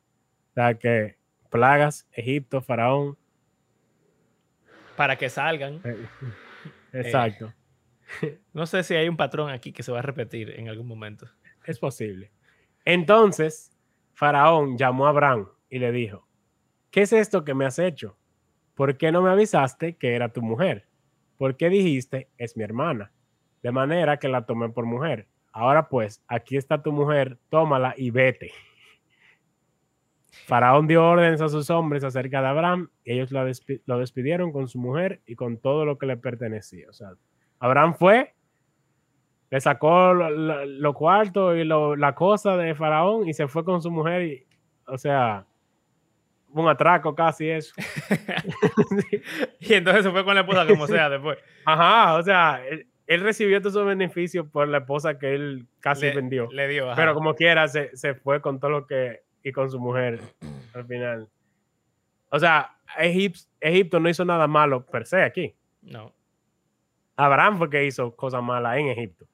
O 0.52 0.54
sea 0.54 0.74
que 0.74 1.18
plagas, 1.50 2.08
Egipto, 2.12 2.62
Faraón, 2.62 3.18
Para 4.96 5.16
que 5.16 5.30
salgan. 5.30 5.82
eh, 5.84 6.08
Exacto. 6.94 7.54
No 8.54 8.66
sé 8.66 8.84
si 8.84 8.96
hay 8.96 9.10
un 9.10 9.18
patrón 9.18 9.50
aquí 9.50 9.72
que 9.72 9.84
se 9.84 9.92
va 9.92 10.00
a 10.00 10.04
repetir 10.04 10.52
en 10.52 10.70
algún 10.70 10.88
momento. 10.88 11.28
Es 11.66 11.80
posible. 11.80 12.32
Entonces, 12.86 13.72
Faraón 14.14 14.78
llamó 14.78 15.08
a 15.08 15.10
Abraham 15.10 15.50
y 15.70 15.80
le 15.80 15.92
dijo, 15.92 16.28
¿qué 16.92 17.02
es 17.02 17.14
esto 17.14 17.44
que 17.44 17.54
me 17.54 17.66
has 17.66 17.80
hecho? 17.80 18.18
¿Por 18.76 18.98
qué 18.98 19.12
no 19.12 19.22
me 19.22 19.30
avisaste 19.30 19.98
que 19.98 20.16
era 20.16 20.30
tu 20.30 20.42
mujer? 20.42 20.88
¿Por 21.38 21.58
qué 21.58 21.70
dijiste, 21.70 22.30
es 22.38 22.58
mi 22.58 22.64
hermana? 22.64 23.12
De 23.62 23.72
manera 23.72 24.18
que 24.18 24.28
la 24.28 24.46
tomé 24.46 24.70
por 24.70 24.86
mujer. 24.86 25.28
Ahora 25.52 25.88
pues, 25.88 26.24
aquí 26.28 26.58
está 26.58 26.82
tu 26.82 26.92
mujer, 26.92 27.38
tómala 27.50 27.94
y 27.98 28.12
vete. 28.12 28.52
Faraón 30.46 30.88
dio 30.88 31.06
órdenes 31.08 31.42
a 31.42 31.50
sus 31.50 31.70
hombres 31.70 32.04
acerca 32.04 32.42
de 32.42 32.48
Abraham 32.48 32.90
y 33.04 33.14
ellos 33.14 33.32
lo, 33.32 34.00
despidieron 34.00 34.52
con 34.52 34.68
su 34.68 34.80
mujer 34.80 35.22
y 35.26 35.36
con 35.36 35.58
todo 35.58 35.86
lo 35.86 35.98
que 35.98 36.08
le 36.08 36.18
pertenecía. 36.18 36.90
O 36.90 36.94
sea, 36.94 37.14
Abraham 37.60 37.96
fue, 37.96 38.34
le 39.50 39.62
sacó 39.62 40.14
lo, 40.14 40.94
cuarto 40.94 41.56
y 41.56 41.64
la 41.64 42.16
cosa 42.16 42.58
de 42.58 42.76
Faraón 42.76 43.28
y 43.28 43.34
se 43.34 43.48
fue 43.48 43.64
con 43.64 43.82
su 43.82 43.92
mujer. 43.92 44.24
Y, 44.24 44.48
o 44.88 44.98
sea, 44.98 45.46
un 46.50 46.68
atraco 46.68 47.16
casi 47.16 47.50
eso. 47.50 47.74
Y 49.60 49.74
entonces 49.74 50.04
se 50.04 50.12
fue 50.12 50.26
con 50.26 50.36
la 50.36 50.42
esposa 50.42 50.68
como 50.68 50.88
sea 50.88 51.10
después. 51.10 51.38
Ajá, 51.66 52.16
o 52.16 52.24
sea, 52.24 52.62
él, 52.68 53.22
recibió 53.22 53.60
todos 53.60 53.74
esos 53.74 53.86
beneficios 53.86 54.48
por 54.48 54.68
la 54.68 54.80
esposa 54.80 55.18
que 55.18 55.34
él 55.36 55.68
casi 55.80 56.10
vendió. 56.10 56.50
Le 56.52 56.68
dio. 56.68 56.92
Pero 56.96 57.14
como 57.14 57.36
quiera, 57.36 57.68
se, 57.68 57.96
se 57.96 58.16
fue 58.16 58.42
con 58.42 58.60
todo 58.60 58.72
lo 58.72 58.88
que 58.88 59.22
y 59.44 59.52
con 59.52 59.70
su 59.70 59.80
mujer 59.80 60.20
al 60.74 60.86
final. 60.86 61.30
O 62.30 62.40
sea, 62.40 62.78
Egipto 62.98 64.00
no 64.00 64.10
hizo 64.10 64.26
nada 64.26 64.48
malo 64.48 64.86
per 64.86 65.06
se 65.06 65.22
aquí. 65.22 65.54
No. 65.82 66.14
Abraham 67.16 67.58
fue 67.58 67.70
que 67.70 67.86
hizo 67.86 68.16
cosas 68.16 68.42
malas 68.42 68.78
en 68.78 68.88
Egipto. 68.88 69.28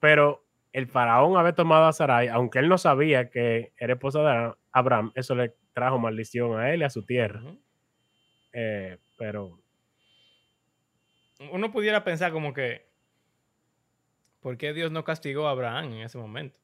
Pero 0.00 0.44
el 0.72 0.86
faraón 0.86 1.36
haber 1.36 1.54
tomado 1.54 1.84
a 1.84 1.92
Sarai, 1.92 2.28
aunque 2.28 2.58
él 2.58 2.68
no 2.68 2.78
sabía 2.78 3.30
que 3.30 3.72
era 3.76 3.94
esposa 3.94 4.20
de 4.22 4.54
Abraham, 4.72 5.12
eso 5.14 5.34
le 5.34 5.54
trajo 5.72 5.98
maldición 5.98 6.58
a 6.58 6.72
él 6.72 6.80
y 6.80 6.84
a 6.84 6.90
su 6.90 7.04
tierra. 7.04 7.42
Eh, 8.52 8.98
pero. 9.18 9.58
Uno 11.50 11.70
pudiera 11.70 12.04
pensar 12.04 12.32
como 12.32 12.52
que. 12.52 12.90
¿Por 14.40 14.56
qué 14.56 14.72
Dios 14.72 14.90
no 14.90 15.04
castigó 15.04 15.46
a 15.46 15.52
Abraham 15.52 15.92
en 15.92 16.00
ese 16.00 16.18
momento? 16.18 16.58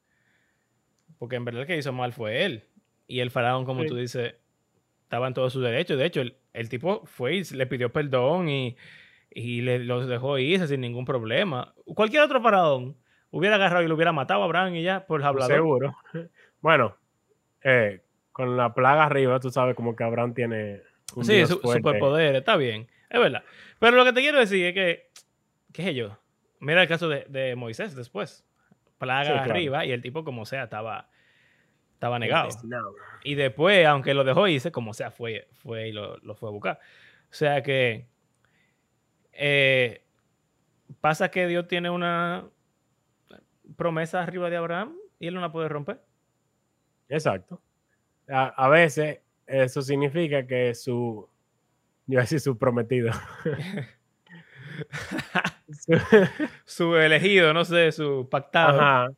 Porque 1.18 1.37
en 1.37 1.45
verdad 1.45 1.62
el 1.62 1.66
que 1.66 1.76
hizo 1.76 1.93
mal 1.93 2.12
fue 2.12 2.45
él. 2.45 2.64
Y 3.07 3.20
el 3.20 3.31
faraón, 3.31 3.64
como 3.64 3.85
tú 3.87 3.97
dices, 3.97 4.35
estaba 5.03 5.29
en 5.29 5.35
todos 5.35 5.53
sus 5.53 5.62
derechos. 5.62 5.97
De 5.97 6.05
hecho, 6.05 6.22
el, 6.53 6.68
tipo 6.68 7.07
fue 7.07 7.37
y 7.37 7.45
le 7.45 7.66
pidió 7.66 7.93
perdón 7.93 8.49
y, 8.49 8.76
y 9.31 9.62
le, 9.62 9.81
los 9.81 10.07
dejó 10.09 10.39
irse 10.39 10.66
sin 10.66 10.81
ningún 10.81 11.05
problema. 11.05 11.74
Cualquier 11.95 12.22
otro 12.22 12.41
faraón 12.41 12.97
hubiera 13.31 13.57
agarrado 13.57 13.85
y 13.85 13.89
lo 13.89 13.95
hubiera 13.95 14.12
matado 14.12 14.43
a 14.43 14.45
Abraham 14.45 14.76
y 14.76 14.83
ya 14.83 15.07
por 15.07 15.22
hablador. 15.24 15.57
Seguro. 15.57 15.97
Bueno, 16.61 16.97
eh, 17.62 18.01
con 18.33 18.57
la 18.57 18.74
plaga 18.74 19.05
arriba, 19.05 19.39
tú 19.39 19.49
sabes 19.49 19.76
como 19.76 19.95
que 19.95 20.03
Abraham 20.03 20.35
tiene 20.35 20.83
un 21.14 21.24
Sí, 21.24 21.47
su, 21.47 21.61
superpoder, 21.61 22.35
está 22.35 22.57
bien. 22.57 22.89
Es 23.09 23.20
verdad. 23.20 23.45
Pero 23.79 23.97
lo 23.97 24.05
que 24.05 24.12
te 24.12 24.22
quiero 24.22 24.41
decir 24.41 24.66
es 24.66 24.74
que, 24.74 25.09
qué 25.72 25.85
sé 25.85 25.95
yo, 25.95 26.18
mira 26.59 26.83
el 26.83 26.89
caso 26.89 27.09
de, 27.09 27.26
de 27.29 27.55
Moisés 27.55 27.95
después 27.95 28.45
plaga 28.99 29.43
arriba 29.43 29.85
y 29.87 29.93
el 29.93 30.03
tipo 30.03 30.24
como 30.24 30.45
sea 30.45 30.64
estaba, 30.64 31.09
estaba 31.95 32.18
negado. 32.18 32.49
Y 33.24 33.35
después, 33.35 33.87
aunque 33.87 34.14
lo 34.14 34.24
dejó 34.24 34.47
irse, 34.49 34.70
como 34.70 34.93
sea, 34.93 35.11
fue, 35.11 35.49
fue 35.53 35.89
y 35.89 35.93
lo, 35.93 36.18
fue 36.35 36.49
a 36.49 36.53
buscar. 36.53 36.81
O 37.31 37.35
sea 37.35 37.62
que 37.62 38.07
eh, 39.41 40.03
pasa 41.01 41.30
que 41.30 41.47
Dios 41.47 41.68
tiene 41.68 41.91
una 41.91 42.45
promesa 43.76 44.20
arriba 44.20 44.51
de 44.51 44.57
Abraham 44.57 44.97
y 45.20 45.28
él 45.28 45.34
no 45.34 45.41
la 45.41 45.53
puede 45.53 45.68
romper. 45.68 46.03
Exacto. 47.09 47.62
A, 48.28 48.68
veces 48.68 49.20
eso 49.47 49.80
significa 49.80 50.47
que 50.47 50.74
su, 50.74 51.28
yo 52.07 52.18
decir 52.18 52.41
su 52.41 52.59
prometido. 52.59 53.12
su 56.64 56.97
elegido, 56.97 57.55
no 57.55 57.64
sé, 57.64 57.93
su 57.93 58.28
pactado. 58.28 59.14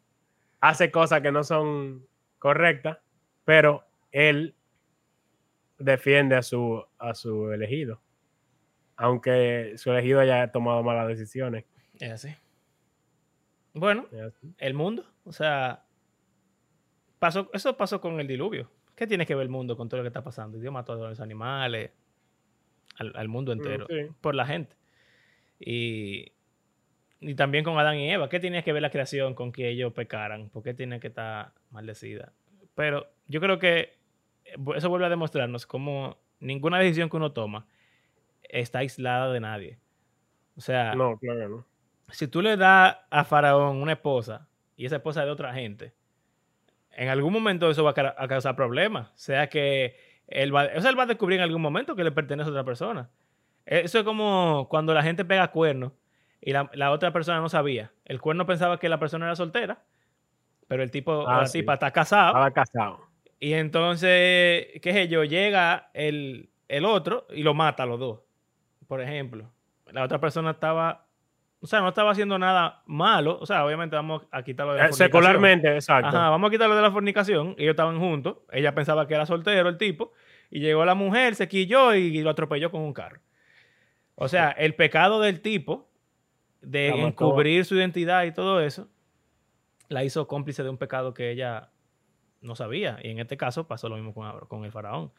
Hace 0.61 0.91
cosas 0.91 1.23
que 1.23 1.33
no 1.33 1.43
son 1.43 2.07
correctas, 2.39 2.99
pero 3.47 3.85
él 4.13 4.55
defiende 5.79 6.37
a 6.37 6.43
su, 6.43 6.85
a 6.99 7.15
su 7.15 7.51
elegido. 7.51 8.01
Aunque 9.01 9.79
su 9.79 9.91
elegido 9.91 10.21
haya 10.21 10.53
tomado 10.53 10.83
malas 10.83 11.09
decisiones. 11.09 11.65
Es 11.99 12.13
así. 12.13 12.29
Bueno, 13.73 14.07
el 14.59 14.75
mundo, 14.75 15.07
o 15.25 15.33
sea, 15.33 15.85
pasó, 17.19 17.49
eso 17.55 17.79
pasó 17.79 18.03
con 18.03 18.21
el 18.21 18.27
diluvio. 18.27 18.71
¿Qué 18.95 19.07
tiene 19.07 19.25
que 19.25 19.35
ver 19.35 19.45
el 19.45 19.49
mundo 19.49 19.75
con 19.75 19.89
todo 19.89 19.99
lo 19.99 20.05
que 20.05 20.09
está 20.09 20.23
pasando? 20.23 20.59
Dios 20.59 20.71
mató 20.71 20.93
a 20.93 20.97
todos 20.97 21.09
los 21.09 21.21
animales, 21.21 21.93
al, 22.99 23.29
mundo 23.29 23.55
mm, 23.55 23.59
entero, 23.59 23.87
por 24.21 24.35
la 24.35 24.45
gente. 24.45 24.77
Y, 25.59 26.33
y 27.21 27.35
también 27.37 27.65
con 27.65 27.79
Adán 27.79 27.97
y 27.97 28.11
Eva. 28.11 28.29
¿Qué 28.29 28.39
tiene 28.39 28.63
que 28.63 28.75
ver 28.75 28.83
la 28.83 28.91
creación 28.91 29.35
con 29.35 29.51
que 29.51 29.71
ellos 29.71 29.95
pecaran? 29.95 30.51
¿Por 30.51 30.63
qué 30.63 30.75
tiene 30.75 31.01
que 31.01 31.07
estar 31.07 31.55
maldecida? 31.71 32.35
Pero 32.75 33.11
yo 33.29 33.41
creo 33.41 33.59
que 33.59 33.97
eso 34.77 34.91
vuelve 34.91 35.07
a 35.07 35.11
demostrarnos 35.11 35.67
cómo 35.67 36.19
ninguna 36.39 36.79
decisión 36.79 37.09
que 37.09 37.17
uno 37.17 37.33
toma 37.33 37.67
está 38.53 38.81
aislada 38.81 39.33
de 39.33 39.41
nadie. 39.41 39.79
O 40.57 40.61
sea, 40.61 40.95
no, 40.95 41.19
claro, 41.19 41.49
no. 41.49 41.67
si 42.11 42.29
tú 42.29 42.43
le 42.43 42.57
das 42.57 42.97
a 43.11 43.25
Faraón 43.25 43.79
una 43.79 43.93
esposa 43.93 44.49
y 44.77 44.87
esa 44.87 44.97
esposa 44.97 45.21
es 45.21 45.27
de 45.27 45.33
otra 45.33 45.55
gente, 45.55 45.95
en 46.93 47.09
algún 47.09 47.33
momento 47.33 47.71
eso 47.71 47.85
va 47.85 47.95
a 47.97 48.29
causar 48.29 48.57
problemas. 48.57 49.09
O 49.09 49.19
sea 49.19 49.49
que 49.49 49.97
él 50.27 50.55
va, 50.55 50.67
él 50.67 50.99
va 50.99 51.05
a 51.05 51.07
descubrir 51.07 51.39
en 51.39 51.45
algún 51.45 51.63
momento 51.63 51.97
que 51.97 52.05
le 52.05 52.13
pertenece 52.13 52.49
a 52.49 52.53
otra 52.53 52.65
persona. 52.65 53.11
Eso 53.67 53.99
es 53.99 54.05
como 54.05 54.67
cuando 54.69 54.95
la 54.95 55.03
gente 55.03 55.25
pega 55.25 55.51
cuernos 55.51 55.93
y 56.41 56.53
la, 56.53 56.91
otra 56.91 57.13
persona 57.13 57.41
no 57.41 57.49
sabía. 57.49 57.93
El 58.05 58.21
cuerno 58.21 58.47
pensaba 58.47 58.79
que 58.79 58.89
la 58.89 58.99
persona 58.99 59.27
era 59.27 59.37
soltera, 59.37 59.83
pero 60.69 60.83
el 60.83 60.91
tipo, 60.91 61.29
ah, 61.29 61.43
la 61.43 61.49
tipa 61.49 61.75
está 61.75 61.91
casado. 61.91 62.29
Estaba 62.29 62.51
casado. 62.51 63.01
Y 63.39 63.53
entonces, 63.55 64.67
qué 64.81 64.93
sé 64.93 65.09
yo, 65.09 65.25
llega 65.25 65.91
el, 65.95 66.51
otro 66.85 67.27
y 67.31 67.43
lo 67.43 67.55
mata 67.55 67.83
a 67.83 67.87
los 67.87 67.99
dos. 67.99 68.21
Por 68.91 69.01
ejemplo, 69.01 69.49
la 69.93 70.03
otra 70.03 70.21
persona 70.21 70.51
estaba 70.51 71.07
o 71.61 71.67
sea, 71.69 71.81
no 71.81 71.91
estaba 71.91 72.11
haciendo 72.11 72.41
nada 72.41 72.83
malo. 72.87 73.39
O 73.41 73.47
sea, 73.47 73.65
obviamente 73.65 73.95
vamos 73.95 74.27
a 74.33 74.43
quitarlo 74.43 74.73
de 74.73 74.79
la 74.81 74.87
eh, 74.87 74.89
fornicación. 74.89 75.09
Secularmente, 75.09 75.75
exacto. 75.75 76.09
Ajá, 76.09 76.31
vamos 76.31 76.49
a 76.49 76.51
quitarlo 76.51 76.75
de 76.75 76.83
la 76.83 76.91
fornicación. 76.91 77.55
Ellos 77.57 77.71
estaban 77.71 78.01
juntos. 78.01 78.39
Ella 78.51 78.75
pensaba 78.75 79.07
que 79.07 79.15
era 79.15 79.27
soltero 79.27 79.69
el 79.69 79.79
tipo. 79.79 80.13
Y 80.51 80.59
llegó 80.59 80.85
la 80.85 80.97
mujer, 80.97 81.37
se 81.37 81.47
quilló 81.47 81.95
y 81.95 82.21
lo 82.21 82.31
atropelló 82.31 82.73
con 82.73 82.81
un 82.81 82.93
carro. 82.93 83.21
O 84.17 84.27
sea, 84.27 84.51
el 84.51 84.75
pecado 84.75 85.21
del 85.21 85.41
tipo 85.41 85.89
de 86.61 86.89
encubrir 86.89 87.65
su 87.65 87.77
identidad 87.77 88.25
y 88.25 88.33
todo 88.33 88.61
eso, 88.61 88.89
la 89.89 90.03
hizo 90.03 90.27
cómplice 90.27 90.65
de 90.65 90.71
un 90.71 90.79
pecado 90.79 91.15
que 91.15 91.31
ella 91.31 91.71
no 92.41 92.57
sabía. 92.57 92.99
Y 93.05 93.11
en 93.11 93.21
este 93.21 93.37
caso 93.37 93.69
pasó 93.69 93.89
lo 93.89 93.95
mismo 93.95 94.13
con, 94.49 94.65
el 94.65 94.73
faraón. 94.73 95.13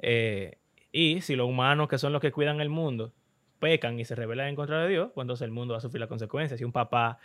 Eh, 0.00 0.58
y 0.92 1.20
si 1.20 1.36
los 1.36 1.48
humanos, 1.48 1.88
que 1.88 1.98
son 1.98 2.12
los 2.12 2.20
que 2.20 2.32
cuidan 2.32 2.60
el 2.60 2.68
mundo, 2.68 3.12
pecan 3.58 3.98
y 3.98 4.04
se 4.04 4.14
rebelan 4.14 4.48
en 4.48 4.56
contra 4.56 4.82
de 4.82 4.88
Dios, 4.88 5.10
pues 5.14 5.24
entonces 5.24 5.44
el 5.44 5.50
mundo 5.50 5.72
va 5.72 5.78
a 5.78 5.80
sufrir 5.80 6.00
las 6.00 6.08
consecuencias. 6.08 6.58
Si 6.58 6.64
un 6.64 6.72
papá 6.72 7.18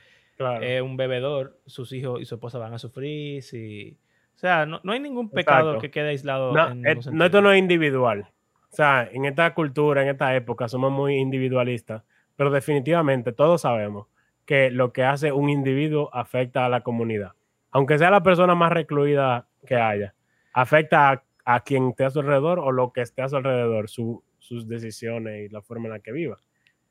es 0.61 0.81
un 0.81 0.97
bebedor, 0.97 1.59
sus 1.65 1.93
hijos 1.93 2.21
y 2.21 2.25
su 2.25 2.35
esposa 2.35 2.57
van 2.57 2.73
a 2.73 2.79
sufrir. 2.79 3.43
Si... 3.43 3.97
O 4.35 4.37
sea, 4.37 4.65
no, 4.65 4.81
hay 4.85 4.99
ningún 4.99 5.29
pecado 5.29 5.77
que 5.79 5.91
quede 5.91 6.09
aislado. 6.09 6.53
No, 6.53 6.69
en 6.69 6.81
no, 7.11 7.25
esto 7.25 7.41
no 7.41 7.51
es 7.51 7.59
individual. 7.59 8.29
O 8.71 8.75
sea, 8.75 9.07
en 9.11 9.25
esta 9.25 9.53
cultura, 9.53 10.01
en 10.01 10.09
esta 10.09 10.35
época, 10.35 10.67
somos 10.67 10.91
muy 10.91 11.15
individualistas, 11.17 12.03
pero 12.35 12.49
definitivamente 12.49 13.31
todos 13.31 13.61
sabemos 13.61 14.07
que 14.45 14.71
lo 14.71 14.91
que 14.91 15.03
hace 15.03 15.31
un 15.31 15.49
individuo 15.49 16.09
afecta 16.11 16.65
a 16.65 16.69
la 16.69 16.81
comunidad. 16.81 17.33
Aunque 17.71 17.97
sea 17.97 18.09
la 18.09 18.23
persona 18.23 18.55
más 18.55 18.71
recluida 18.71 19.47
que 19.65 19.75
haya, 19.75 20.15
afecta 20.53 21.11
a, 21.11 21.23
quien 21.65 21.89
esté 21.89 22.05
a 22.05 22.09
su 22.09 22.19
alrededor 22.19 22.59
o 22.59 22.71
lo 22.71 22.93
que 22.93 23.01
esté 23.01 23.21
a 23.21 23.29
su 23.29 23.35
alrededor, 23.35 23.89
sus 23.89 24.67
decisiones 24.67 25.49
y 25.49 25.53
la 25.53 25.61
forma 25.61 25.85
en 25.85 25.91
la 25.93 25.99
que 25.99 26.11
viva. 26.11 26.37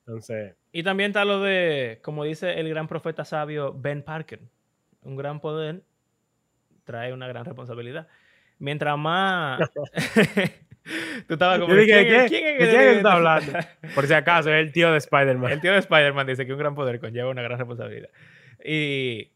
Entonces. 0.07 0.57
Y 0.73 0.83
también 0.83 1.11
está 1.11 1.25
lo 1.25 1.41
de, 1.41 2.01
como 2.03 2.25
dice 2.25 2.59
el 2.59 2.69
gran 2.69 2.89
profeta 2.89 3.25
sabio 3.25 3.73
Ben 3.73 4.03
Parker, 4.03 4.41
un 5.03 5.17
gran 5.17 5.41
poder 5.41 5.83
trae 6.85 7.13
una 7.13 7.29
gran 7.29 7.45
responsabilidad. 7.45 8.09
Mientras 8.59 8.97
más. 8.99 9.61
Tú 11.29 11.35
estabas 11.35 11.61
como. 11.61 11.75
¿quién, 11.75 11.91
es 11.91 12.31
que 12.31 12.93
está 12.97 13.13
hablando? 13.13 13.53
Por 13.95 14.07
si 14.07 14.15
acaso, 14.15 14.53
es 14.53 14.67
el 14.67 14.73
tío 14.73 14.91
de 14.91 14.99
Spider-Man. 14.99 15.53
El 15.53 15.61
tío 15.61 15.73
de 15.73 15.79
Spider-Man 15.79 16.27
dice 16.27 16.45
que 16.47 16.53
un 16.53 16.59
gran 16.59 16.75
poder 16.75 17.01
conlleva 17.01 17.31
una 17.31 17.43
gran 17.43 17.59
responsabilidad. 17.59 18.09
Y. 18.65 19.31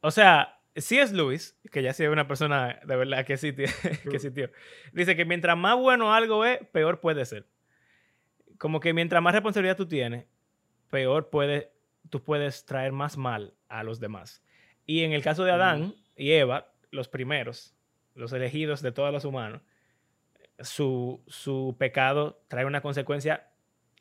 O 0.00 0.10
sea, 0.10 0.53
si 0.76 0.98
es 0.98 1.12
Luis, 1.12 1.56
que 1.70 1.82
ya 1.82 1.92
sea 1.92 2.10
una 2.10 2.26
persona 2.26 2.80
de 2.84 2.96
verdad 2.96 3.24
que 3.24 3.36
sí, 3.36 3.52
tío, 3.52 3.66
que 4.10 4.18
sí, 4.18 4.30
tío, 4.30 4.50
dice 4.92 5.16
que 5.16 5.24
mientras 5.24 5.56
más 5.56 5.76
bueno 5.76 6.14
algo 6.14 6.44
es, 6.44 6.58
peor 6.72 7.00
puede 7.00 7.24
ser. 7.24 7.46
Como 8.58 8.80
que 8.80 8.92
mientras 8.92 9.22
más 9.22 9.34
responsabilidad 9.34 9.76
tú 9.76 9.86
tienes, 9.86 10.26
peor 10.90 11.30
puede, 11.30 11.72
tú 12.10 12.22
puedes 12.22 12.64
traer 12.64 12.92
más 12.92 13.16
mal 13.16 13.54
a 13.68 13.82
los 13.84 14.00
demás. 14.00 14.42
Y 14.86 15.02
en 15.02 15.12
el 15.12 15.22
caso 15.22 15.44
de 15.44 15.52
Adán 15.52 15.94
y 16.16 16.32
Eva, 16.32 16.72
los 16.90 17.08
primeros, 17.08 17.74
los 18.14 18.32
elegidos 18.32 18.82
de 18.82 18.92
todos 18.92 19.12
los 19.12 19.24
humanos, 19.24 19.62
su, 20.60 21.22
su 21.26 21.74
pecado 21.78 22.40
trae 22.48 22.64
una 22.64 22.80
consecuencia 22.80 23.48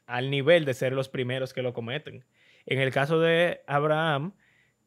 al 0.06 0.30
nivel 0.30 0.66
de 0.66 0.74
ser 0.74 0.94
los 0.94 1.10
primeros 1.10 1.54
que 1.54 1.62
lo 1.62 1.74
cometen. 1.74 2.26
En 2.66 2.80
el 2.80 2.92
caso 2.92 3.20
de 3.20 3.64
Abraham, 3.68 4.34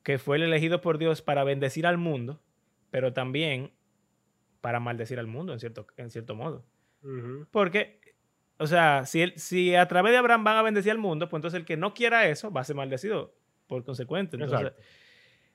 que 0.07 0.20
fue 0.20 0.36
el 0.36 0.44
elegido 0.44 0.80
por 0.80 0.98
Dios 0.98 1.20
para 1.20 1.42
bendecir 1.42 1.84
al 1.84 1.98
mundo, 1.98 2.40
pero 2.92 3.12
también 3.12 3.72
para 4.61 4.78
maldecir 4.78 5.18
al 5.18 5.26
mundo 5.26 5.52
en 5.52 5.59
cierto, 5.59 5.84
en 5.96 6.12
cierto 6.12 6.36
modo. 6.36 6.64
Porque, 7.50 8.14
o 8.57 8.68
sea, 8.68 9.04
si, 9.04 9.32
si 9.34 9.74
a 9.74 9.88
través 9.88 10.12
de 10.12 10.18
Abraham 10.18 10.44
van 10.44 10.59
a 10.59 10.62
bendecir 10.62 10.92
al 10.92 10.98
mundo, 10.98 11.28
pues 11.28 11.38
entonces 11.38 11.59
el 11.59 11.66
que 11.66 11.76
no 11.76 11.92
quiera 11.92 12.28
eso 12.28 12.52
va 12.52 12.61
a 12.61 12.64
ser 12.64 12.76
maldecido 12.76 13.34
por 13.66 13.82
consecuente. 13.82 14.36
Entonces, 14.36 14.74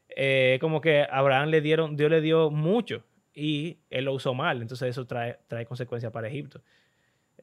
eh, 0.09 0.57
como 0.59 0.81
que 0.81 1.03
a 1.03 1.05
Abraham 1.05 1.47
le 1.47 1.61
dieron, 1.61 1.95
Dios 1.95 2.11
le 2.11 2.19
dio 2.19 2.51
mucho 2.51 3.05
y 3.33 3.79
él 3.89 4.03
lo 4.03 4.11
usó 4.11 4.33
mal. 4.33 4.61
Entonces 4.61 4.89
eso 4.89 5.07
trae, 5.07 5.39
trae 5.47 5.65
consecuencias 5.65 6.11
para 6.11 6.27
Egipto. 6.27 6.61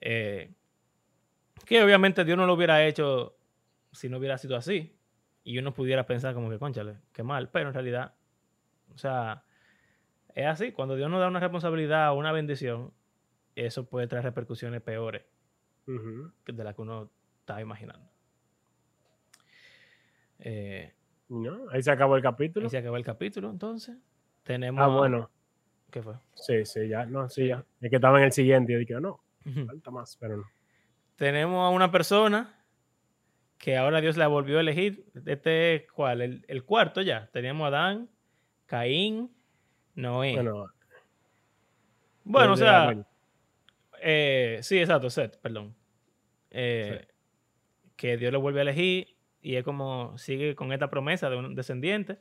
Eh, 0.03 0.51
que 1.65 1.83
obviamente 1.83 2.23
Dios 2.27 2.37
no 2.37 2.45
lo 2.45 2.53
hubiera 2.53 2.87
hecho 2.87 3.39
si 3.93 4.11
no 4.11 4.19
hubiera 4.19 4.37
sido 4.37 4.57
así. 4.57 4.98
Y 5.45 5.59
uno 5.59 5.73
pudiera 5.73 6.07
pensar 6.07 6.35
como 6.35 6.51
que, 6.51 6.59
conchale, 6.59 6.99
qué 7.13 7.23
mal. 7.23 7.49
Pero 7.51 7.69
en 7.69 7.75
realidad, 7.75 8.15
o 8.95 8.99
sea, 8.99 9.45
es 10.35 10.47
así. 10.47 10.73
Cuando 10.73 10.97
Dios 10.97 11.11
nos 11.11 11.21
da 11.21 11.29
una 11.29 11.41
responsabilidad 11.41 12.13
o 12.13 12.15
una 12.15 12.33
bendición, 12.33 12.93
eso 13.55 13.89
puede 13.89 14.07
traer 14.07 14.25
repercusiones 14.25 14.83
peores 14.83 15.23
que 16.45 16.53
de 16.53 16.65
las 16.65 16.75
que 16.75 16.83
uno 16.83 17.11
está 17.41 17.61
imaginando. 17.61 18.07
Eh, 20.39 20.93
¿No? 21.29 21.69
Ahí 21.71 21.83
se 21.83 21.91
acabó 21.91 22.17
el 22.17 22.23
capítulo. 22.23 22.69
se 22.69 22.79
acabó 22.79 22.97
el 22.97 23.05
capítulo, 23.05 23.51
entonces. 23.51 23.97
Tenemos. 24.43 24.83
Ah, 24.83 24.89
bueno. 24.89 25.31
¿Qué 25.91 26.03
fue? 26.03 26.15
Sí, 26.35 26.65
sí, 26.67 26.89
ya. 26.89 27.07
No, 27.07 27.29
sí, 27.29 27.49
ya. 27.49 27.65
Es 27.81 27.89
que 27.91 27.97
estaba 27.97 28.19
en 28.19 28.25
el 28.25 28.33
siguiente 28.33 28.73
y 28.73 28.75
yo 28.75 28.79
dije, 28.81 29.01
no, 29.01 29.21
falta 29.67 29.91
más, 29.91 30.17
pero 30.19 30.37
no. 30.37 30.45
Tenemos 31.17 31.67
a 31.67 31.71
una 31.71 31.91
persona 31.91 32.58
que 33.59 33.77
ahora 33.77 34.01
Dios 34.01 34.17
la 34.17 34.29
volvió 34.29 34.59
a 34.59 34.61
elegir. 34.61 35.05
Este, 35.27 35.87
¿cuál? 35.95 36.21
El, 36.23 36.45
el 36.49 36.65
cuarto 36.65 37.03
ya. 37.03 37.29
Teníamos 37.33 37.65
a 37.65 37.69
Adán, 37.69 38.09
Caín, 38.67 39.31
Noé. 39.95 40.35
Bueno, 40.35 40.67
Bueno, 42.25 42.53
o 42.53 42.57
sea, 42.57 42.95
eh, 44.01 44.59
sí, 44.63 44.79
exacto, 44.79 45.11
Seth, 45.11 45.37
perdón. 45.39 45.75
Eh, 46.51 47.07
Que 47.97 48.17
Dios 48.17 48.33
lo 48.33 48.41
vuelve 48.41 48.61
a 48.61 48.63
elegir 48.63 49.17
y 49.43 49.57
es 49.57 49.65
como 49.65 50.17
sigue 50.19 50.55
con 50.55 50.73
esta 50.73 50.89
promesa 50.91 51.29
de 51.31 51.37
un 51.37 51.55
descendiente. 51.55 52.19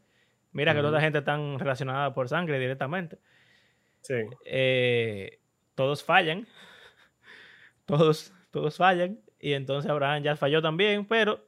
Mira 0.53 0.73
que 0.73 0.79
toda 0.79 0.91
la 0.93 1.01
gente 1.01 1.19
están 1.19 1.59
relacionada 1.59 2.13
por 2.13 2.29
sangre 2.29 2.57
directamente. 2.59 3.19
Sí. 4.01 4.15
eh, 4.45 5.39
todos 5.75 6.03
fallan. 6.03 6.47
Todos, 7.85 8.33
todos 8.51 8.75
fallan. 8.77 9.19
Y 9.39 9.53
entonces 9.53 9.89
Abraham 9.89 10.23
ya 10.23 10.35
falló 10.35 10.61
también, 10.61 11.05
pero 11.05 11.39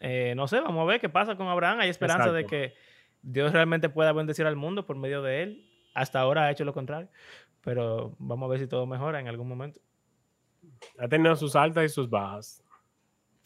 eh, 0.00 0.34
no 0.36 0.46
sé, 0.48 0.60
vamos 0.60 0.82
a 0.82 0.84
ver 0.84 1.00
qué 1.00 1.08
pasa 1.08 1.36
con 1.36 1.48
Abraham. 1.48 1.80
Hay 1.80 1.90
esperanza 1.90 2.32
de 2.32 2.46
que 2.46 2.74
Dios 3.22 3.52
realmente 3.52 3.88
pueda 3.88 4.12
bendecir 4.12 4.46
al 4.46 4.56
mundo 4.56 4.86
por 4.86 4.96
medio 4.96 5.22
de 5.22 5.42
él. 5.42 5.68
Hasta 5.94 6.20
ahora 6.20 6.44
ha 6.44 6.50
hecho 6.50 6.64
lo 6.64 6.72
contrario, 6.72 7.08
pero 7.62 8.14
vamos 8.18 8.46
a 8.46 8.50
ver 8.50 8.60
si 8.60 8.66
todo 8.66 8.86
mejora 8.86 9.20
en 9.20 9.28
algún 9.28 9.48
momento. 9.48 9.80
Ha 10.98 11.08
tenido 11.08 11.36
sus 11.36 11.54
altas 11.56 11.84
y 11.84 11.88
sus 11.88 12.08
bajas. 12.08 12.62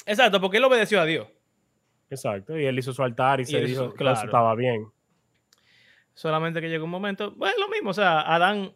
Exacto, 0.05 0.40
porque 0.40 0.59
él 0.59 0.64
obedeció 0.64 1.01
a 1.01 1.05
Dios. 1.05 1.26
Exacto. 2.09 2.57
Y 2.57 2.64
él 2.66 2.78
hizo 2.78 2.92
su 2.92 3.03
altar 3.03 3.40
y, 3.40 3.44
se 3.47 3.59
dijo 3.61 3.84
hizo- 3.86 3.90
que 3.90 3.97
claro. 3.97 4.16
eso 4.16 4.26
estaba 4.26 4.55
bien. 4.55 4.86
Solamente 6.14 6.61
que 6.61 6.68
llegó 6.70 6.84
un 6.84 6.90
momento, 6.90 7.32
bueno, 7.32 7.57
lo 7.59 7.68
mismo, 7.68 7.90
o 7.90 7.94
sea, 7.94 8.20
Adán, 8.20 8.72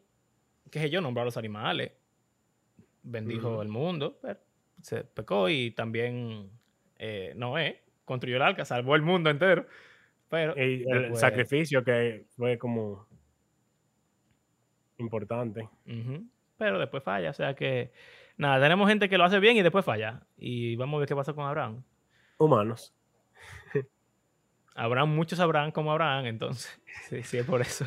que 0.71 0.91
yo, 0.91 1.01
nombró 1.01 1.23
a 1.23 1.25
los 1.25 1.37
animales, 1.37 1.93
bendijo 3.03 3.53
Ujú. 3.53 3.63
el 3.63 3.69
mundo, 3.69 4.19
pero 4.21 4.39
se 4.83 5.05
pecó 5.05 5.49
y 5.49 5.71
también 5.73 6.51
eh, 6.99 7.33
Noé 7.37 7.83
construyó 8.05 8.37
el 8.37 8.43
arca, 8.43 8.65
salvó 8.65 8.97
el 8.97 9.03
mundo 9.03 9.31
entero. 9.31 9.67
Pero 10.29 10.55
Y 10.57 10.83
el 10.89 11.03
después- 11.03 11.21
sacrificio 11.21 11.83
que 11.85 12.27
fue 12.37 12.57
como 12.59 13.07
importante. 14.99 15.69
Pero 16.59 16.79
después 16.79 17.03
falla, 17.03 17.31
o 17.31 17.35
sea 17.35 17.55
que 17.55 17.91
nada, 18.37 18.61
tenemos 18.61 18.89
gente 18.89 19.09
que 19.09 19.17
lo 19.19 19.25
hace 19.25 19.41
bien 19.41 19.57
y 19.57 19.63
después 19.63 19.85
falla. 19.85 20.23
Y 20.37 20.77
vamos 20.77 20.99
a 20.99 21.01
ver 21.01 21.09
qué 21.09 21.17
pasa 21.17 21.33
con 21.33 21.47
Abraham. 21.47 21.83
Humanos. 22.39 22.95
Abraham, 24.75 25.15
muchos 25.15 25.41
Abraham 25.41 25.73
como 25.73 25.91
Abraham, 25.93 26.27
entonces, 26.27 26.81
sí, 27.09 27.23
sí 27.23 27.39
es 27.39 27.47
por 27.47 27.61
eso. 27.61 27.85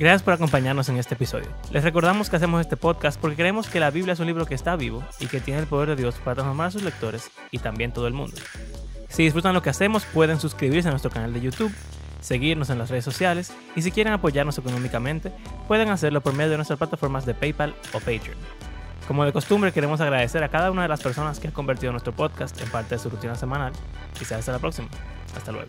Gracias 0.00 0.22
por 0.22 0.32
acompañarnos 0.32 0.88
en 0.88 0.96
este 0.96 1.12
episodio. 1.12 1.48
Les 1.70 1.84
recordamos 1.84 2.30
que 2.30 2.36
hacemos 2.36 2.62
este 2.62 2.78
podcast 2.78 3.20
porque 3.20 3.36
creemos 3.36 3.68
que 3.68 3.80
la 3.80 3.90
Biblia 3.90 4.14
es 4.14 4.20
un 4.20 4.24
libro 4.24 4.46
que 4.46 4.54
está 4.54 4.74
vivo 4.74 5.04
y 5.20 5.26
que 5.26 5.40
tiene 5.40 5.60
el 5.60 5.66
poder 5.66 5.90
de 5.90 5.96
Dios 5.96 6.14
para 6.14 6.36
transformar 6.36 6.68
a 6.68 6.70
sus 6.70 6.82
lectores 6.82 7.30
y 7.50 7.58
también 7.58 7.92
todo 7.92 8.06
el 8.06 8.14
mundo. 8.14 8.34
Si 9.10 9.24
disfrutan 9.24 9.52
lo 9.52 9.60
que 9.60 9.68
hacemos, 9.68 10.06
pueden 10.06 10.40
suscribirse 10.40 10.88
a 10.88 10.90
nuestro 10.90 11.10
canal 11.10 11.34
de 11.34 11.42
YouTube, 11.42 11.70
seguirnos 12.22 12.70
en 12.70 12.78
las 12.78 12.88
redes 12.88 13.04
sociales 13.04 13.52
y 13.76 13.82
si 13.82 13.90
quieren 13.90 14.14
apoyarnos 14.14 14.56
económicamente, 14.56 15.34
pueden 15.68 15.90
hacerlo 15.90 16.22
por 16.22 16.32
medio 16.32 16.52
de 16.52 16.56
nuestras 16.56 16.78
plataformas 16.78 17.26
de 17.26 17.34
PayPal 17.34 17.74
o 17.92 17.98
Patreon. 17.98 18.38
Como 19.06 19.26
de 19.26 19.34
costumbre, 19.34 19.70
queremos 19.70 20.00
agradecer 20.00 20.42
a 20.42 20.48
cada 20.48 20.70
una 20.70 20.80
de 20.80 20.88
las 20.88 21.02
personas 21.02 21.38
que 21.38 21.48
han 21.48 21.52
convertido 21.52 21.92
nuestro 21.92 22.14
podcast 22.14 22.58
en 22.62 22.70
parte 22.70 22.94
de 22.94 23.02
su 23.02 23.10
rutina 23.10 23.34
semanal 23.34 23.74
y 24.18 24.32
hasta 24.32 24.50
la 24.50 24.60
próxima. 24.60 24.88
Hasta 25.36 25.52
luego. 25.52 25.68